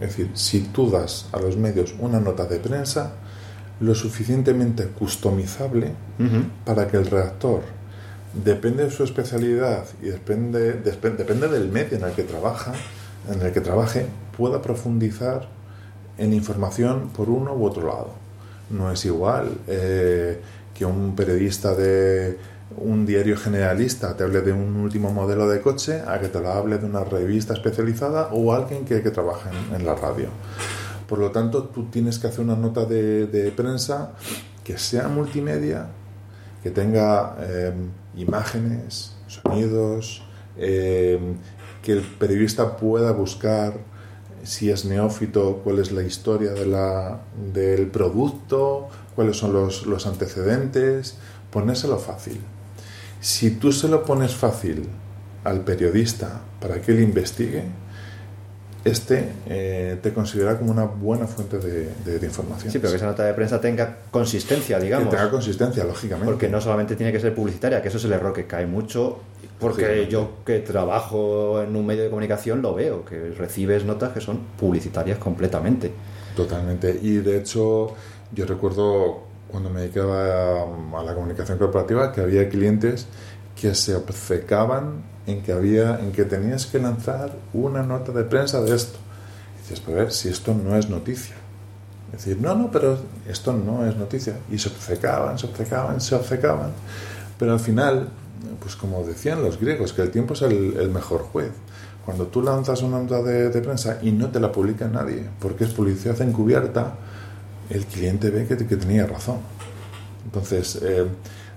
Es 0.00 0.08
decir, 0.08 0.30
si 0.34 0.60
tú 0.60 0.90
das 0.90 1.26
a 1.32 1.40
los 1.40 1.56
medios 1.56 1.94
una 1.98 2.20
nota 2.20 2.44
de 2.44 2.60
prensa, 2.60 3.14
lo 3.80 3.94
suficientemente 3.94 4.86
customizable 4.86 5.92
para 6.64 6.88
que 6.88 6.96
el 6.96 7.06
redactor, 7.06 7.62
depende 8.44 8.84
de 8.84 8.90
su 8.90 9.04
especialidad 9.04 9.84
y 10.02 10.06
depende, 10.06 10.74
depende 10.74 11.48
del 11.48 11.68
medio 11.68 11.98
en 11.98 12.04
el 12.04 12.12
que 12.12 12.22
trabaja, 12.22 12.72
en 13.32 13.42
el 13.42 13.52
que 13.52 13.60
trabaje, 13.60 14.06
pueda 14.36 14.60
profundizar 14.62 15.48
en 16.18 16.32
información 16.32 17.10
por 17.10 17.28
uno 17.28 17.54
u 17.54 17.64
otro 17.64 17.86
lado. 17.86 18.10
No 18.70 18.90
es 18.90 19.04
igual 19.04 19.58
eh, 19.66 20.40
que 20.74 20.84
un 20.84 21.14
periodista 21.14 21.74
de 21.74 22.38
un 22.76 23.06
diario 23.06 23.36
generalista 23.36 24.16
te 24.16 24.24
hable 24.24 24.40
de 24.40 24.52
un 24.52 24.76
último 24.76 25.12
modelo 25.12 25.48
de 25.48 25.60
coche 25.60 26.02
a 26.06 26.18
que 26.18 26.28
te 26.28 26.40
lo 26.40 26.50
hable 26.50 26.78
de 26.78 26.86
una 26.86 27.04
revista 27.04 27.54
especializada 27.54 28.30
o 28.32 28.52
alguien 28.52 28.84
que, 28.84 29.02
que 29.02 29.10
trabaja 29.10 29.50
en 29.74 29.84
la 29.84 29.94
radio. 29.94 30.28
Por 31.08 31.18
lo 31.18 31.30
tanto, 31.30 31.64
tú 31.64 31.86
tienes 31.90 32.18
que 32.18 32.26
hacer 32.26 32.40
una 32.40 32.56
nota 32.56 32.84
de, 32.84 33.52
prensa 33.56 34.12
que 34.62 34.78
sea 34.78 35.08
multimedia, 35.08 35.88
que 36.62 36.70
tenga 36.70 37.36
em, 37.40 37.90
imágenes, 38.16 39.14
sonidos, 39.26 40.22
em, 40.56 41.36
que 41.82 41.92
el 41.92 42.00
periodista 42.00 42.76
pueda 42.76 43.12
buscar 43.12 43.74
si 44.44 44.70
es 44.70 44.84
neófito, 44.84 45.60
cuál 45.64 45.78
es 45.78 45.90
la 45.92 46.02
historia 46.02 46.52
de 46.52 46.66
la, 46.66 47.20
del 47.52 47.86
producto, 47.88 48.88
cuáles 49.14 49.36
son 49.36 49.52
los, 49.52 49.86
los 49.86 50.06
antecedentes, 50.06 51.16
ponérselo 51.50 51.98
fácil. 51.98 52.40
Si 53.20 53.52
tú 53.52 53.72
se 53.72 53.88
lo 53.88 54.04
pones 54.04 54.34
fácil 54.34 54.88
al 55.44 55.60
periodista 55.60 56.42
para 56.60 56.80
que 56.80 56.92
él 56.92 57.00
investigue, 57.00 57.64
este 58.84 59.32
eh, 59.46 59.98
te 60.02 60.12
considera 60.12 60.58
como 60.58 60.70
una 60.70 60.84
buena 60.84 61.26
fuente 61.26 61.58
de, 61.58 62.26
información. 62.26 62.70
Sí, 62.70 62.78
pero 62.78 62.90
que 62.90 62.96
esa 62.96 63.06
nota 63.06 63.24
de 63.24 63.32
prensa 63.32 63.60
tenga 63.60 63.98
consistencia, 64.10 64.78
digamos. 64.78 65.08
Que 65.08 65.16
tenga 65.16 65.30
consistencia, 65.30 65.84
lógicamente. 65.84 66.26
Porque 66.30 66.48
no 66.48 66.60
solamente 66.60 66.94
tiene 66.94 67.10
que 67.10 67.20
ser 67.20 67.34
publicitaria, 67.34 67.80
que 67.80 67.88
eso 67.88 67.96
es 67.96 68.04
el 68.04 68.12
error 68.12 68.32
que 68.34 68.46
cae 68.46 68.66
mucho, 68.66 69.20
porque 69.58 70.06
yo 70.10 70.38
que 70.44 70.60
trabajo 70.60 71.62
en 71.62 71.74
un 71.74 71.86
medio 71.86 72.02
de 72.02 72.10
comunicación 72.10 72.60
lo 72.60 72.74
veo, 72.74 73.04
que 73.04 73.30
recibes 73.30 73.84
notas 73.84 74.12
que 74.12 74.20
son 74.20 74.38
publicitarias 74.58 75.18
completamente. 75.18 75.90
Totalmente. 76.36 76.98
Y 77.00 77.16
de 77.16 77.38
hecho, 77.38 77.94
yo 78.32 78.44
recuerdo 78.44 79.22
cuando 79.48 79.70
me 79.70 79.82
dedicaba 79.82 80.64
a 80.64 81.04
la 81.04 81.14
comunicación 81.14 81.58
corporativa 81.58 82.12
que 82.12 82.20
había 82.20 82.48
clientes 82.48 83.06
que 83.54 83.74
se 83.74 83.94
obcecaban 83.94 85.02
en 85.26 85.42
que 85.42 85.52
había, 85.52 85.98
en 86.00 86.12
que 86.12 86.24
tenías 86.24 86.66
que 86.66 86.78
lanzar 86.78 87.32
una 87.52 87.82
nota 87.82 88.12
de 88.12 88.24
prensa 88.24 88.60
de 88.60 88.74
esto. 88.74 88.98
Dices, 89.62 89.80
pues 89.80 89.96
a 89.96 90.00
ver, 90.00 90.12
si 90.12 90.28
esto 90.28 90.54
no 90.54 90.76
es 90.76 90.88
noticia. 90.90 91.36
Decir, 92.12 92.38
no, 92.40 92.54
no, 92.54 92.70
pero 92.70 92.98
esto 93.26 93.52
no 93.52 93.86
es 93.86 93.96
noticia. 93.96 94.36
Y 94.50 94.58
se 94.58 94.68
obcecaban, 94.68 95.38
se 95.38 95.46
obcecaban, 95.46 96.00
se 96.00 96.14
obcecaban. 96.14 96.70
Pero 97.38 97.52
al 97.52 97.60
final, 97.60 98.08
pues 98.60 98.76
como 98.76 99.02
decían 99.04 99.42
los 99.42 99.58
griegos, 99.58 99.92
que 99.92 100.02
el 100.02 100.10
tiempo 100.10 100.34
es 100.34 100.42
el, 100.42 100.90
mejor 100.90 101.22
juez. 101.22 101.50
Cuando 102.04 102.26
tú 102.26 102.42
lanzas 102.42 102.82
una 102.82 102.98
nota 102.98 103.22
de, 103.22 103.48
prensa 103.62 103.98
y 104.02 104.12
no 104.12 104.28
te 104.28 104.38
la 104.38 104.52
publica 104.52 104.86
nadie, 104.86 105.26
porque 105.40 105.64
es 105.64 105.70
publicidad 105.70 106.20
encubierta, 106.20 106.94
el 107.70 107.86
cliente 107.86 108.30
ve 108.30 108.46
que, 108.46 108.58
que 108.58 108.76
tenía 108.76 109.06
razón. 109.06 109.38
Entonces, 110.26 110.78
eh, 110.82 111.06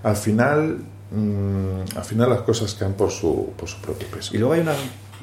al 0.02 0.16
final 0.16 0.78
Mm, 1.10 1.96
al 1.96 2.04
final 2.04 2.28
las 2.28 2.42
cosas 2.42 2.74
caen 2.74 2.92
por 2.94 3.10
su, 3.10 3.52
por 3.56 3.68
su 3.68 3.80
propio 3.80 4.06
peso. 4.08 4.34
Y 4.34 4.38
luego 4.38 4.54
hay 4.54 4.60
unas 4.60 4.76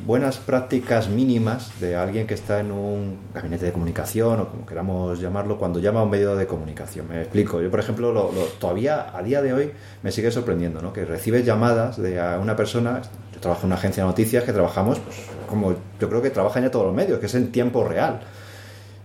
buenas 0.04 0.38
prácticas 0.38 1.08
mínimas 1.08 1.80
de 1.80 1.96
alguien 1.96 2.28
que 2.28 2.34
está 2.34 2.60
en 2.60 2.72
un 2.72 3.18
gabinete 3.34 3.66
de 3.66 3.72
comunicación 3.72 4.42
o 4.42 4.50
como 4.50 4.66
queramos 4.66 5.20
llamarlo, 5.20 5.58
cuando 5.58 5.80
llama 5.80 6.02
a 6.02 6.04
un 6.04 6.10
medio 6.10 6.36
de 6.36 6.48
comunicación. 6.48 7.08
Me 7.08 7.22
explico. 7.22 7.62
Yo, 7.62 7.72
por 7.72 7.80
ejemplo, 7.80 8.12
lo, 8.12 8.30
todavía 8.60 9.16
a 9.16 9.22
día 9.22 9.42
de 9.42 9.54
hoy 9.54 9.72
me 10.04 10.12
sigue 10.12 10.32
sorprendiendo, 10.32 10.82
¿no? 10.82 10.92
Que 10.92 11.06
recibes 11.06 11.46
llamadas 11.46 11.98
de 12.02 12.20
una 12.42 12.56
persona, 12.56 13.02
yo 13.34 13.40
trabajo 13.40 13.62
en 13.62 13.68
una 13.68 13.76
agencia 13.76 14.04
de 14.04 14.10
noticias 14.10 14.44
que 14.44 14.54
trabajamos, 14.54 15.00
pues, 15.00 15.18
como 15.48 15.76
yo 16.00 16.10
creo 16.10 16.22
que 16.22 16.30
trabajan 16.30 16.64
ya 16.64 16.72
todos 16.72 16.88
los 16.88 16.96
medios, 16.96 17.20
que 17.20 17.28
es 17.28 17.36
en 17.36 17.52
tiempo 17.52 17.88
real. 17.88 18.22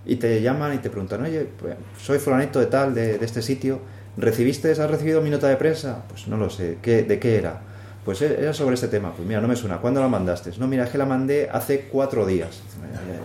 Y 0.06 0.16
te 0.16 0.40
llaman 0.40 0.74
y 0.74 0.78
te 0.78 0.88
preguntan, 0.88 1.22
oye, 1.22 1.46
pues, 1.58 1.76
soy 2.00 2.18
fulanito 2.18 2.58
de 2.58 2.66
tal, 2.66 2.94
de, 2.94 3.18
de 3.18 3.24
este 3.24 3.42
sitio, 3.42 3.80
¿recibiste, 4.20 4.70
has 4.70 4.90
recibido 4.90 5.20
mi 5.20 5.30
nota 5.30 5.48
de 5.48 5.56
prensa? 5.56 6.02
Pues 6.08 6.28
no 6.28 6.36
lo 6.36 6.50
sé, 6.50 6.78
¿Qué, 6.82 7.02
¿de 7.02 7.18
qué 7.18 7.36
era? 7.36 7.62
pues 8.04 8.22
eh, 8.22 8.36
era 8.40 8.52
sobre 8.52 8.74
este 8.74 8.88
tema. 8.88 9.12
Pues 9.14 9.26
mira, 9.26 9.40
no 9.40 9.48
me 9.48 9.56
suena. 9.56 9.78
¿Cuándo 9.78 10.00
la 10.00 10.08
mandaste? 10.08 10.50
No, 10.58 10.66
mira, 10.66 10.84
es 10.84 10.90
que 10.90 10.98
la 10.98 11.06
mandé 11.06 11.48
hace 11.50 11.82
cuatro 11.82 12.26
días. 12.26 12.60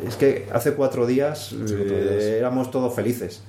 Es 0.07 0.15
que 0.15 0.47
hace 0.51 0.73
cuatro 0.73 1.07
días, 1.07 1.53
eh, 1.53 2.35
éramos 2.37 2.71
todos 2.71 2.93
felices. 2.93 3.41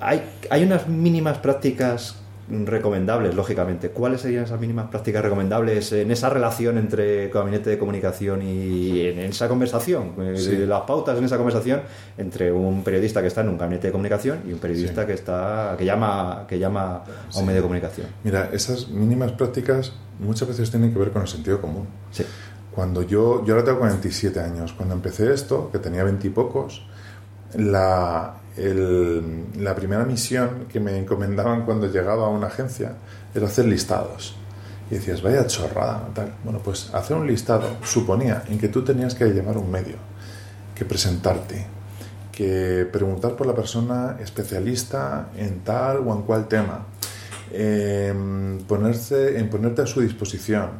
Hay, 0.00 0.22
hay 0.50 0.64
unas 0.64 0.88
mínimas 0.88 1.38
prácticas 1.38 2.16
recomendables, 2.50 3.34
lógicamente. 3.34 3.90
¿Cuáles 3.90 4.22
serían 4.22 4.44
esas 4.44 4.60
mínimas 4.60 4.88
prácticas 4.88 5.22
recomendables 5.22 5.92
en 5.92 6.10
esa 6.10 6.30
relación 6.30 6.78
entre 6.78 7.28
gabinete 7.28 7.70
de 7.70 7.78
comunicación 7.78 8.42
y 8.42 9.00
en 9.06 9.18
esa 9.18 9.48
conversación? 9.48 10.14
Eh, 10.18 10.64
las 10.66 10.82
pautas 10.82 11.18
en 11.18 11.24
esa 11.24 11.36
conversación 11.36 11.82
entre 12.16 12.50
un 12.52 12.82
periodista 12.82 13.20
que 13.20 13.28
está 13.28 13.42
en 13.42 13.50
un 13.50 13.58
gabinete 13.58 13.88
de 13.88 13.92
comunicación 13.92 14.40
y 14.48 14.52
un 14.52 14.58
periodista 14.58 15.06
que 15.06 15.12
está 15.12 15.74
que 15.78 15.84
llama 15.84 16.44
que 16.48 16.58
llama 16.58 17.02
a 17.34 17.38
un 17.38 17.46
medio 17.46 17.56
de 17.56 17.62
comunicación. 17.62 18.06
Mira, 18.24 18.50
esas 18.52 18.88
mínimas 18.88 19.32
prácticas 19.32 19.92
muchas 20.18 20.48
veces 20.48 20.70
tienen 20.70 20.92
que 20.92 20.98
ver 20.98 21.10
con 21.10 21.22
el 21.22 21.28
sentido 21.28 21.60
común. 21.60 21.86
Cuando 22.74 23.02
yo, 23.02 23.44
yo 23.44 23.54
ahora 23.54 23.64
tengo 23.64 23.80
47 23.80 24.38
años, 24.38 24.72
cuando 24.72 24.94
empecé 24.94 25.32
esto, 25.32 25.70
que 25.72 25.78
tenía 25.78 26.04
20 26.04 26.26
y 26.26 26.30
pocos, 26.30 26.86
la, 27.54 28.34
la 28.58 29.74
primera 29.74 30.04
misión 30.04 30.66
que 30.68 30.80
me 30.80 30.98
encomendaban 30.98 31.64
cuando 31.64 31.86
llegaba 31.86 32.26
a 32.26 32.28
una 32.28 32.48
agencia 32.48 32.94
era 33.34 33.46
hacer 33.46 33.66
listados. 33.66 34.34
Y 34.90 34.94
decías, 34.94 35.22
vaya 35.22 35.46
chorrada, 35.46 36.08
tal. 36.14 36.32
Bueno, 36.44 36.60
pues 36.64 36.92
hacer 36.94 37.16
un 37.16 37.26
listado 37.26 37.68
suponía 37.84 38.42
en 38.48 38.58
que 38.58 38.68
tú 38.68 38.82
tenías 38.82 39.14
que 39.14 39.26
llevar 39.26 39.58
un 39.58 39.70
medio, 39.70 39.96
que 40.74 40.84
presentarte, 40.84 41.66
que 42.32 42.88
preguntar 42.90 43.36
por 43.36 43.46
la 43.46 43.54
persona 43.54 44.16
especialista 44.20 45.28
en 45.36 45.60
tal 45.60 45.98
o 45.98 46.14
en 46.14 46.22
cual 46.22 46.48
tema, 46.48 46.86
em, 47.52 48.58
ponerse, 48.60 49.38
en 49.38 49.50
ponerte 49.50 49.82
a 49.82 49.86
su 49.86 50.00
disposición. 50.00 50.70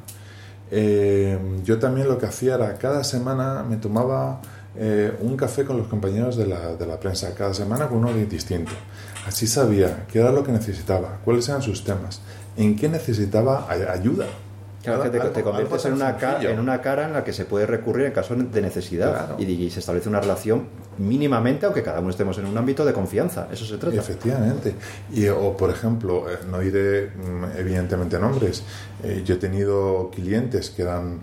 Em, 0.70 1.62
yo 1.64 1.78
también 1.78 2.08
lo 2.08 2.18
que 2.18 2.26
hacía 2.26 2.54
era 2.54 2.76
cada 2.76 3.02
semana 3.04 3.62
me 3.62 3.76
tomaba 3.76 4.40
eh, 4.80 5.12
un 5.20 5.36
café 5.36 5.64
con 5.64 5.76
los 5.76 5.88
compañeros 5.88 6.36
de 6.36 6.46
la, 6.46 6.76
de 6.76 6.86
la, 6.86 7.00
prensa 7.00 7.34
cada 7.34 7.52
semana 7.52 7.88
con 7.88 7.98
uno 7.98 8.12
distinto. 8.12 8.70
Así 9.26 9.48
sabía 9.48 10.06
qué 10.06 10.20
era 10.20 10.30
lo 10.30 10.44
que 10.44 10.52
necesitaba, 10.52 11.18
cuáles 11.24 11.48
eran 11.48 11.62
sus 11.62 11.82
temas, 11.82 12.20
en 12.56 12.76
qué 12.76 12.88
necesitaba 12.88 13.66
ayuda. 13.68 14.26
Claro, 14.82 15.02
que 15.02 15.10
te, 15.10 15.42
conviertes 15.42 15.84
en 15.86 15.94
una, 15.94 16.16
en 16.40 16.60
una 16.60 16.80
cara 16.80 17.06
en 17.06 17.12
la 17.12 17.24
que 17.24 17.32
se 17.32 17.44
puede 17.44 17.66
recurrir 17.66 18.06
en 18.06 18.12
caso 18.12 18.36
de 18.36 18.62
necesidad 18.62 19.36
y, 19.36 19.68
se 19.70 19.80
establece 19.80 20.08
una 20.08 20.20
relación 20.20 20.68
mínimamente, 20.98 21.66
aunque 21.66 21.82
cada 21.82 21.98
uno 21.98 22.10
estemos 22.10 22.38
en 22.38 22.46
un 22.46 22.56
ámbito 22.56 22.84
de 22.84 22.92
confianza. 22.92 23.48
Eso 23.50 23.64
se 23.64 23.76
trata. 23.76 23.96
Efectivamente. 23.96 24.74
Y, 25.12 25.26
o, 25.26 25.56
por 25.56 25.70
ejemplo, 25.70 26.30
eh, 26.30 26.38
no 26.48 26.60
diré 26.60 27.08
mm, 27.08 27.58
evidentemente 27.58 28.18
nombres, 28.20 28.62
eh, 29.02 29.22
yo 29.24 29.34
he 29.34 29.38
tenido 29.38 30.10
clientes 30.14 30.70
que 30.70 30.82
eran 30.82 31.18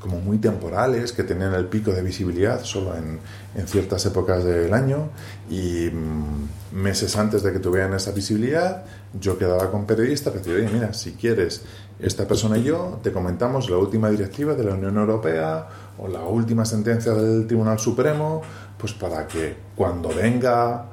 como 0.00 0.20
muy 0.20 0.38
temporales, 0.38 1.12
que 1.12 1.24
tenían 1.24 1.54
el 1.54 1.66
pico 1.66 1.90
de 1.90 2.02
visibilidad 2.02 2.62
solo 2.62 2.94
en, 2.96 3.18
en 3.54 3.66
ciertas 3.66 4.04
épocas 4.06 4.44
del 4.44 4.72
año 4.72 5.08
y 5.50 5.90
mm, 5.90 6.76
meses 6.80 7.16
antes 7.16 7.42
de 7.42 7.52
que 7.52 7.58
tuvieran 7.58 7.92
esa 7.94 8.12
visibilidad, 8.12 8.84
yo 9.18 9.38
quedaba 9.38 9.70
con 9.70 9.86
periodistas 9.86 10.32
que 10.32 10.38
decía, 10.38 10.54
oye, 10.54 10.68
mira, 10.72 10.92
si 10.92 11.12
quieres, 11.12 11.62
esta 11.98 12.28
persona 12.28 12.58
y 12.58 12.64
yo 12.64 13.00
te 13.02 13.10
comentamos 13.10 13.68
la 13.70 13.76
última 13.76 14.08
directiva 14.08 14.54
de 14.54 14.64
la 14.64 14.74
Unión 14.74 14.96
Europea 14.96 15.66
o 15.98 16.06
la 16.06 16.22
última 16.22 16.64
sentencia 16.64 17.12
del 17.12 17.46
Tribunal 17.46 17.80
Supremo, 17.80 18.42
pues 18.78 18.92
para 18.92 19.26
que 19.26 19.56
cuando 19.74 20.10
venga 20.10 20.84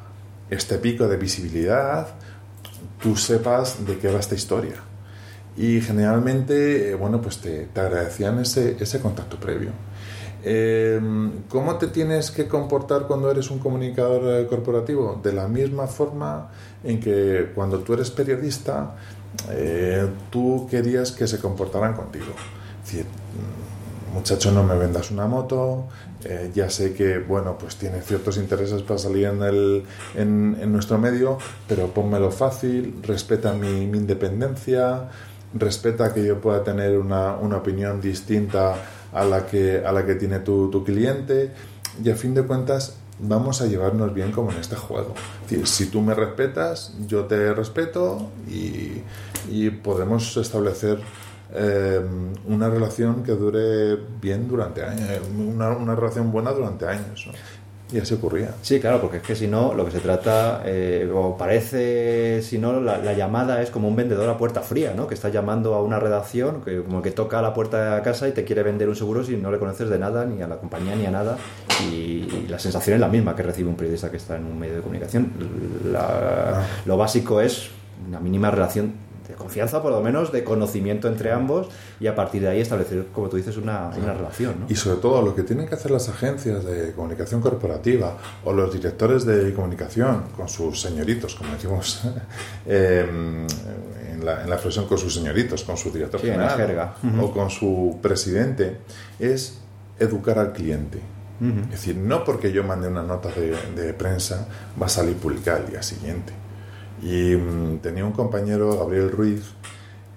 este 0.49 0.79
pico 0.79 1.07
de 1.07 1.17
visibilidad, 1.17 2.07
tú 3.01 3.15
sepas 3.15 3.85
de 3.85 3.97
qué 3.99 4.11
va 4.11 4.19
esta 4.19 4.33
historia 4.33 4.94
y 5.57 5.79
generalmente, 5.81 6.91
eh, 6.91 6.95
bueno, 6.95 7.21
pues 7.21 7.37
te, 7.37 7.67
te 7.67 7.79
agradecían 7.79 8.39
ese, 8.39 8.75
ese, 8.79 8.99
contacto 8.99 9.37
previo. 9.37 9.71
Em, 10.43 11.43
¿Cómo 11.49 11.75
te 11.77 11.87
tienes 11.87 12.29
que 12.29 12.47
comportar 12.47 13.07
cuando 13.07 13.31
eres 13.31 13.49
un 13.49 13.59
comunicador 13.59 14.41
eh, 14.41 14.47
corporativo? 14.47 15.19
De 15.23 15.31
la 15.31 15.47
misma 15.47 15.87
forma 15.87 16.49
en 16.83 16.99
que 16.99 17.51
cuando 17.55 17.79
tú 17.79 17.93
eres 17.93 18.11
periodista, 18.11 18.95
eh, 19.51 20.07
tú 20.29 20.67
querías 20.69 21.11
que 21.11 21.25
se 21.25 21.39
comportaran 21.39 21.93
contigo. 21.93 22.33
Mm, 22.91 24.13
muchacho, 24.13 24.51
no 24.51 24.63
me 24.63 24.77
vendas 24.77 25.09
una 25.11 25.25
moto, 25.25 25.87
ya 26.55 26.71
sé 26.71 26.93
que, 26.93 27.19
bueno, 27.19 27.55
pues 27.55 27.75
tiene 27.75 28.01
ciertos 28.01 28.37
intereses 28.37 28.81
para 28.81 28.97
salir 28.97 29.25
en, 29.25 29.43
el, 29.43 29.83
en, 30.15 30.57
en 30.59 30.71
nuestro 30.71 30.97
medio, 30.97 31.37
pero 31.67 31.87
pónmelo 31.89 32.31
fácil, 32.31 32.95
respeta 33.03 33.53
mi, 33.53 33.85
mi 33.85 33.99
independencia, 33.99 35.09
respeta 35.55 36.13
que 36.13 36.23
yo 36.23 36.39
pueda 36.39 36.63
tener 36.63 36.97
una, 36.97 37.35
una, 37.35 37.57
opinión 37.57 38.01
distinta 38.01 38.75
a 39.13 39.23
la 39.23 39.45
que, 39.45 39.83
a 39.85 39.91
la 39.91 40.05
que 40.05 40.15
tiene 40.15 40.39
tu, 40.39 40.69
tu, 40.69 40.83
cliente 40.83 41.51
y 42.03 42.09
a 42.09 42.15
fin 42.15 42.33
de 42.33 42.43
cuentas 42.43 42.97
vamos 43.19 43.61
a 43.61 43.65
llevarnos 43.65 44.13
bien 44.13 44.31
como 44.31 44.51
en 44.51 44.57
este 44.57 44.75
juego. 44.75 45.13
si 45.63 45.85
tú 45.87 46.01
me 46.01 46.13
respetas, 46.13 46.93
yo 47.07 47.25
te 47.25 47.53
respeto 47.53 48.29
y, 48.49 49.01
y 49.49 49.69
podemos 49.69 50.35
establecer 50.37 50.99
eh, 51.53 52.01
una 52.47 52.69
relación 52.69 53.23
que 53.23 53.31
dure 53.31 53.97
bien 54.19 54.47
durante 54.47 54.83
años, 54.83 55.09
una, 55.37 55.69
una 55.69 55.95
relación 55.95 56.31
buena 56.31 56.51
durante 56.51 56.85
años. 56.85 57.29
Y 57.93 57.99
así 57.99 58.15
ocurría. 58.15 58.55
Sí, 58.63 58.79
claro, 58.79 58.99
porque 58.99 59.17
es 59.17 59.23
que 59.23 59.35
si 59.35 59.47
no, 59.47 59.73
lo 59.75 59.85
que 59.85 59.91
se 59.91 59.99
trata, 59.99 60.63
eh, 60.65 61.09
o 61.13 61.37
parece, 61.37 62.41
si 62.41 62.57
no, 62.57 62.81
la, 62.81 63.13
llamada 63.13 63.61
es 63.61 63.69
como 63.69 63.87
un 63.87 63.95
vendedor 63.95 64.27
a 64.27 64.37
puerta 64.37 64.61
fría, 64.61 64.93
¿no? 64.95 65.07
Que 65.07 65.13
está 65.13 65.29
llamando 65.29 65.75
a 65.75 65.83
una 65.83 65.99
redacción, 65.99 66.61
que 66.61 66.81
como 66.81 67.03
que 67.03 67.11
toca 67.11 67.39
a 67.39 67.41
la 67.43 67.53
puerta 67.53 67.83
de 67.83 67.89
la 67.91 68.01
casa 68.01 68.27
y 68.27 68.31
te 68.31 68.43
quiere 68.43 68.63
vender 68.63 68.89
un 68.89 68.95
seguro 68.95 69.23
si 69.23 69.37
no 69.37 69.51
le 69.51 69.59
conoces 69.59 69.87
de 69.89 69.99
nada, 69.99 70.25
ni 70.25 70.41
a 70.41 70.47
la 70.47 70.57
compañía, 70.57 70.95
ni 70.95 71.05
a 71.05 71.11
nada. 71.11 71.37
Y, 71.91 72.45
la 72.49 72.59
sensación 72.59 72.95
es 72.95 73.01
la 73.01 73.07
misma 73.07 73.35
que 73.35 73.43
recibe 73.43 73.69
un 73.69 73.75
periodista 73.75 74.09
que 74.09 74.17
está 74.17 74.35
en 74.35 74.45
un 74.45 74.57
medio 74.57 74.75
de 74.75 74.81
comunicación. 74.81 75.31
Ah. 75.95 76.63
Lo 76.85 76.97
básico 76.97 77.41
es 77.41 77.69
una 78.07 78.19
mínima 78.19 78.51
relación 78.51 79.04
de 79.27 79.33
confianza, 79.33 79.81
por 79.81 79.91
lo 79.91 80.01
menos, 80.01 80.31
de 80.31 80.43
conocimiento 80.43 81.07
entre 81.07 81.31
ambos 81.31 81.67
y 81.99 82.07
a 82.07 82.15
partir 82.15 82.41
de 82.41 82.49
ahí 82.49 82.61
establecer, 82.61 83.07
como 83.13 83.29
tú 83.29 83.37
dices, 83.37 83.57
una, 83.57 83.89
una 83.97 84.13
relación. 84.13 84.61
¿no? 84.61 84.65
Y 84.69 84.75
sobre 84.75 84.97
todo 84.97 85.21
lo 85.21 85.35
que 85.35 85.43
tienen 85.43 85.67
que 85.67 85.75
hacer 85.75 85.91
las 85.91 86.09
agencias 86.09 86.63
de 86.63 86.93
comunicación 86.93 87.41
corporativa 87.41 88.17
o 88.43 88.53
los 88.53 88.73
directores 88.73 89.25
de 89.25 89.53
comunicación 89.53 90.25
con 90.35 90.47
sus 90.47 90.81
señoritos, 90.81 91.35
como 91.35 91.53
decimos 91.53 92.01
em, 92.65 93.45
en, 94.11 94.25
la, 94.25 94.43
en, 94.43 94.49
la, 94.49 94.55
expresión 94.55 94.87
con 94.87 94.97
sus 94.97 95.13
señoritos, 95.13 95.63
con 95.63 95.77
su 95.77 95.91
director 95.91 96.21
general 96.21 96.93
o 97.21 97.31
con 97.31 97.49
su 97.49 97.99
presidente, 98.01 98.77
es 99.19 99.59
educar 99.99 100.39
al 100.39 100.53
cliente. 100.53 100.99
Es 101.65 101.71
decir, 101.71 101.97
no 101.97 102.23
porque 102.23 102.53
yo 102.53 102.63
mande 102.63 102.87
una 102.87 103.03
nota 103.03 103.27
de, 103.29 103.53
de 103.75 103.93
prensa 103.93 104.47
va 104.81 104.85
a 104.85 104.89
salir 104.89 105.17
publicada 105.17 105.59
el 105.59 105.69
día 105.69 105.83
siguiente 105.83 106.31
y 107.05 107.35
mm, 107.35 107.77
tenía 107.83 108.03
un 108.03 108.13
compañero, 108.13 108.75
Gabriel 108.79 109.11
Ruiz, 109.11 109.43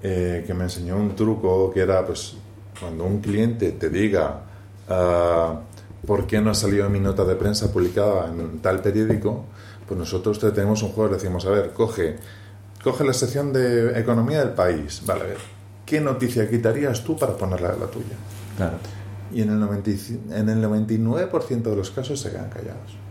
eh, 0.02 0.42
que 0.46 0.54
me 0.54 0.64
enseñó 0.64 0.96
un 0.96 1.14
truco 1.14 1.70
que 1.70 1.80
era, 1.80 2.04
pues, 2.06 2.34
cuando 2.80 3.04
un 3.04 3.20
cliente 3.20 3.72
te 3.72 3.90
diga 3.90 4.42
uh, 4.88 6.06
por 6.06 6.26
qué 6.26 6.40
no 6.40 6.50
ha 6.50 6.54
salido 6.54 6.88
mi 6.88 6.98
nota 6.98 7.24
de 7.24 7.34
prensa 7.34 7.70
publicada 7.70 8.28
en 8.28 8.60
tal 8.60 8.80
periódico, 8.80 9.44
pues 9.86 9.98
nosotros 9.98 10.38
te 10.38 10.50
tenemos 10.52 10.82
un 10.82 10.92
juego, 10.92 11.10
le 11.10 11.16
decimos, 11.16 11.44
a 11.44 11.50
ver, 11.50 11.72
coge, 11.74 12.16
coge 12.82 13.04
la 13.04 13.12
sección 13.12 13.52
de 13.52 13.98
economía 14.00 14.38
del 14.38 14.54
país, 14.54 15.02
vale, 15.04 15.22
a 15.22 15.26
ver, 15.26 15.38
¿qué 15.84 16.00
noticia 16.00 16.48
quitarías 16.48 17.04
tú 17.04 17.18
para 17.18 17.36
ponerla 17.36 17.76
la 17.78 17.86
tuya? 17.86 18.16
Claro. 18.56 18.78
Y 19.30 19.42
en 19.42 19.50
el, 19.50 19.60
90, 19.60 19.90
en 20.30 20.48
el 20.48 20.64
99% 20.64 21.62
de 21.62 21.76
los 21.76 21.90
casos 21.90 22.18
se 22.18 22.30
quedan 22.30 22.48
callados. 22.48 23.07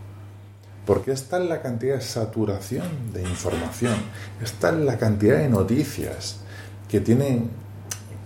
Porque 0.88 1.12
está 1.12 1.38
en 1.38 1.50
la 1.50 1.62
cantidad 1.62 1.95
de 1.95 2.02
saturación 2.02 2.88
de 3.13 3.21
información, 3.21 3.93
está 4.41 4.69
en 4.69 4.88
la 4.88 4.97
cantidad 4.97 5.38
de 5.38 5.50
noticias 5.50 6.38
que 6.89 7.00
tienen 7.00 7.52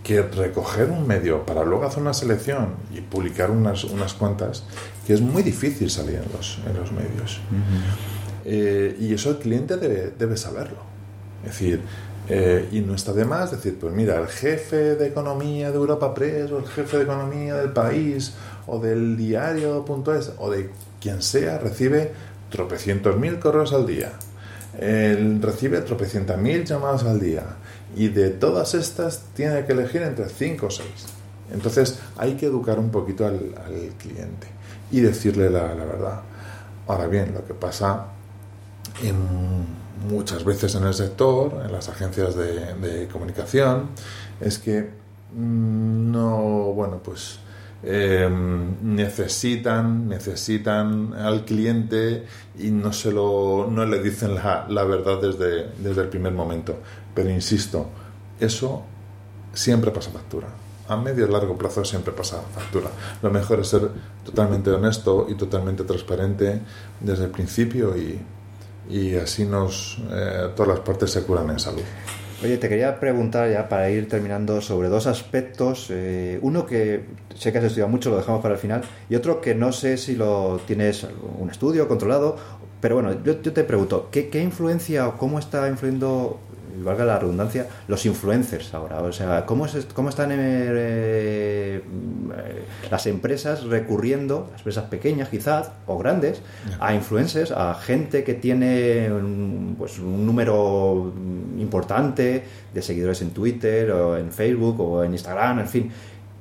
que 0.03 0.21
recoger 0.21 0.89
un 0.89 1.05
medio 1.05 1.45
para 1.45 1.63
luego 1.63 1.85
hacer 1.85 2.01
una 2.01 2.13
selección 2.13 2.75
y 2.93 3.01
publicar 3.01 3.51
unas, 3.51 3.83
unas 3.83 4.13
cuantas, 4.13 4.63
que 5.05 5.13
es 5.13 5.21
muy 5.21 5.43
difícil 5.43 5.89
salir 5.89 6.15
en 6.15 6.31
los, 6.31 6.59
en 6.65 6.77
los 6.77 6.91
medios. 6.91 7.41
eh, 8.45 8.95
y 8.99 9.13
eso 9.13 9.31
el 9.31 9.37
cliente 9.37 9.77
debe, 9.77 10.13
debe 10.17 10.37
saberlo. 10.37 10.77
Es 11.43 11.51
decir, 11.51 11.81
eh, 12.29 12.69
y 12.71 12.79
no 12.79 12.95
está 12.95 13.13
de 13.13 13.25
más 13.25 13.51
decir, 13.51 13.77
pues 13.79 13.93
mira, 13.93 14.19
el 14.19 14.27
jefe 14.27 14.95
de 14.95 15.07
economía 15.07 15.69
de 15.69 15.75
Europa 15.75 16.13
Press, 16.13 16.51
o 16.51 16.59
el 16.59 16.65
jefe 16.65 16.97
de 16.97 17.03
economía 17.03 17.55
del 17.55 17.71
país, 17.71 18.33
o 18.67 18.79
del 18.79 19.17
diario.es, 19.17 20.33
o 20.37 20.49
de 20.49 20.69
quien 20.99 21.21
sea, 21.21 21.57
recibe 21.57 22.11
tropecientos 22.51 23.17
mil 23.17 23.39
correos 23.39 23.73
al 23.73 23.87
día, 23.87 24.11
él 24.79 25.41
recibe 25.41 25.81
tropecientas 25.81 26.37
mil 26.37 26.63
llamadas 26.63 27.03
al 27.03 27.19
día 27.19 27.43
y 27.95 28.07
de 28.09 28.29
todas 28.29 28.73
estas 28.73 29.23
tiene 29.35 29.65
que 29.65 29.73
elegir 29.73 30.03
entre 30.03 30.29
cinco 30.29 30.67
o 30.67 30.71
seis. 30.71 31.07
Entonces 31.51 31.99
hay 32.17 32.35
que 32.35 32.45
educar 32.45 32.79
un 32.79 32.89
poquito 32.89 33.25
al, 33.25 33.53
cliente 33.97 34.47
y 34.91 35.01
decirle 35.01 35.49
la, 35.49 35.73
verdad. 35.73 36.21
Ahora 36.87 37.07
bien, 37.07 37.33
lo 37.33 37.45
que 37.45 37.53
pasa 37.53 38.07
muchas 40.09 40.43
veces 40.43 40.75
en 40.75 40.83
el 40.83 40.93
sector, 40.93 41.61
en 41.65 41.71
las 41.71 41.89
agencias 41.89 42.35
de, 42.35 43.07
comunicación, 43.11 43.89
es 44.39 44.57
que 44.57 44.89
mm, 45.35 46.11
no, 46.11 46.37
bueno, 46.73 47.01
pues 47.03 47.39
em, 47.83 48.75
necesitan, 48.95 50.07
necesitan 50.07 51.13
al 51.13 51.45
cliente 51.45 52.25
y 52.59 52.71
no 52.71 52.93
se 52.93 53.11
lo, 53.11 53.67
no 53.69 53.85
le 53.85 54.01
dicen 54.01 54.35
la, 54.35 54.65
la 54.69 54.83
verdad 54.83 55.19
desde, 55.21 55.71
desde 55.77 56.01
el 56.01 56.09
primer 56.09 56.33
momento. 56.33 56.77
Pero 57.13 57.29
insisto, 57.29 57.89
eso 58.39 58.83
siempre 59.53 59.91
pasa 59.91 60.11
factura. 60.11 60.47
A 60.87 60.97
medio 60.97 61.25
y 61.25 61.31
largo 61.31 61.57
plazo 61.57 61.85
siempre 61.85 62.11
pasa 62.11 62.41
factura. 62.53 62.89
Lo 63.21 63.31
mejor 63.31 63.59
es 63.59 63.67
ser 63.67 63.89
totalmente 64.25 64.69
honesto 64.71 65.27
y 65.29 65.35
totalmente 65.35 65.83
transparente 65.83 66.61
desde 66.99 67.25
el 67.25 67.29
principio 67.31 67.95
y, 67.95 68.19
y 68.89 69.15
así 69.15 69.45
nos 69.45 69.97
eh, 70.11 70.49
todas 70.55 70.75
las 70.75 70.79
partes 70.79 71.11
se 71.11 71.23
curan 71.23 71.49
en 71.49 71.59
salud. 71.59 71.83
Oye, 72.43 72.57
te 72.57 72.69
quería 72.69 72.99
preguntar 72.99 73.51
ya 73.51 73.69
para 73.69 73.91
ir 73.91 74.07
terminando 74.07 74.61
sobre 74.61 74.89
dos 74.89 75.05
aspectos. 75.05 75.87
Eh, 75.91 76.39
uno 76.41 76.65
que 76.65 77.01
sé 77.35 77.51
que 77.51 77.59
has 77.59 77.65
estudiado 77.65 77.89
mucho, 77.89 78.09
lo 78.09 78.17
dejamos 78.17 78.41
para 78.41 78.55
el 78.55 78.59
final, 78.59 78.81
y 79.09 79.15
otro 79.15 79.41
que 79.41 79.53
no 79.53 79.71
sé 79.71 79.95
si 79.97 80.15
lo 80.15 80.59
tienes 80.65 81.05
un 81.39 81.51
estudio 81.51 81.87
controlado, 81.87 82.37
pero 82.79 82.95
bueno, 82.95 83.23
yo, 83.23 83.37
te 83.37 83.63
pregunto, 83.63 84.09
¿qué, 84.11 84.29
¿qué, 84.29 84.41
influencia 84.41 85.07
o 85.07 85.17
cómo 85.17 85.37
está 85.37 85.69
influyendo 85.69 86.39
valga 86.77 87.05
la 87.05 87.19
redundancia, 87.19 87.67
los 87.87 88.05
influencers 88.05 88.73
ahora. 88.73 89.01
O 89.01 89.11
sea, 89.11 89.45
¿cómo, 89.45 89.65
es, 89.65 89.87
cómo 89.93 90.09
están 90.09 90.31
eh, 90.31 90.35
eh, 90.37 91.81
las 92.89 93.07
empresas 93.07 93.63
recurriendo, 93.63 94.47
las 94.51 94.61
empresas 94.61 94.85
pequeñas 94.85 95.29
quizás, 95.29 95.71
o 95.87 95.97
grandes, 95.97 96.41
a 96.79 96.93
influencers, 96.93 97.51
a 97.51 97.73
gente 97.75 98.23
que 98.23 98.33
tiene 98.33 99.09
pues, 99.77 99.99
un 99.99 100.25
número 100.25 101.13
importante 101.57 102.43
de 102.73 102.81
seguidores 102.81 103.21
en 103.21 103.31
Twitter, 103.31 103.91
o 103.91 104.17
en 104.17 104.31
Facebook, 104.31 104.79
o 104.79 105.03
en 105.03 105.13
Instagram, 105.13 105.59
en 105.59 105.67
fin. 105.67 105.91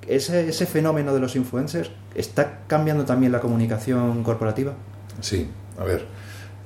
Ese, 0.06 0.48
ese 0.48 0.66
fenómeno 0.66 1.14
de 1.14 1.20
los 1.20 1.36
influencers 1.36 1.90
está 2.14 2.60
cambiando 2.66 3.04
también 3.04 3.32
la 3.32 3.40
comunicación 3.40 4.24
corporativa. 4.24 4.72
Sí, 5.20 5.48
a 5.78 5.84
ver, 5.84 6.06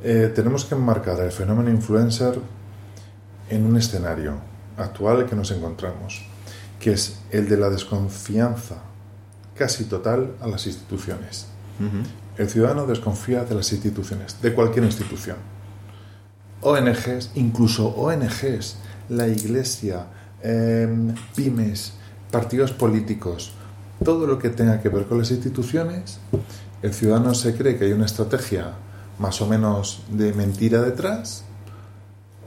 eh, 0.03 0.31
tenemos 0.35 0.65
que 0.67 0.75
enmarcar 0.75 1.19
el 1.21 1.33
fenómeno 1.33 1.71
influencer 1.71 2.39
en 3.49 3.67
un 3.67 3.77
escenario 3.77 4.35
actual 4.77 5.27
que 5.27 5.37
nos 5.37 5.51
encontramos, 5.51 6.27
que 6.81 6.93
es 6.93 7.19
el 7.31 7.49
de 7.49 7.57
la 7.57 7.71
desconfianza 7.71 8.77
casi 9.55 9.85
total 9.85 10.33
a 10.41 10.49
las 10.49 10.67
instituciones. 10.67 11.47
El 12.37 12.49
ciudadano 12.49 12.87
desconfía 12.87 13.45
de 13.45 13.55
las 13.55 13.73
instituciones, 13.73 14.41
de 14.43 14.53
cualquier 14.53 14.85
institución. 14.85 15.37
ONGs, 16.61 17.33
incluso 17.35 17.89
ONGs, 17.89 18.77
la 19.09 19.29
iglesia, 19.29 20.07
em, 20.43 21.15
pymes, 21.35 21.93
partidos 22.31 22.73
políticos, 22.73 23.53
todo 24.03 24.27
lo 24.27 24.39
que 24.39 24.51
tenga 24.51 24.81
que 24.81 24.89
ver 24.89 25.05
con 25.05 25.19
las 25.19 25.31
instituciones, 25.31 26.19
el 26.83 26.93
ciudadano 26.93 27.35
se 27.35 27.55
cree 27.55 27.77
que 27.79 27.85
hay 27.85 27.93
una 27.93 28.07
estrategia 28.07 28.73
más 29.19 29.41
o 29.41 29.47
menos 29.47 30.03
de 30.11 30.33
mentira 30.33 30.83
detrás 30.83 31.45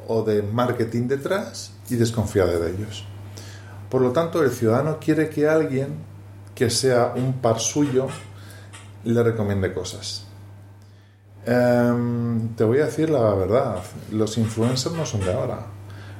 o 0.07 0.23
de 0.23 0.41
marketing 0.41 1.07
detrás 1.07 1.71
y 1.89 1.95
desconfía 1.95 2.45
de 2.45 2.71
ellos. 2.71 3.05
Por 3.89 4.01
lo 4.01 4.11
tanto, 4.11 4.43
el 4.43 4.51
ciudadano 4.51 4.97
quiere 4.99 5.29
que 5.29 5.47
alguien 5.47 5.95
que 6.55 6.69
sea 6.69 7.13
un 7.15 7.33
par 7.33 7.59
suyo 7.59 8.07
le 9.03 9.23
recomiende 9.23 9.73
cosas. 9.73 10.25
Em, 11.45 12.55
te 12.55 12.63
voy 12.63 12.79
a 12.79 12.85
decir 12.85 13.09
la 13.09 13.33
verdad, 13.35 13.77
los 14.11 14.37
influencers 14.37 14.95
no 14.95 15.05
son 15.05 15.21
de 15.21 15.31
ahora. 15.31 15.59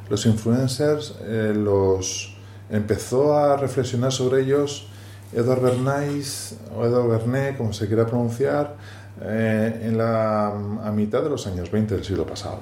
Los 0.10 0.26
influencers 0.26 1.16
eh, 1.22 1.54
los 1.54 2.38
empezó 2.70 3.38
a 3.38 3.58
reflexionar 3.58 4.12
sobre 4.12 4.42
ellos 4.42 4.88
Edward 5.34 5.62
Bernays 5.62 6.56
o 6.76 6.86
Edward 6.86 7.10
Bernet, 7.10 7.58
como 7.58 7.74
se 7.74 7.88
quiera 7.88 8.06
pronunciar, 8.06 8.76
eh, 9.22 9.82
en 9.84 9.98
la, 9.98 10.48
a 10.48 10.92
mitad 10.92 11.22
de 11.22 11.30
los 11.30 11.46
años 11.48 11.70
20 11.72 11.96
del 11.96 12.06
siglo 12.06 12.26
pasado. 12.26 12.60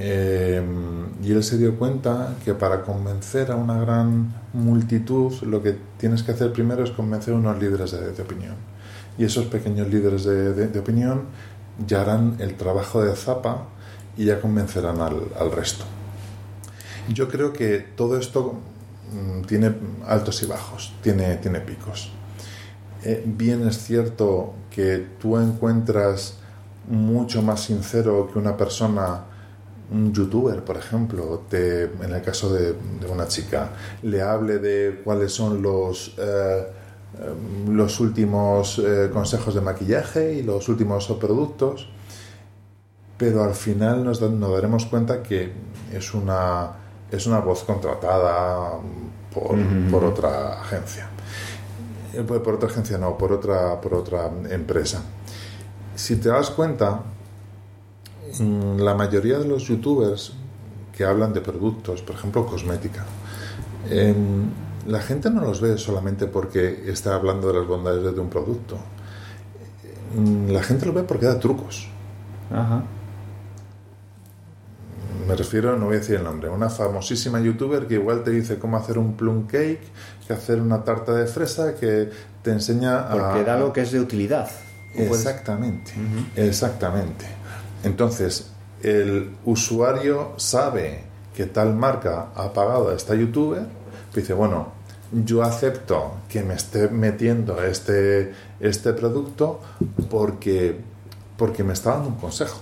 Em, 0.00 1.06
y 1.22 1.32
él 1.32 1.42
se 1.42 1.58
dio 1.58 1.76
cuenta 1.78 2.34
que 2.44 2.54
para 2.54 2.82
convencer 2.82 3.50
a 3.50 3.56
una 3.56 3.78
gran 3.78 4.34
multitud 4.52 5.32
lo 5.42 5.62
que 5.62 5.76
tienes 5.98 6.22
que 6.22 6.32
hacer 6.32 6.52
primero 6.52 6.84
es 6.84 6.90
convencer 6.90 7.34
a 7.34 7.36
unos 7.36 7.58
líderes 7.58 7.92
de, 7.92 8.22
opinión. 8.22 8.54
Y 9.16 9.24
esos 9.24 9.46
pequeños 9.46 9.88
líderes 9.88 10.24
de, 10.24 10.78
opinión 10.78 11.24
ya 11.86 12.02
harán 12.02 12.36
el 12.40 12.54
trabajo 12.54 13.02
de 13.02 13.14
zapa 13.14 13.68
y 14.16 14.26
ya 14.26 14.40
convencerán 14.40 15.00
al, 15.00 15.52
resto. 15.52 15.84
Yo 17.08 17.28
creo 17.28 17.52
que 17.52 17.78
todo 17.78 18.18
esto 18.18 18.54
mm, 19.12 19.42
tiene 19.42 19.74
altos 20.06 20.42
y 20.42 20.46
bajos, 20.46 20.92
tiene, 21.02 21.36
tiene 21.36 21.60
picos. 21.60 22.12
Eh, 23.02 23.22
bien 23.26 23.66
es 23.68 23.78
cierto 23.78 24.54
que 24.70 25.06
tú 25.20 25.36
encuentras 25.36 26.38
mucho 26.88 27.42
más 27.42 27.62
sincero 27.62 28.30
que 28.32 28.38
una 28.38 28.56
persona 28.56 29.24
un 29.90 30.12
youtuber, 30.12 30.64
por 30.64 30.76
ejemplo, 30.76 31.42
en 31.52 32.12
el 32.12 32.22
caso 32.22 32.52
de, 32.52 32.74
una 33.10 33.28
chica, 33.28 33.70
le 34.02 34.22
hable 34.22 34.58
de 34.58 35.00
cuáles 35.04 35.32
son 35.32 35.62
los, 35.62 36.14
eh, 36.18 36.66
em, 37.20 37.76
los 37.76 38.00
últimos 38.00 38.78
eh, 38.78 39.10
consejos 39.12 39.54
de 39.54 39.60
maquillaje 39.60 40.34
y 40.34 40.42
los 40.42 40.68
últimos 40.68 41.06
productos, 41.20 41.88
pero 43.18 43.44
al 43.44 43.54
final 43.54 44.04
nos, 44.04 44.20
daremos 44.20 44.86
cuenta 44.86 45.22
que 45.22 45.52
es 45.92 46.14
una, 46.14 46.72
es 47.10 47.26
una 47.26 47.40
voz 47.40 47.62
contratada 47.64 48.78
por, 49.32 49.56
por 49.90 50.04
otra 50.04 50.60
agencia. 50.60 51.08
Eh, 52.14 52.22
por 52.22 52.54
otra 52.54 52.68
agencia 52.68 52.96
no, 52.96 53.18
por 53.18 53.32
otra, 53.32 53.80
por 53.80 53.94
otra 53.94 54.30
empresa. 54.50 55.02
Si 55.94 56.16
te 56.16 56.28
das 56.28 56.50
cuenta, 56.50 57.02
la 58.40 58.94
mayoría 58.94 59.38
de 59.38 59.46
los 59.46 59.64
youtubers 59.64 60.32
que 60.96 61.04
hablan 61.04 61.32
de 61.32 61.40
productos, 61.40 62.02
por 62.02 62.16
ejemplo 62.16 62.46
cosmética, 62.46 63.04
em, 63.90 64.48
la 64.86 65.00
gente 65.00 65.30
no 65.30 65.40
los 65.40 65.60
ve 65.60 65.78
solamente 65.78 66.26
porque 66.26 66.84
está 66.90 67.14
hablando 67.14 67.48
de 67.48 67.58
las 67.58 67.66
bondades 67.66 68.02
de 68.02 68.20
un 68.20 68.28
producto. 68.28 68.76
Mm, 70.16 70.50
la 70.50 70.62
gente 70.62 70.86
lo 70.86 70.92
ve 70.92 71.02
porque 71.02 71.26
da 71.26 71.38
trucos. 71.38 71.88
Me 75.26 75.34
refiero, 75.34 75.76
no 75.78 75.86
voy 75.86 75.96
a 75.96 75.98
decir 76.00 76.16
el 76.16 76.24
nombre, 76.24 76.50
una 76.50 76.68
famosísima 76.68 77.40
youtuber 77.40 77.86
que 77.86 77.94
igual 77.94 78.22
te 78.22 78.30
dice 78.30 78.58
cómo 78.58 78.76
hacer 78.76 78.98
un 78.98 79.14
plum 79.14 79.46
cake, 79.46 79.80
que 80.26 80.32
hacer 80.32 80.60
una 80.60 80.84
tarta 80.84 81.14
de 81.14 81.26
fresa, 81.26 81.74
que 81.74 82.10
te 82.42 82.50
enseña 82.50 83.08
a... 83.08 83.10
Porque 83.10 83.42
da 83.42 83.54
algo 83.54 83.72
que 83.72 83.80
es 83.80 83.90
de 83.90 84.00
utilidad. 84.00 84.50
Exactamente, 84.94 85.92
exactamente. 86.36 87.24
Entonces, 87.84 88.50
el 88.82 89.36
usuario 89.44 90.32
sabe 90.36 91.04
que 91.36 91.46
tal 91.46 91.74
marca 91.74 92.28
ha 92.34 92.52
pagado 92.52 92.90
a 92.90 92.94
esta 92.94 93.14
youtuber, 93.14 93.66
dice, 94.14 94.34
bueno, 94.34 94.72
yo 95.12 95.42
acepto 95.42 96.14
que 96.28 96.42
me 96.42 96.54
esté 96.54 96.88
metiendo 96.88 97.62
este, 97.62 98.32
este 98.58 98.92
producto 98.94 99.60
porque, 100.10 100.80
porque 101.36 101.62
me 101.62 101.72
está 101.72 101.90
dando 101.90 102.08
un 102.08 102.16
consejo. 102.16 102.60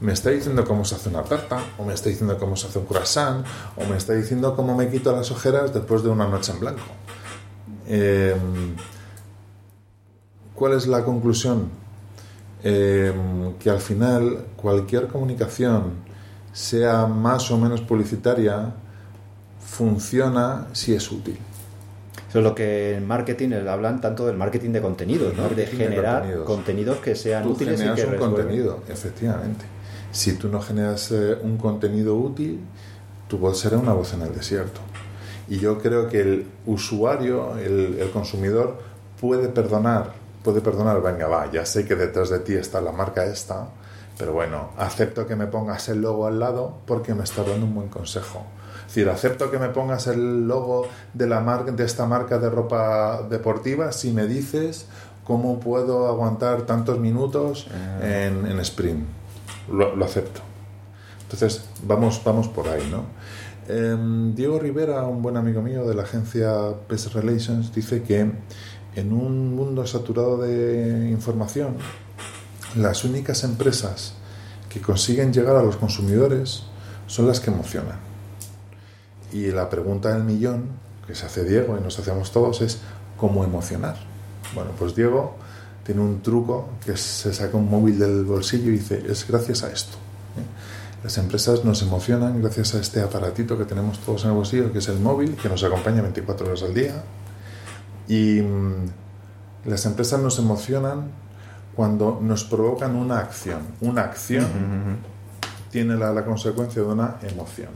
Me 0.00 0.12
está 0.12 0.30
diciendo 0.30 0.64
cómo 0.64 0.84
se 0.84 0.94
hace 0.94 1.10
una 1.10 1.22
tarta, 1.24 1.62
o 1.76 1.84
me 1.84 1.92
está 1.92 2.08
diciendo 2.08 2.38
cómo 2.38 2.56
se 2.56 2.68
hace 2.68 2.78
un 2.78 2.86
croissant, 2.86 3.44
o 3.76 3.84
me 3.84 3.98
está 3.98 4.14
diciendo 4.14 4.56
cómo 4.56 4.74
me 4.74 4.88
quito 4.88 5.14
las 5.14 5.30
ojeras 5.30 5.74
después 5.74 6.02
de 6.02 6.08
una 6.08 6.26
noche 6.26 6.52
en 6.52 6.60
blanco. 6.60 6.80
Em, 7.86 8.76
¿Cuál 10.54 10.72
es 10.72 10.86
la 10.86 11.04
conclusión? 11.04 11.68
Em, 12.62 13.54
que 13.54 13.70
al 13.70 13.80
final 13.80 14.44
cualquier 14.56 15.06
comunicación, 15.06 16.10
sea 16.52 17.06
más 17.06 17.50
o 17.50 17.56
menos 17.56 17.80
publicitaria, 17.80 18.74
funciona 19.60 20.66
si 20.72 20.94
es 20.94 21.10
útil. 21.10 21.38
Eso 22.28 22.38
es 22.38 22.44
lo 22.44 22.54
que 22.54 22.96
en 22.96 23.06
marketing 23.06 23.52
hablan 23.66 24.00
tanto 24.00 24.26
del 24.26 24.36
marketing 24.36 24.70
de 24.70 24.82
contenidos, 24.82 25.34
¿no? 25.36 25.48
de 25.48 25.66
generar 25.66 26.44
contenidos. 26.44 26.98
que 26.98 27.14
sean 27.14 27.46
útiles 27.46 27.80
y 27.80 27.94
que 27.94 28.06
un 28.06 28.16
contenido, 28.16 28.82
efectivamente. 28.88 29.64
Si 30.12 30.34
tú 30.34 30.48
no 30.48 30.60
generas 30.60 31.12
eh, 31.12 31.38
un 31.42 31.56
contenido 31.56 32.14
útil, 32.16 32.60
tu 33.26 33.38
voz 33.38 33.58
será 33.58 33.78
una 33.78 33.94
voz 33.94 34.12
en 34.12 34.22
el 34.22 34.34
desierto. 34.34 34.80
Y 35.48 35.58
yo 35.58 35.78
creo 35.78 36.08
que 36.08 36.20
el 36.20 36.46
usuario, 36.66 37.56
el, 37.56 37.96
el 37.98 38.10
consumidor, 38.10 38.78
puede 39.20 39.48
perdonar 39.48 40.19
puede 40.42 40.60
perdonar, 40.60 41.00
venga, 41.02 41.26
va, 41.28 41.50
ya 41.50 41.64
sé 41.66 41.84
que 41.84 41.94
detrás 41.94 42.30
de 42.30 42.40
ti 42.40 42.54
está 42.54 42.80
la 42.80 42.92
marca 42.92 43.24
esta, 43.24 43.68
pero 44.18 44.32
bueno, 44.32 44.70
acepto 44.76 45.26
que 45.26 45.36
me 45.36 45.46
pongas 45.46 45.88
el 45.88 46.02
logo 46.02 46.26
al 46.26 46.38
lado 46.38 46.78
porque 46.86 47.14
me 47.14 47.24
está 47.24 47.42
dando 47.42 47.66
un 47.66 47.74
buen 47.74 47.88
consejo. 47.88 48.44
Es 48.80 48.94
decir, 48.94 49.08
acepto 49.08 49.50
que 49.50 49.58
me 49.58 49.68
pongas 49.68 50.08
el 50.08 50.48
logo 50.48 50.86
de, 51.14 51.26
la 51.26 51.40
marca, 51.40 51.70
de 51.70 51.84
esta 51.84 52.06
marca 52.06 52.38
de 52.38 52.50
ropa 52.50 53.22
deportiva 53.30 53.92
si 53.92 54.10
me 54.10 54.26
dices 54.26 54.86
cómo 55.24 55.60
puedo 55.60 56.08
aguantar 56.08 56.62
tantos 56.62 56.98
minutos 56.98 57.68
ah. 57.72 58.00
en, 58.02 58.46
en 58.46 58.58
sprint. 58.60 59.06
Lo, 59.70 60.04
acepto. 60.04 60.40
Entonces, 61.22 61.64
vamos, 61.84 62.20
vamos 62.24 62.48
por 62.48 62.68
ahí, 62.68 62.88
¿no? 62.90 63.04
Em, 63.68 64.34
Diego 64.34 64.58
Rivera, 64.58 65.04
un 65.04 65.22
buen 65.22 65.36
amigo 65.36 65.62
mío 65.62 65.86
de 65.86 65.94
la 65.94 66.02
agencia 66.02 66.52
Best 66.88 67.14
Relations, 67.14 67.72
dice 67.72 68.02
que 68.02 68.32
en 68.96 69.12
un 69.12 69.54
mundo 69.54 69.86
saturado 69.86 70.38
de 70.38 71.10
información, 71.10 71.76
las 72.76 73.04
únicas 73.04 73.44
empresas 73.44 74.14
que 74.68 74.80
consiguen 74.80 75.32
llegar 75.32 75.56
a 75.56 75.62
los 75.62 75.76
consumidores 75.76 76.64
son 77.06 77.26
las 77.26 77.40
que 77.40 77.50
emocionan. 77.50 77.98
Y 79.32 79.46
la 79.48 79.68
pregunta 79.68 80.12
del 80.12 80.24
millón 80.24 80.68
que 81.06 81.14
se 81.14 81.26
hace 81.26 81.44
Diego 81.44 81.76
y 81.78 81.82
nos 81.82 81.98
hacemos 81.98 82.32
todos 82.32 82.60
es 82.60 82.78
¿cómo 83.16 83.44
emocionar? 83.44 83.96
Bueno, 84.54 84.70
pues 84.78 84.94
Diego 84.94 85.34
tiene 85.84 86.00
un 86.00 86.22
truco 86.22 86.68
que 86.84 86.96
se 86.96 87.32
saca 87.32 87.56
un 87.56 87.68
móvil 87.68 87.98
del 87.98 88.24
bolsillo 88.24 88.68
y 88.68 88.78
dice, 88.78 89.02
es 89.08 89.26
gracias 89.26 89.62
a 89.62 89.72
esto. 89.72 89.96
Las 91.02 91.16
empresas 91.16 91.64
nos 91.64 91.82
emocionan 91.82 92.40
gracias 92.42 92.74
a 92.74 92.80
este 92.80 93.00
aparatito 93.00 93.56
que 93.56 93.64
tenemos 93.64 93.98
todos 94.00 94.24
en 94.24 94.30
el 94.30 94.36
bolsillo, 94.36 94.70
que 94.72 94.78
es 94.78 94.88
el 94.88 95.00
móvil, 95.00 95.34
que 95.34 95.48
nos 95.48 95.64
acompaña 95.64 96.02
24 96.02 96.46
horas 96.46 96.62
al 96.62 96.74
día. 96.74 97.02
Y 98.10 98.42
mm, 98.42 99.68
las 99.68 99.86
empresas 99.86 100.20
nos 100.20 100.38
emocionan 100.38 101.10
cuando 101.74 102.18
nos 102.20 102.44
provocan 102.44 102.96
una 102.96 103.20
acción. 103.20 103.60
Una 103.80 104.02
acción 104.02 104.46
tiene 105.70 105.96
la, 105.96 106.12
la 106.12 106.24
consecuencia 106.24 106.82
de 106.82 106.88
una 106.88 107.16
emoción. 107.22 107.70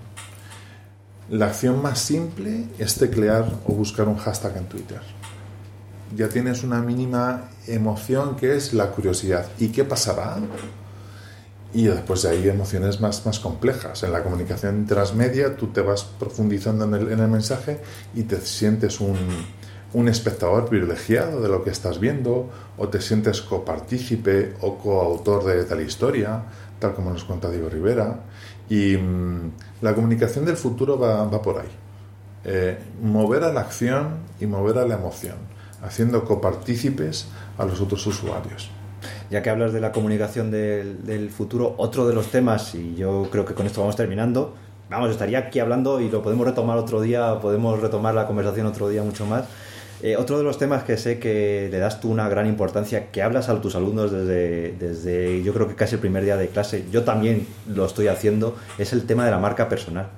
La 1.30 1.46
acción 1.46 1.80
más 1.80 2.00
simple 2.00 2.66
es 2.78 2.96
teclear 2.96 3.46
o 3.66 3.72
buscar 3.72 4.08
un 4.08 4.16
hashtag 4.16 4.56
en 4.58 4.66
Twitter 4.66 5.00
ya 6.16 6.28
tienes 6.28 6.62
una 6.62 6.80
mínima 6.80 7.48
emoción 7.66 8.36
que 8.36 8.56
es 8.56 8.72
la 8.72 8.90
curiosidad. 8.90 9.46
¿Y 9.58 9.68
qué 9.68 9.84
pasará? 9.84 10.36
Y 11.72 11.84
después 11.84 12.24
hay 12.24 12.48
emociones 12.48 13.00
más, 13.00 13.24
más 13.26 13.40
complejas. 13.40 14.02
En 14.02 14.12
la 14.12 14.22
comunicación 14.22 14.86
transmedia 14.86 15.56
tú 15.56 15.68
te 15.68 15.80
vas 15.80 16.04
profundizando 16.04 16.84
en 16.84 16.94
el, 16.94 17.12
en 17.12 17.20
el 17.20 17.28
mensaje 17.28 17.80
y 18.14 18.22
te 18.24 18.40
sientes 18.40 19.00
un, 19.00 19.16
un, 19.94 20.08
espectador 20.08 20.66
privilegiado 20.66 21.40
de 21.40 21.48
lo 21.48 21.64
que 21.64 21.70
estás 21.70 21.98
viendo 21.98 22.50
o 22.76 22.88
te 22.88 23.00
sientes 23.00 23.40
copartícipe 23.40 24.54
o 24.60 24.76
coautor 24.78 25.44
de 25.44 25.64
tal 25.64 25.80
historia, 25.80 26.42
tal 26.78 26.94
como 26.94 27.10
nos 27.10 27.24
cuenta 27.24 27.50
Diego 27.50 27.68
Rivera. 27.68 28.20
Y 28.68 28.96
mmm, 28.96 29.52
la 29.80 29.94
comunicación 29.94 30.44
del 30.44 30.56
futuro 30.56 30.98
va, 30.98 31.24
va 31.24 31.40
por 31.40 31.60
ahí. 31.60 31.68
Eh, 32.44 32.78
mover 33.02 33.42
a 33.44 33.52
la 33.52 33.60
acción 33.60 34.18
y 34.38 34.46
mover 34.46 34.78
a 34.78 34.86
la 34.86 34.96
emoción 34.96 35.36
haciendo 35.84 36.24
copartícipes 36.24 37.26
a 37.58 37.64
los 37.64 37.80
otros 37.80 38.06
usuarios. 38.06 38.70
Ya 39.30 39.42
que 39.42 39.50
hablas 39.50 39.72
de 39.72 39.80
la 39.80 39.92
comunicación 39.92 40.50
del, 40.50 41.04
del, 41.04 41.30
futuro, 41.30 41.74
otro 41.78 42.06
de 42.06 42.14
los 42.14 42.28
temas, 42.28 42.74
y 42.74 42.94
yo 42.94 43.28
creo 43.30 43.44
que 43.44 43.54
con 43.54 43.66
esto 43.66 43.80
vamos 43.80 43.96
terminando, 43.96 44.54
vamos, 44.88 45.10
estaría 45.10 45.38
aquí 45.38 45.60
hablando 45.60 46.00
y 46.00 46.10
lo 46.10 46.22
podemos 46.22 46.46
retomar 46.46 46.78
otro 46.78 47.00
día, 47.00 47.38
podemos 47.40 47.80
retomar 47.80 48.14
la 48.14 48.26
conversación 48.26 48.66
otro 48.66 48.88
día 48.88 49.02
mucho 49.02 49.26
más. 49.26 49.44
Eh, 50.02 50.16
otro 50.16 50.38
de 50.38 50.44
los 50.44 50.58
temas 50.58 50.84
que 50.84 50.96
sé 50.96 51.18
que 51.18 51.68
le 51.70 51.78
das 51.78 52.00
tú 52.00 52.10
una 52.10 52.28
gran 52.28 52.46
importancia, 52.46 53.10
que 53.10 53.22
hablas 53.22 53.48
a 53.48 53.60
tus 53.60 53.74
alumnos 53.74 54.12
desde, 54.12 54.72
desde 54.72 55.42
yo 55.42 55.52
creo 55.54 55.68
que 55.68 55.74
casi 55.74 55.94
el 55.94 56.00
primer 56.00 56.24
día 56.24 56.36
de 56.36 56.48
clase, 56.48 56.84
yo 56.90 57.04
también 57.04 57.46
lo 57.66 57.86
estoy 57.86 58.08
haciendo, 58.08 58.56
es 58.78 58.92
el 58.92 59.04
tema 59.06 59.24
de 59.24 59.30
la 59.30 59.38
marca 59.38 59.68
personal. 59.68 60.08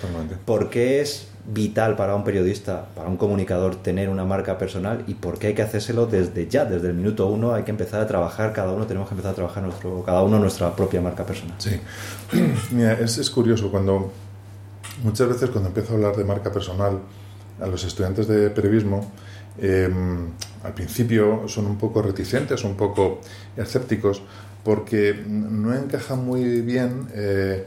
Totalmente. 0.00 0.36
Porque 0.44 1.00
es 1.00 1.28
vital 1.44 1.96
para 1.96 2.14
un 2.14 2.22
periodista, 2.22 2.86
para 2.94 3.08
un 3.08 3.16
comunicador 3.16 3.76
tener 3.76 4.08
una 4.08 4.24
marca 4.24 4.58
personal 4.58 5.02
y 5.08 5.14
por 5.14 5.38
qué 5.38 5.48
hay 5.48 5.54
que 5.54 5.62
hacérselo 5.62 6.06
desde 6.06 6.46
ya, 6.46 6.64
desde 6.64 6.88
el 6.88 6.94
minuto 6.94 7.26
uno 7.26 7.52
hay 7.52 7.64
que 7.64 7.72
empezar 7.72 8.00
a 8.00 8.06
trabajar, 8.06 8.52
cada 8.52 8.72
uno 8.72 8.86
tenemos 8.86 9.08
que 9.08 9.14
empezar 9.14 9.32
a 9.32 9.34
trabajar 9.34 9.62
nuestro, 9.62 10.04
cada 10.04 10.22
uno 10.22 10.38
nuestra 10.38 10.74
propia 10.76 11.00
marca 11.00 11.24
personal. 11.24 11.56
Sí, 11.58 11.80
mira, 12.70 12.92
es, 12.92 13.18
es 13.18 13.28
curioso 13.30 13.70
cuando 13.70 14.12
muchas 15.02 15.28
veces 15.28 15.50
cuando 15.50 15.68
empiezo 15.68 15.92
a 15.92 15.96
hablar 15.96 16.16
de 16.16 16.24
marca 16.24 16.52
personal 16.52 17.00
a 17.60 17.66
los 17.66 17.84
estudiantes 17.84 18.26
de 18.26 18.50
periodismo, 18.50 19.10
eh, 19.58 19.88
al 20.64 20.72
principio 20.74 21.48
son 21.48 21.66
un 21.66 21.76
poco 21.76 22.02
reticentes, 22.02 22.64
un 22.64 22.76
poco 22.76 23.20
escépticos, 23.56 24.22
porque 24.64 25.14
no 25.26 25.74
encaja 25.74 26.14
muy 26.14 26.60
bien 26.62 27.08
eh, 27.14 27.66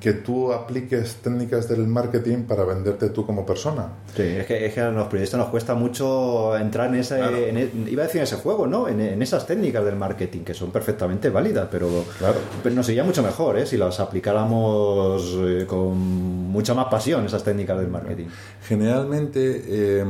que 0.00 0.12
tú 0.12 0.52
apliques 0.52 1.16
técnicas 1.16 1.68
del 1.68 1.86
marketing 1.86 2.44
para 2.44 2.64
venderte 2.64 3.08
tú 3.08 3.24
como 3.26 3.44
persona. 3.44 3.88
Sí, 4.14 4.22
es 4.22 4.46
que, 4.46 4.66
es 4.66 4.74
que 4.74 4.80
a 4.80 4.90
los 4.90 5.06
periodistas 5.08 5.38
nos 5.38 5.48
cuesta 5.48 5.74
mucho 5.74 6.56
entrar 6.56 6.88
en 6.88 6.96
ese, 6.96 7.16
claro. 7.16 7.36
en, 7.36 7.56
e, 7.56 7.70
iba 7.88 8.02
a 8.02 8.06
decir 8.06 8.20
en 8.20 8.24
ese 8.24 8.36
juego, 8.36 8.66
¿no? 8.66 8.88
En, 8.88 9.00
en, 9.00 9.20
esas 9.22 9.46
técnicas 9.46 9.84
del 9.84 9.96
marketing 9.96 10.40
que 10.40 10.54
son 10.54 10.70
perfectamente 10.70 11.30
válidas, 11.30 11.68
pero, 11.70 12.04
claro. 12.18 12.36
pero 12.62 12.74
nos 12.74 12.86
sería 12.86 13.04
mucho 13.04 13.22
mejor, 13.22 13.58
¿eh? 13.58 13.66
Si 13.66 13.76
las 13.76 13.98
aplicáramos 13.98 15.36
eh, 15.38 15.64
con 15.66 15.96
mucha 15.96 16.74
más 16.74 16.86
pasión 16.86 17.24
esas 17.24 17.42
técnicas 17.42 17.78
del 17.78 17.88
marketing. 17.88 18.26
Generalmente 18.62 19.64
eh, 19.66 20.04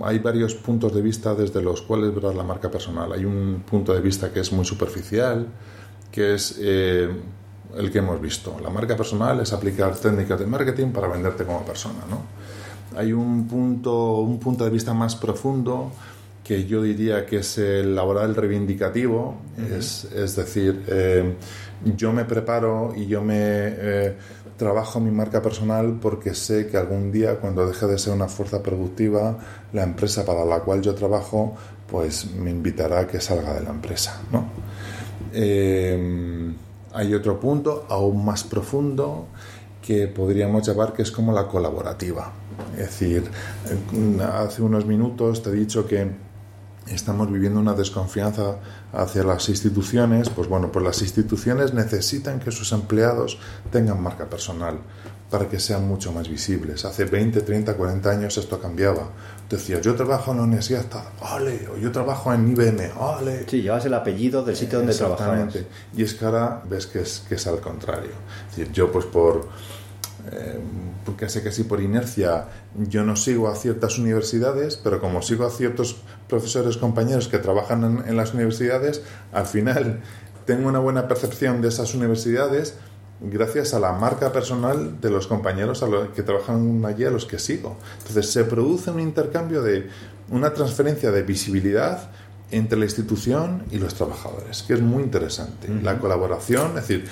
hay 0.00 0.18
varios 0.18 0.54
puntos 0.54 0.94
de 0.94 1.02
vista 1.02 1.34
desde 1.34 1.62
los 1.62 1.82
cuales 1.82 2.14
ver 2.14 2.34
la 2.34 2.42
marca 2.42 2.70
personal. 2.70 3.12
Hay 3.12 3.24
un 3.24 3.62
punto 3.68 3.92
de 3.92 4.00
vista 4.00 4.32
que 4.32 4.40
es 4.40 4.52
muy 4.52 4.64
superficial, 4.64 5.46
que 6.10 6.34
es 6.34 6.58
eh, 6.60 7.08
el 7.76 7.90
que 7.90 7.98
hemos 7.98 8.20
visto. 8.20 8.56
La 8.62 8.70
marca 8.70 8.96
personal 8.96 9.40
es 9.40 9.52
aplicar 9.52 9.94
técnicas 9.96 10.38
de 10.38 10.46
marketing 10.46 10.88
para 10.88 11.08
venderte 11.08 11.44
como 11.44 11.64
persona. 11.64 12.00
¿no? 12.08 12.22
Hay 12.98 13.12
un 13.12 13.46
punto, 13.48 14.16
un 14.20 14.38
punto 14.38 14.64
de 14.64 14.70
vista 14.70 14.94
más 14.94 15.16
profundo 15.16 15.92
que 16.44 16.66
yo 16.66 16.82
diría 16.82 17.24
que 17.24 17.36
es 17.36 17.58
el 17.58 17.94
laboral 17.94 18.34
reivindicativo, 18.34 19.36
uh 19.56 19.60
-huh. 19.60 19.78
es, 19.78 20.04
es, 20.12 20.34
decir, 20.34 20.84
eh, 20.88 21.36
yo 21.96 22.12
me 22.12 22.24
preparo 22.24 22.92
y 22.96 23.06
yo 23.06 23.22
me 23.22 23.36
eh, 23.38 24.16
trabajo 24.56 24.98
mi 24.98 25.12
marca 25.12 25.40
personal 25.40 25.98
porque 26.00 26.34
sé 26.34 26.66
que 26.66 26.76
algún 26.76 27.12
día 27.12 27.36
cuando 27.36 27.66
deje 27.66 27.86
de 27.86 27.96
ser 27.96 28.12
una 28.12 28.26
fuerza 28.26 28.60
productiva, 28.60 29.38
la 29.72 29.84
empresa 29.84 30.24
para 30.24 30.44
la 30.44 30.60
cual 30.60 30.82
yo 30.82 30.94
trabajo, 30.96 31.54
pues 31.88 32.32
me 32.34 32.50
invitará 32.50 33.00
a 33.00 33.06
que 33.06 33.20
salga 33.20 33.54
de 33.54 33.62
la 33.62 33.70
empresa. 33.70 34.20
¿no? 34.32 34.46
Eh, 35.32 36.52
hay 36.94 37.14
otro 37.14 37.40
punto 37.40 37.86
aún 37.88 38.24
más 38.24 38.44
profundo 38.44 39.26
que 39.80 40.06
podríamos 40.06 40.66
llamar 40.66 40.92
que 40.92 41.02
es 41.02 41.10
como 41.10 41.32
la 41.32 41.48
colaborativa. 41.48 42.32
Es 42.74 42.86
decir, 42.86 43.24
hace 44.22 44.62
unos 44.62 44.86
minutos 44.86 45.42
te 45.42 45.50
he 45.50 45.52
dicho 45.52 45.86
que 45.86 46.10
estamos 46.88 47.30
viviendo 47.30 47.60
una 47.60 47.74
desconfianza 47.74 48.56
hacia 48.92 49.22
las 49.24 49.48
instituciones, 49.48 50.30
pues 50.30 50.48
bueno, 50.48 50.72
pues 50.72 50.84
las 50.84 51.02
instituciones 51.02 51.74
necesitan 51.74 52.40
que 52.40 52.50
sus 52.50 52.72
empleados 52.72 53.38
tengan 53.70 54.02
marca 54.02 54.28
personal 54.28 54.78
para 55.32 55.48
que 55.48 55.58
sean 55.58 55.88
mucho 55.88 56.12
más 56.12 56.28
visibles. 56.28 56.84
Hace 56.84 57.06
20, 57.06 57.40
30, 57.40 57.74
40 57.74 58.10
años 58.10 58.36
esto 58.36 58.60
cambiaba. 58.60 59.08
Decía, 59.48 59.80
yo 59.80 59.94
trabajo 59.94 60.32
en 60.32 60.36
la 60.36 60.42
universidad, 60.42 60.84
¡ole! 61.20 61.68
O 61.74 61.78
yo 61.78 61.90
trabajo 61.90 62.34
en 62.34 62.52
IBM, 62.52 62.92
¡ole! 62.98 63.48
Sí, 63.48 63.62
llevas 63.62 63.86
el 63.86 63.94
apellido 63.94 64.44
del 64.44 64.56
sitio 64.56 64.78
donde 64.78 64.94
trabajabas. 64.94 65.54
Y 65.96 66.02
es 66.02 66.14
que 66.14 66.24
ahora 66.26 66.62
ves 66.68 66.86
que 66.86 67.00
es, 67.00 67.24
que 67.26 67.36
es 67.36 67.46
al 67.46 67.60
contrario. 67.60 68.10
Es 68.50 68.56
decir, 68.56 68.72
yo 68.72 68.92
pues 68.92 69.06
por... 69.06 69.48
Eh, 70.30 70.58
porque 71.04 71.28
sé 71.28 71.42
que 71.42 71.50
sí 71.50 71.64
por 71.64 71.80
inercia 71.80 72.46
yo 72.76 73.02
no 73.02 73.16
sigo 73.16 73.48
a 73.48 73.56
ciertas 73.56 73.98
universidades, 73.98 74.76
pero 74.76 75.00
como 75.00 75.20
sigo 75.20 75.44
a 75.44 75.50
ciertos 75.50 75.96
profesores 76.28 76.76
compañeros 76.76 77.26
que 77.26 77.38
trabajan 77.38 77.82
en, 77.82 78.08
en 78.08 78.16
las 78.16 78.32
universidades, 78.32 79.02
al 79.32 79.46
final 79.46 80.00
tengo 80.46 80.68
una 80.68 80.78
buena 80.78 81.08
percepción 81.08 81.60
de 81.60 81.68
esas 81.68 81.94
universidades 81.94 82.76
gracias 83.20 83.72
a 83.74 83.78
la 83.78 83.92
marca 83.92 84.32
personal 84.32 85.00
de 85.00 85.10
los 85.10 85.26
compañeros 85.26 85.82
a 85.82 85.86
los 85.86 86.08
que 86.10 86.22
trabajan 86.22 86.84
allí 86.84 87.04
a 87.04 87.10
los 87.10 87.26
que 87.26 87.38
sigo. 87.38 87.76
Entonces 87.98 88.30
se 88.30 88.44
produce 88.44 88.90
un 88.90 89.00
intercambio 89.00 89.62
de 89.62 89.88
una 90.30 90.52
transferencia 90.52 91.10
de 91.10 91.22
visibilidad 91.22 92.10
entre 92.50 92.78
la 92.78 92.84
institución 92.84 93.64
y 93.70 93.78
los 93.78 93.94
trabajadores, 93.94 94.62
que 94.62 94.74
es 94.74 94.82
muy 94.82 95.02
interesante. 95.02 95.68
La 95.82 95.98
colaboración, 95.98 96.68
es 96.78 96.86
decir, 96.86 97.06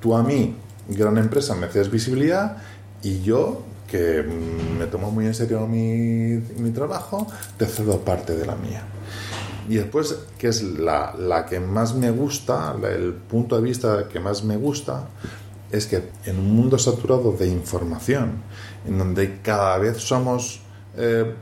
tú 0.00 0.14
a 0.14 0.22
mí, 0.22 0.56
gran 0.88 1.18
empresa, 1.18 1.54
me 1.54 1.66
haces 1.66 1.90
visibilidad 1.90 2.56
y 3.02 3.22
yo, 3.22 3.62
que 3.86 4.22
me 4.78 4.86
tomo 4.86 5.10
muy 5.10 5.26
en 5.26 5.34
serio 5.34 5.66
mi, 5.66 6.40
mi 6.58 6.70
trabajo, 6.70 7.26
te 7.56 7.66
cedo 7.66 8.00
parte 8.00 8.36
de 8.36 8.46
la 8.46 8.54
mía. 8.54 8.82
Y 9.68 9.76
después, 9.76 10.16
que 10.38 10.48
es 10.48 10.62
la, 10.62 11.14
la, 11.16 11.46
que 11.46 11.60
más 11.60 11.94
me 11.94 12.10
gusta, 12.10 12.74
el 12.82 13.12
punto 13.14 13.56
de 13.56 13.62
vista 13.62 14.08
que 14.08 14.18
más 14.20 14.42
me 14.42 14.56
gusta, 14.56 15.08
es 15.70 15.86
que 15.86 16.10
en 16.24 16.38
un 16.38 16.54
mundo 16.54 16.78
saturado 16.78 17.32
de 17.32 17.46
información, 17.46 18.42
en 18.86 18.98
donde 18.98 19.40
cada 19.42 19.78
vez 19.78 19.98
somos 19.98 20.60
eh, 20.96 21.34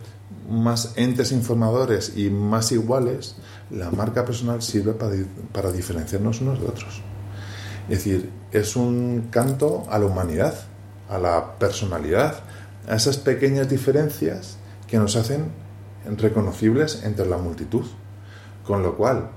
más 0.51 0.93
entes 0.97 1.32
informadores 1.32 2.12
y 2.16 2.28
más 2.30 2.72
iguales, 2.72 3.36
la 3.70 3.91
marca 3.91 4.24
personal 4.24 4.62
sirve 4.62 4.93
para, 4.93 5.16
para 5.53 5.72
diferenciarnos 5.72 6.41
unos 6.41 6.61
de 6.61 6.66
otros. 6.66 7.03
Es 7.89 8.05
decir, 8.05 8.30
es 8.53 8.76
un 8.76 9.28
canto 9.30 9.84
a 9.91 9.99
la 9.99 10.07
humanidad, 10.07 10.55
a 11.09 11.18
la 11.18 11.59
personalidad, 11.59 12.41
a 12.89 12.97
esas 12.97 13.16
pequeñas 13.16 13.68
diferencias 13.68 14.59
que 14.86 14.99
nos 14.99 15.16
hacen 15.16 15.47
reconocibles 16.16 17.03
entre 17.05 17.26
la 17.26 17.39
multitud. 17.39 17.84
Con 18.64 18.82
lo 18.82 18.97
cual, 18.97 19.30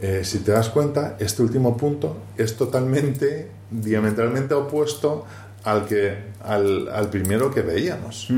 eh, 0.00 0.22
si 0.24 0.40
te 0.40 0.52
das 0.52 0.68
cuenta, 0.68 1.16
este 1.18 1.42
último 1.42 1.76
punto 1.76 2.18
es 2.36 2.56
totalmente, 2.56 3.50
diametralmente 3.70 4.54
opuesto 4.54 5.24
al, 5.64 5.86
que, 5.86 6.32
al, 6.44 6.88
al 6.88 7.08
primero 7.08 7.50
que 7.50 7.62
veíamos. 7.62 8.28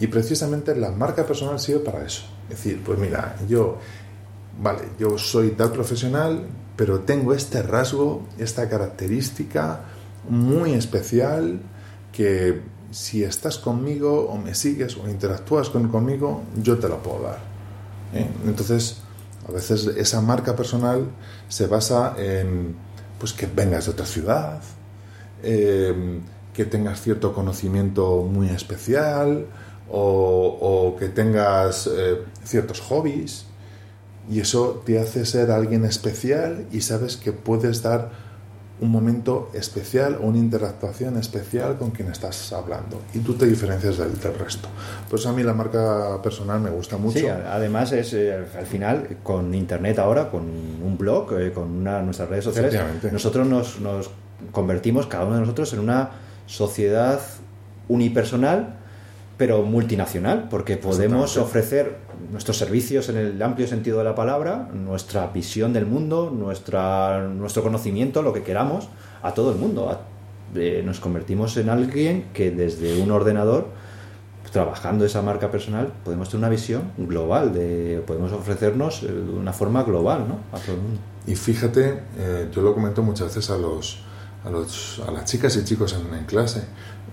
Y 0.00 0.06
precisamente 0.06 0.74
la 0.76 0.90
marca 0.90 1.26
personal 1.26 1.58
sirve 1.58 1.80
para 1.80 2.04
eso. 2.04 2.22
Es 2.48 2.56
decir, 2.56 2.82
pues 2.84 2.98
mira, 2.98 3.36
yo, 3.48 3.78
vale, 4.60 4.82
yo 4.98 5.18
soy 5.18 5.50
tal 5.50 5.72
profesional, 5.72 6.46
pero 6.76 7.00
tengo 7.00 7.34
este 7.34 7.62
rasgo, 7.62 8.26
esta 8.38 8.68
característica 8.68 9.80
muy 10.28 10.72
especial 10.72 11.60
que 12.12 12.62
si 12.90 13.24
estás 13.24 13.58
conmigo 13.58 14.28
o 14.28 14.38
me 14.38 14.54
sigues 14.54 14.96
o 14.96 15.08
interactúas 15.08 15.68
con, 15.70 15.88
conmigo, 15.88 16.42
yo 16.62 16.78
te 16.78 16.88
lo 16.88 17.02
puedo 17.02 17.22
dar. 17.22 17.38
¿eh? 18.14 18.28
Entonces, 18.46 18.98
a 19.48 19.52
veces 19.52 19.86
esa 19.96 20.20
marca 20.20 20.56
personal 20.56 21.06
se 21.48 21.66
basa 21.66 22.14
en 22.16 22.76
pues 23.18 23.32
que 23.32 23.46
vengas 23.46 23.86
de 23.86 23.92
otra 23.92 24.06
ciudad, 24.06 24.60
em, 25.42 26.20
que 26.52 26.64
tengas 26.64 27.00
cierto 27.00 27.32
conocimiento 27.32 28.22
muy 28.22 28.48
especial 28.48 29.46
o, 29.90 30.96
que 30.98 31.08
tengas 31.08 31.88
eh, 31.92 32.22
ciertos 32.44 32.80
hobbies 32.80 33.46
y 34.30 34.40
eso 34.40 34.82
te 34.84 34.98
hace 34.98 35.26
ser 35.26 35.50
alguien 35.50 35.84
especial 35.84 36.66
y 36.72 36.80
sabes 36.80 37.16
que 37.16 37.32
puedes 37.32 37.82
dar 37.82 38.10
un 38.80 38.90
momento 38.90 39.50
especial 39.54 40.18
o 40.20 40.26
una 40.26 40.38
interactuación 40.38 41.16
especial 41.16 41.76
con 41.78 41.92
quien 41.92 42.10
estás 42.10 42.52
hablando 42.52 43.00
y 43.14 43.20
tú 43.20 43.34
te 43.34 43.46
diferencias 43.46 43.98
del, 43.98 44.12
resto. 44.36 44.68
Pues 45.08 45.26
a 45.26 45.32
mí 45.32 45.42
la 45.42 45.54
marca 45.54 46.20
personal 46.22 46.60
me 46.60 46.70
gusta 46.70 46.96
mucho. 46.96 47.20
Sí, 47.20 47.26
además 47.26 47.92
es 47.92 48.12
eh, 48.14 48.34
al 48.34 48.66
final 48.66 49.18
con 49.22 49.54
internet 49.54 49.98
ahora, 49.98 50.30
con 50.30 50.42
un 50.42 50.96
blog, 50.98 51.32
eh, 51.38 51.52
con 51.52 51.70
una, 51.70 52.02
nuestras 52.02 52.28
redes 52.28 52.44
sociales, 52.44 52.74
nosotros 53.12 53.46
nos, 53.46 53.80
nos 53.80 54.10
convertimos 54.50 55.06
cada 55.06 55.24
uno 55.24 55.36
de 55.36 55.40
nosotros 55.42 55.72
en 55.72 55.78
una 55.78 56.10
sociedad 56.46 57.20
unipersonal 57.88 58.80
pero 59.36 59.62
multinacional, 59.62 60.48
porque 60.48 60.76
podemos 60.76 61.36
ofrecer 61.36 61.96
nuestros 62.30 62.56
servicios 62.56 63.08
en 63.08 63.16
el 63.16 63.42
amplio 63.42 63.66
sentido 63.66 63.98
de 63.98 64.04
la 64.04 64.14
palabra, 64.14 64.68
nuestra 64.72 65.26
visión 65.28 65.72
del 65.72 65.86
mundo, 65.86 66.32
nuestra, 66.34 67.26
nuestro 67.28 67.62
conocimiento, 67.62 68.22
lo 68.22 68.32
que 68.32 68.42
queramos, 68.42 68.88
a 69.22 69.34
todo 69.34 69.50
el 69.50 69.58
mundo. 69.58 69.98
Eh, 70.54 70.82
nos 70.84 71.00
convertimos 71.00 71.56
en 71.56 71.68
alguien 71.68 72.26
que 72.32 72.52
desde 72.52 73.02
un 73.02 73.10
ordenador, 73.10 73.66
trabajando 74.52 75.04
esa 75.04 75.20
marca 75.20 75.50
personal, 75.50 75.92
podemos 76.04 76.28
tener 76.28 76.38
una 76.38 76.48
visión 76.48 76.92
global, 76.96 77.52
de, 77.52 78.04
podemos 78.06 78.30
ofrecernos 78.32 79.02
eh, 79.02 79.06
de 79.06 79.32
una 79.32 79.52
forma 79.52 79.82
global 79.82 80.26
¿no? 80.28 80.56
a 80.56 80.60
todo 80.60 80.76
el 80.76 80.82
mundo. 80.82 81.00
Y 81.26 81.34
fíjate, 81.34 82.02
eh, 82.18 82.48
yo 82.54 82.62
lo 82.62 82.72
comento 82.72 83.02
muchas 83.02 83.34
veces 83.34 83.50
a 83.50 83.58
los, 83.58 83.98
a, 84.44 84.50
los, 84.50 85.02
a 85.08 85.10
las 85.10 85.24
chicas 85.24 85.56
y 85.56 85.64
chicos 85.64 85.94
en, 85.94 86.24
clase, 86.24 86.62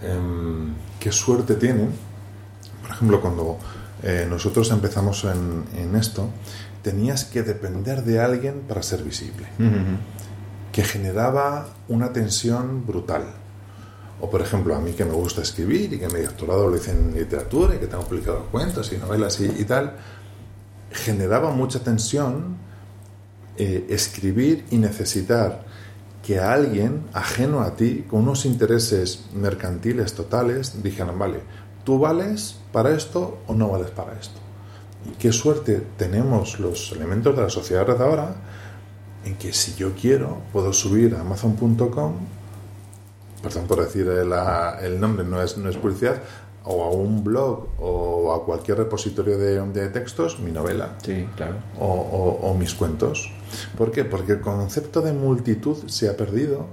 em, 0.04 0.74
qué 1.00 1.12
suerte 1.12 1.56
tienen 1.56 2.11
por 2.92 2.98
ejemplo, 2.98 3.22
cuando 3.22 3.58
eh, 4.04 4.28
nosotros 4.30 4.70
empezamos 4.72 5.24
en, 5.24 5.96
esto, 5.96 6.30
tenías 6.84 7.24
que 7.24 7.42
depender 7.42 8.04
de 8.04 8.20
alguien 8.20 8.64
para 8.68 8.84
ser 8.84 9.02
visible, 9.02 9.48
que 10.74 10.84
generaba 10.84 11.70
una 11.88 12.12
tensión 12.12 12.86
brutal. 12.86 13.24
O, 14.20 14.30
por 14.30 14.42
ejemplo, 14.42 14.76
a 14.76 14.82
mí 14.82 14.92
que 14.92 15.06
me 15.06 15.14
gusta 15.14 15.42
escribir 15.42 15.94
y 15.94 16.00
que 16.00 16.08
mi 16.10 16.20
doctorado 16.20 16.68
lo 16.68 16.76
hice 16.76 16.92
en 16.92 17.14
literatura 17.14 17.76
y 17.76 17.80
que 17.80 17.88
tengo 17.88 18.04
publicado 18.04 18.46
cuentos 18.52 18.92
y 18.92 18.98
novelas 18.98 19.40
y, 19.40 19.64
tal, 19.64 19.96
generaba 20.92 21.52
mucha 21.52 21.80
tensión 21.80 22.58
eh, 23.58 23.86
escribir 23.90 24.66
y 24.70 24.78
necesitar 24.78 25.64
que 26.24 26.40
alguien 26.40 27.04
ajeno 27.14 27.62
a 27.62 27.76
ti, 27.76 28.06
con 28.08 28.24
unos 28.24 28.46
intereses 28.46 29.26
mercantiles 29.34 30.14
totales, 30.14 30.84
dijeran, 30.84 31.18
vale, 31.18 31.40
¿Tú 31.84 32.00
vales 32.00 32.58
para 32.72 32.92
esto 32.92 33.40
o 33.48 33.54
no 33.54 33.70
vales 33.70 33.92
para 33.92 34.14
esto? 34.14 34.40
Y 35.10 35.16
qué 35.16 35.32
suerte 35.32 35.82
tenemos 35.98 36.60
los 36.60 36.92
elementos 36.92 37.36
de 37.36 37.42
la 37.42 37.50
sociedad 37.50 37.86
red 37.86 38.02
ahora 38.02 38.36
en 39.26 39.36
que 39.36 39.54
si 39.54 39.76
yo 39.76 39.94
quiero 40.00 40.38
puedo 40.54 40.74
subir 40.74 41.16
a 41.16 41.22
amazon.com, 41.22 42.14
perdón 43.42 43.68
por 43.68 43.84
decir 43.84 44.08
el, 44.08 45.00
nombre, 45.00 45.26
no 45.26 45.42
es, 45.42 45.58
no 45.58 45.70
es 45.70 45.78
publicidad, 45.78 46.22
o 46.64 46.84
a 46.84 46.92
un 46.92 47.24
blog 47.24 47.70
o 47.80 48.34
a 48.34 48.46
cualquier 48.46 48.78
repositorio 48.78 49.38
de, 49.40 49.90
textos 49.90 50.40
mi 50.40 50.52
novela 50.52 50.96
sí, 51.04 51.28
claro. 51.36 51.56
o, 51.80 52.40
o, 52.42 52.54
mis 52.54 52.76
cuentos. 52.76 53.32
¿Por 53.76 53.92
qué? 53.92 54.06
Porque 54.06 54.34
el 54.34 54.42
concepto 54.42 55.02
de 55.02 55.14
multitud 55.14 55.88
se 55.88 56.10
ha 56.10 56.16
perdido, 56.16 56.68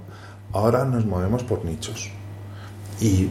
ahora 0.53 0.85
nos 0.85 1.05
movemos 1.05 1.43
por 1.43 1.65
nichos. 1.65 2.11
Y 3.01 3.29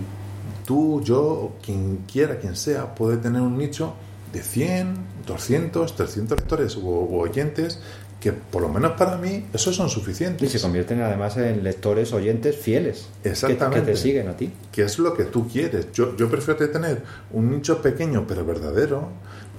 tú, 0.69 1.01
yo, 1.03 1.53
quien 1.65 2.05
quiera, 2.13 2.39
quien 2.39 2.55
sea, 2.55 2.95
puede 2.95 3.17
tener 3.17 3.41
un 3.41 3.57
nicho 3.57 3.95
de 4.35 4.43
100, 4.43 4.97
200, 5.27 5.97
300 5.97 6.41
lectores 6.41 6.77
u, 6.77 7.19
oyentes 7.19 7.81
que 8.21 8.33
por 8.33 8.61
lo 8.61 8.69
menos 8.69 8.93
para 8.93 9.17
mí 9.17 9.47
esos 9.55 9.75
son 9.75 9.89
suficientes. 9.89 10.47
Y 10.47 10.59
se 10.59 10.61
convierten 10.61 11.01
además 11.01 11.39
en 11.39 11.65
lectores, 11.65 12.13
oyentes 12.13 12.55
fieles. 12.55 13.09
Exactamente. 13.25 13.81
Que, 13.81 13.93
te 13.93 13.97
siguen 13.97 14.29
a 14.29 14.37
ti. 14.37 14.53
Que 14.71 14.83
es 14.83 14.99
lo 14.99 15.15
que 15.15 15.25
tú 15.25 15.49
quieres. 15.49 15.91
Yo, 15.95 16.15
yo 16.19 16.29
prefiero 16.29 16.69
tener 16.69 17.03
un 17.33 17.51
nicho 17.51 17.81
pequeño 17.81 18.27
pero 18.29 18.45
verdadero 18.45 19.09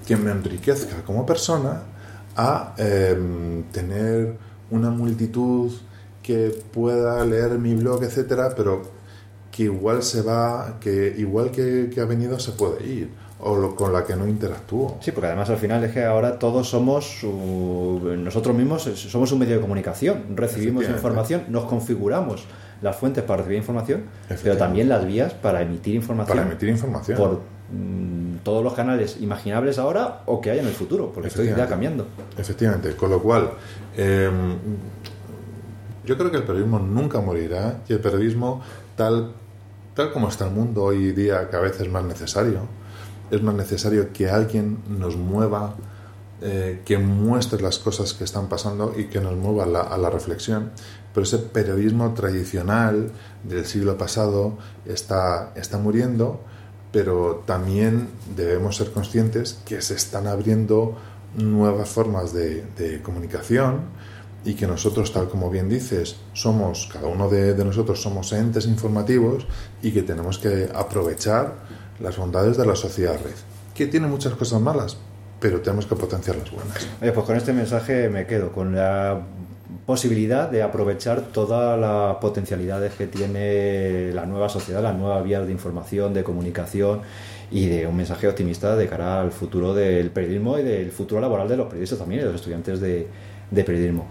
que 0.06 0.16
me 0.16 0.30
enriquezca 0.30 1.02
como 1.04 1.26
persona 1.26 1.82
a 2.36 2.76
em, 2.78 3.64
tener 3.72 4.38
una 4.70 4.92
multitud 4.92 5.72
que 6.22 6.56
pueda 6.72 7.26
leer 7.26 7.58
mi 7.58 7.74
blog, 7.74 8.04
etcétera, 8.04 8.54
pero 8.56 8.99
que 9.60 9.66
igual 9.66 10.04
se 10.04 10.22
va, 10.22 10.78
que 10.80 11.14
igual 11.18 11.52
que, 11.52 11.92
ha 12.00 12.06
venido 12.06 12.40
se 12.40 12.54
puede 12.54 12.82
ir 12.88 13.10
o 13.42 13.76
con 13.76 13.92
la 13.92 14.06
que 14.06 14.16
no 14.16 14.26
interactúo. 14.26 14.98
Sí, 15.02 15.12
porque 15.12 15.28
además 15.28 15.50
al 15.50 15.58
final 15.58 15.84
es 15.84 15.92
que 15.92 16.06
ahora 16.06 16.40
todos 16.40 16.70
somos, 16.70 17.26
nosotros 17.26 18.56
mismos 18.56 18.84
somos 18.84 19.34
un 19.34 19.40
medio 19.40 19.56
de 19.56 19.62
comunicación, 19.62 20.24
recibimos 20.34 20.88
información, 20.88 21.44
nos 21.50 21.66
configuramos 21.66 22.46
las 22.82 22.96
fuentes 22.96 23.22
para 23.26 23.40
recibir 23.40 23.58
información, 23.58 24.04
pero 24.42 24.56
también 24.56 24.88
las 24.88 25.06
vías 25.06 25.34
para 25.34 25.62
emitir 25.62 25.96
información. 25.96 26.38
Para 26.38 26.48
emitir 26.48 26.70
información. 26.70 27.18
Por 27.18 27.42
mm, 27.74 28.38
todos 28.46 28.64
los 28.64 28.74
canales 28.74 29.18
imaginables 29.20 29.78
ahora 29.78 30.22
o 30.26 30.40
que 30.40 30.52
haya 30.52 30.62
en 30.62 30.70
el 30.70 30.74
futuro, 30.74 31.12
porque 31.12 31.28
esto 31.28 31.44
ya 31.44 31.68
cambiando. 31.68 32.08
Efectivamente, 32.38 32.96
con 32.96 33.10
lo 33.10 33.22
cual, 33.22 33.50
em, 33.98 34.56
yo 36.06 36.18
creo 36.18 36.32
que 36.32 36.38
el 36.38 36.44
periodismo 36.44 36.80
nunca 36.80 37.20
morirá 37.20 37.82
y 37.90 37.92
el 37.92 38.00
periodismo 38.00 38.62
tal 38.96 39.34
tal 40.00 40.14
como 40.14 40.30
está 40.30 40.46
el 40.46 40.52
mundo 40.52 40.84
hoy 40.86 41.12
día, 41.12 41.50
que 41.50 41.58
a 41.58 41.60
veces 41.60 41.82
es 41.82 41.92
más 41.92 42.06
necesario, 42.06 42.62
es 43.32 43.42
más 43.44 43.54
necesario 43.54 44.14
que 44.14 44.30
alguien 44.30 44.78
nos 44.88 45.18
mueva, 45.18 45.76
eh, 46.42 46.84
que 46.86 46.98
muestre 46.98 47.62
las 47.62 47.80
cosas 47.80 48.14
que 48.14 48.24
están 48.24 48.48
pasando 48.48 48.94
y 48.96 49.08
que 49.08 49.20
nos 49.20 49.36
mueva 49.36 49.66
a 49.84 49.98
la 49.98 50.10
reflexión. 50.10 50.72
Pero 51.14 51.26
ese 51.26 51.40
periodismo 51.40 52.14
tradicional 52.14 53.12
del 53.44 53.66
siglo 53.66 53.98
pasado 53.98 54.58
está, 54.86 55.52
está 55.58 55.78
muriendo, 55.78 56.40
pero 56.94 57.44
también 57.46 58.08
debemos 58.38 58.78
ser 58.78 58.92
conscientes 58.92 59.60
que 59.66 59.82
se 59.82 59.96
están 59.96 60.28
abriendo 60.28 60.96
nuevas 61.36 61.90
formas 61.90 62.32
de, 62.32 62.64
de 62.78 63.02
comunicación, 63.02 63.82
y 64.46 64.54
que 64.54 64.68
nosotros, 64.68 65.12
tal 65.12 65.28
como 65.28 65.50
bien 65.50 65.70
dices, 65.70 66.16
somos, 66.34 66.90
cada 66.92 67.08
uno 67.08 67.30
de, 67.30 67.54
nosotros 67.64 68.02
somos 68.02 68.32
entes 68.32 68.66
informativos 68.66 69.46
y 69.82 69.92
que 69.92 70.02
tenemos 70.02 70.40
que 70.40 70.70
aprovechar 70.74 71.56
las 72.00 72.18
bondades 72.18 72.58
de 72.58 72.66
la 72.66 72.76
sociedad 72.76 73.16
red, 73.22 73.36
que 73.74 73.88
tiene 73.88 74.08
muchas 74.08 74.34
cosas 74.34 74.62
malas, 74.62 74.98
pero 75.40 75.62
tenemos 75.62 75.86
que 75.86 75.96
potenciar 75.96 76.38
las 76.38 76.52
buenas. 76.52 76.88
Oye, 77.02 77.12
pues 77.12 77.26
con 77.26 77.36
este 77.36 77.54
mensaje 77.54 78.10
me 78.10 78.26
quedo, 78.26 78.52
con 78.52 78.76
la 78.76 79.22
posibilidad 79.86 80.50
de 80.50 80.62
aprovechar 80.62 81.22
todas 81.22 81.80
las 81.80 82.18
potencialidades 82.18 82.94
que 82.94 83.08
tiene 83.08 84.14
la 84.14 84.26
nueva 84.26 84.48
sociedad, 84.48 84.82
las 84.82 84.96
nuevas 84.96 85.24
vías 85.24 85.46
de 85.46 85.52
información, 85.52 86.14
de 86.14 86.24
comunicación 86.24 87.02
y 87.52 87.68
de 87.68 87.88
un 87.88 87.96
mensaje 87.96 88.28
optimista 88.28 88.76
de 88.76 88.88
cara 88.88 89.20
al 89.20 89.32
futuro 89.32 89.74
del 89.74 90.12
periodismo 90.12 90.60
y 90.60 90.64
del 90.64 90.92
futuro 90.92 91.20
laboral 91.20 91.48
de 91.48 91.58
los 91.58 91.68
periodistas 91.68 92.00
también 92.00 92.22
y 92.22 92.24
de 92.24 92.32
los 92.32 92.36
estudiantes 92.36 92.80
de, 92.80 93.08
de 93.52 93.64
periodismo. 93.64 94.08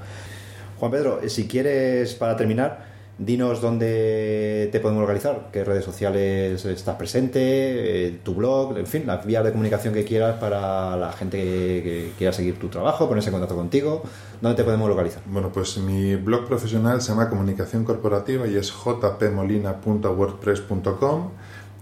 Juan 0.79 0.93
Pedro, 0.93 1.21
si 1.29 1.49
quieres, 1.49 2.15
para 2.15 2.37
terminar, 2.37 2.87
dinos 3.19 3.61
dónde 3.61 4.69
te 4.71 4.79
podemos 4.79 5.01
localizar, 5.01 5.49
qué 5.53 5.65
redes 5.65 5.85
sociales 5.85 6.65
estás 6.65 6.95
presente, 6.95 8.07
eh, 8.07 8.21
tu 8.23 8.35
blog, 8.35 8.79
en 8.79 8.87
fin, 8.87 9.03
las 9.07 9.27
vías 9.27 9.43
de 9.45 9.51
comunicación 9.51 9.93
que 9.93 10.05
quieras 10.05 10.37
para 10.39 10.97
la 10.97 11.11
gente 11.13 11.39
que, 11.39 12.13
quiera 12.17 12.33
seguir 12.33 12.61
tu 12.61 12.69
trabajo, 12.69 13.09
ponerse 13.09 13.31
en 13.31 13.33
contacto 13.33 13.57
contigo, 13.57 14.05
¿dónde 14.41 14.57
te 14.57 14.63
podemos 14.63 14.89
localizar? 14.89 15.21
Bueno, 15.27 15.51
pues 15.53 15.79
mi 15.79 16.15
blog 16.15 16.47
profesional 16.47 17.03
se 17.03 17.09
llama 17.09 17.29
Comunicación 17.29 17.83
Corporativa 17.85 18.47
y 18.47 18.55
es 18.57 18.71
jpmolina.wordpress.com 18.71 21.31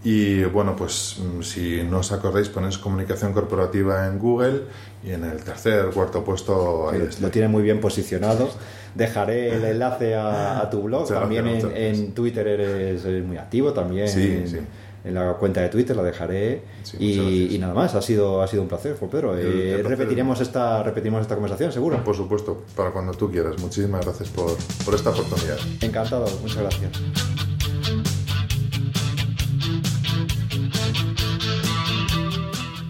Y 0.06 0.44
bueno, 0.44 0.76
pues 0.76 1.16
mm, 1.18 1.42
si 1.42 1.82
no 1.82 1.98
os 1.98 2.12
acordáis, 2.12 2.48
ponéis 2.48 2.78
comunicación 2.78 3.32
corporativa 3.32 4.06
en 4.06 4.20
Google 4.20 4.60
y 5.02 5.10
en 5.10 5.24
el 5.24 5.42
tercer, 5.42 5.86
cuarto 5.86 6.22
puesto 6.22 6.90
ahí 6.90 7.00
está. 7.00 7.22
Lo 7.22 7.30
tiene 7.32 7.48
muy 7.48 7.64
bien 7.64 7.80
posicionado. 7.80 8.48
Dejaré 8.94 9.56
el 9.56 9.64
enlace 9.64 10.14
a, 10.14 10.68
tu 10.70 10.82
blog. 10.82 11.08
también 11.08 11.48
en, 11.48 12.12
Twitter 12.12 12.46
eres, 12.46 13.04
muy 13.24 13.36
activo, 13.36 13.72
también 13.72 14.08
en, 15.04 15.12
la 15.12 15.32
cuenta 15.32 15.62
de 15.62 15.70
Twitter 15.70 15.96
la 15.96 16.04
dejaré. 16.04 16.62
y, 17.00 17.56
nada 17.58 17.74
más, 17.74 17.96
ha 17.96 18.00
sido, 18.00 18.42
ha 18.42 18.46
sido 18.46 18.62
un 18.62 18.68
placer, 18.68 18.94
Pedro. 18.94 19.36
Eh, 19.36 19.82
repetiremos, 19.82 20.40
esta, 20.40 20.84
repetiremos 20.84 21.22
esta 21.22 21.34
conversación, 21.34 21.72
seguro. 21.72 22.04
Por 22.04 22.14
supuesto, 22.14 22.62
para 22.76 22.92
cuando 22.92 23.12
tú 23.12 23.28
quieras. 23.28 23.58
Muchísimas 23.58 24.04
gracias 24.04 24.28
por, 24.28 24.56
por 24.84 24.94
esta 24.94 25.10
oportunidad. 25.10 25.58
Encantado, 25.80 26.26
muchas 26.42 26.62
gracias. 26.62 27.55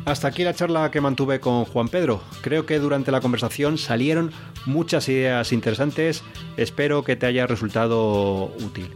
Hasta 0.07 0.29
aquí 0.29 0.45
la 0.45 0.55
charla 0.55 0.93
que 0.93 1.01
mantuve 1.01 1.41
con 1.41 1.65
Juan 1.65 1.89
Pedro. 1.89 2.23
Creo 2.41 2.65
que 2.65 2.79
durante 2.79 3.11
la 3.11 3.21
conversación 3.21 3.77
salieron 3.77 4.31
muchas 4.65 5.09
ideas 5.09 5.53
interesantes. 5.53 6.23
Espero 6.57 7.03
que 7.03 7.17
te 7.17 7.27
haya 7.27 7.49
resultado 7.49 8.45
útil. 8.61 8.89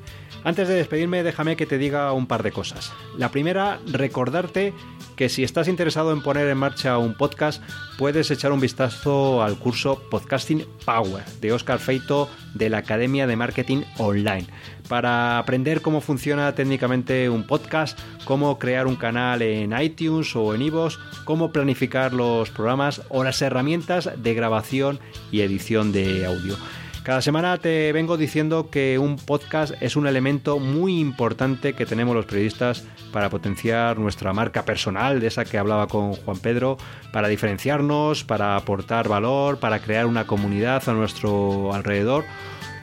Antes 0.43 0.68
de 0.68 0.74
despedirme, 0.74 1.22
déjame 1.22 1.57
que 1.57 1.66
te 1.66 1.76
diga 1.76 2.12
un 2.12 2.26
par 2.26 2.43
de 2.43 2.53
cosas. 2.53 2.93
La 3.18 3.30
primera, 3.30 3.78
recordarte 3.86 4.72
que 5.16 5.28
si 5.28 5.45
estás 5.45 5.68
interesado 5.68 6.12
en 6.12 6.22
poner 6.22 6.49
en 6.49 6.57
marcha 6.57 6.97
un 6.97 7.14
podcast, 7.14 7.62
puedes 7.99 8.30
echar 8.30 8.53
un 8.53 8.61
vistazo 8.61 9.43
al 9.43 9.59
curso 9.59 10.03
Podcasting 10.11 10.64
Power 10.86 11.24
de 11.43 11.53
Oscar 11.53 11.78
Feito 11.78 12.30
de 12.55 12.70
la 12.70 12.78
Academia 12.78 13.26
de 13.26 13.36
Marketing 13.36 13.82
Online 13.99 14.47
para 14.88 15.38
aprender 15.38 15.82
cómo 15.82 16.01
funciona 16.01 16.55
técnicamente 16.55 17.28
un 17.28 17.47
podcast, 17.47 17.99
cómo 18.24 18.59
crear 18.59 18.86
un 18.86 18.97
canal 18.97 19.43
en 19.43 19.78
iTunes 19.80 20.34
o 20.34 20.55
en 20.55 20.62
iVoox, 20.62 20.99
cómo 21.24 21.53
planificar 21.53 22.12
los 22.12 22.51
programas 22.51 23.03
o 23.09 23.22
las 23.22 23.41
herramientas 23.43 24.11
de 24.16 24.34
grabación 24.34 24.99
y 25.30 25.43
edición 25.43 25.93
de 25.93 26.26
audio. 26.26 26.57
Cada 27.03 27.22
semana 27.22 27.57
te 27.57 27.92
vengo 27.92 28.18
diciendo 28.18 28.68
que 28.70 28.98
un 28.98 29.16
podcast 29.16 29.72
es 29.80 29.96
un 29.96 30.07
elemento 30.07 30.59
muy 30.59 31.01
importante 31.01 31.72
que 31.72 31.86
tenemos 31.86 32.14
los 32.14 32.26
periodistas 32.26 32.84
para 33.11 33.30
potenciar 33.30 33.98
nuestra 33.98 34.34
marca 34.34 34.66
personal, 34.66 35.18
de 35.18 35.28
esa 35.28 35.46
que 35.46 35.57
hablaba 35.57 35.86
con 35.86 36.12
Juan 36.12 36.38
Pedro, 36.38 36.76
para 37.11 37.28
diferenciarnos, 37.28 38.22
para 38.24 38.55
aportar 38.55 39.09
valor, 39.09 39.59
para 39.59 39.80
crear 39.80 40.05
una 40.05 40.26
comunidad 40.26 40.86
a 40.88 40.92
nuestro 40.92 41.72
alrededor 41.72 42.24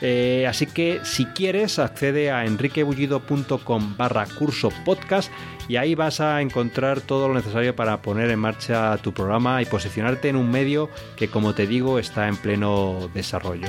eh, 0.02 0.46
así 0.48 0.66
que 0.68 1.00
si 1.04 1.26
quieres, 1.26 1.80
accede 1.80 2.32
a 2.32 2.46
enriquebullido.com 2.46 3.98
barra 3.98 4.26
curso 4.26 4.70
podcast 4.86 5.32
y 5.68 5.76
ahí 5.76 5.96
vas 5.96 6.22
a 6.22 6.42
encontrar 6.42 7.02
todo 7.02 7.28
lo 7.28 7.34
necesario 7.34 7.76
para 7.76 8.02
poner 8.02 8.30
en 8.30 8.40
marcha 8.40 8.96
tu 8.98 9.14
programa 9.14 9.62
y 9.62 9.66
posicionarte 9.66 10.30
en 10.30 10.38
un 10.38 10.50
medio 10.50 10.90
que, 11.18 11.28
como 11.28 11.54
te 11.54 11.68
digo, 11.68 12.00
está 12.00 12.28
en 12.28 12.38
pleno 12.38 13.10
desarrollo. 13.14 13.68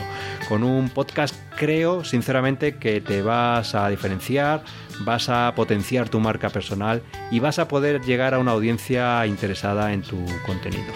Con 0.48 0.62
un 0.62 0.90
podcast 0.90 1.34
creo, 1.56 2.04
sinceramente, 2.04 2.76
que 2.76 3.00
te 3.00 3.22
vas 3.22 3.74
a 3.74 3.88
diferenciar, 3.88 4.62
vas 5.00 5.28
a 5.28 5.52
potenciar 5.56 6.08
tu 6.08 6.20
marca 6.20 6.50
personal 6.50 7.02
y 7.30 7.40
vas 7.40 7.58
a 7.58 7.66
poder 7.66 8.00
llegar 8.02 8.34
a 8.34 8.38
una 8.38 8.52
audiencia 8.52 9.26
interesada 9.26 9.92
en 9.92 10.02
tu 10.02 10.24
contenido. 10.46 10.92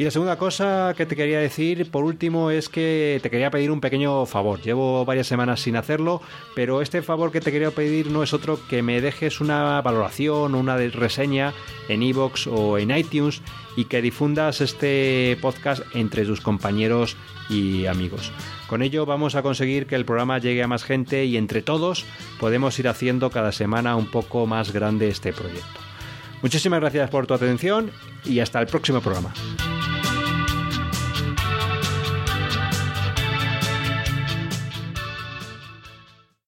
Y 0.00 0.04
la 0.04 0.10
segunda 0.10 0.38
cosa 0.38 0.94
que 0.96 1.04
te 1.04 1.14
quería 1.14 1.40
decir, 1.40 1.90
por 1.90 2.04
último, 2.04 2.50
es 2.50 2.70
que 2.70 3.20
te 3.22 3.28
quería 3.28 3.50
pedir 3.50 3.70
un 3.70 3.82
pequeño 3.82 4.24
favor. 4.24 4.58
Llevo 4.62 5.04
varias 5.04 5.26
semanas 5.26 5.60
sin 5.60 5.76
hacerlo, 5.76 6.22
pero 6.54 6.80
este 6.80 7.02
favor 7.02 7.30
que 7.30 7.42
te 7.42 7.52
quería 7.52 7.70
pedir 7.70 8.10
no 8.10 8.22
es 8.22 8.32
otro 8.32 8.58
que 8.70 8.80
me 8.80 9.02
dejes 9.02 9.42
una 9.42 9.78
valoración, 9.82 10.54
una 10.54 10.78
reseña 10.78 11.52
en 11.90 12.02
iVoox 12.02 12.46
o 12.46 12.78
en 12.78 12.96
iTunes 12.96 13.42
y 13.76 13.84
que 13.84 14.00
difundas 14.00 14.62
este 14.62 15.36
podcast 15.42 15.82
entre 15.92 16.24
tus 16.24 16.40
compañeros 16.40 17.18
y 17.50 17.84
amigos. 17.84 18.32
Con 18.68 18.80
ello 18.80 19.04
vamos 19.04 19.34
a 19.34 19.42
conseguir 19.42 19.86
que 19.86 19.96
el 19.96 20.06
programa 20.06 20.38
llegue 20.38 20.62
a 20.62 20.66
más 20.66 20.82
gente 20.82 21.26
y 21.26 21.36
entre 21.36 21.60
todos 21.60 22.06
podemos 22.38 22.78
ir 22.78 22.88
haciendo 22.88 23.28
cada 23.28 23.52
semana 23.52 23.96
un 23.96 24.06
poco 24.06 24.46
más 24.46 24.72
grande 24.72 25.08
este 25.08 25.34
proyecto. 25.34 25.90
Muchísimas 26.42 26.80
gracias 26.80 27.10
por 27.10 27.26
tu 27.26 27.34
atención 27.34 27.90
y 28.24 28.40
hasta 28.40 28.60
el 28.60 28.66
próximo 28.66 29.00
programa. 29.00 29.32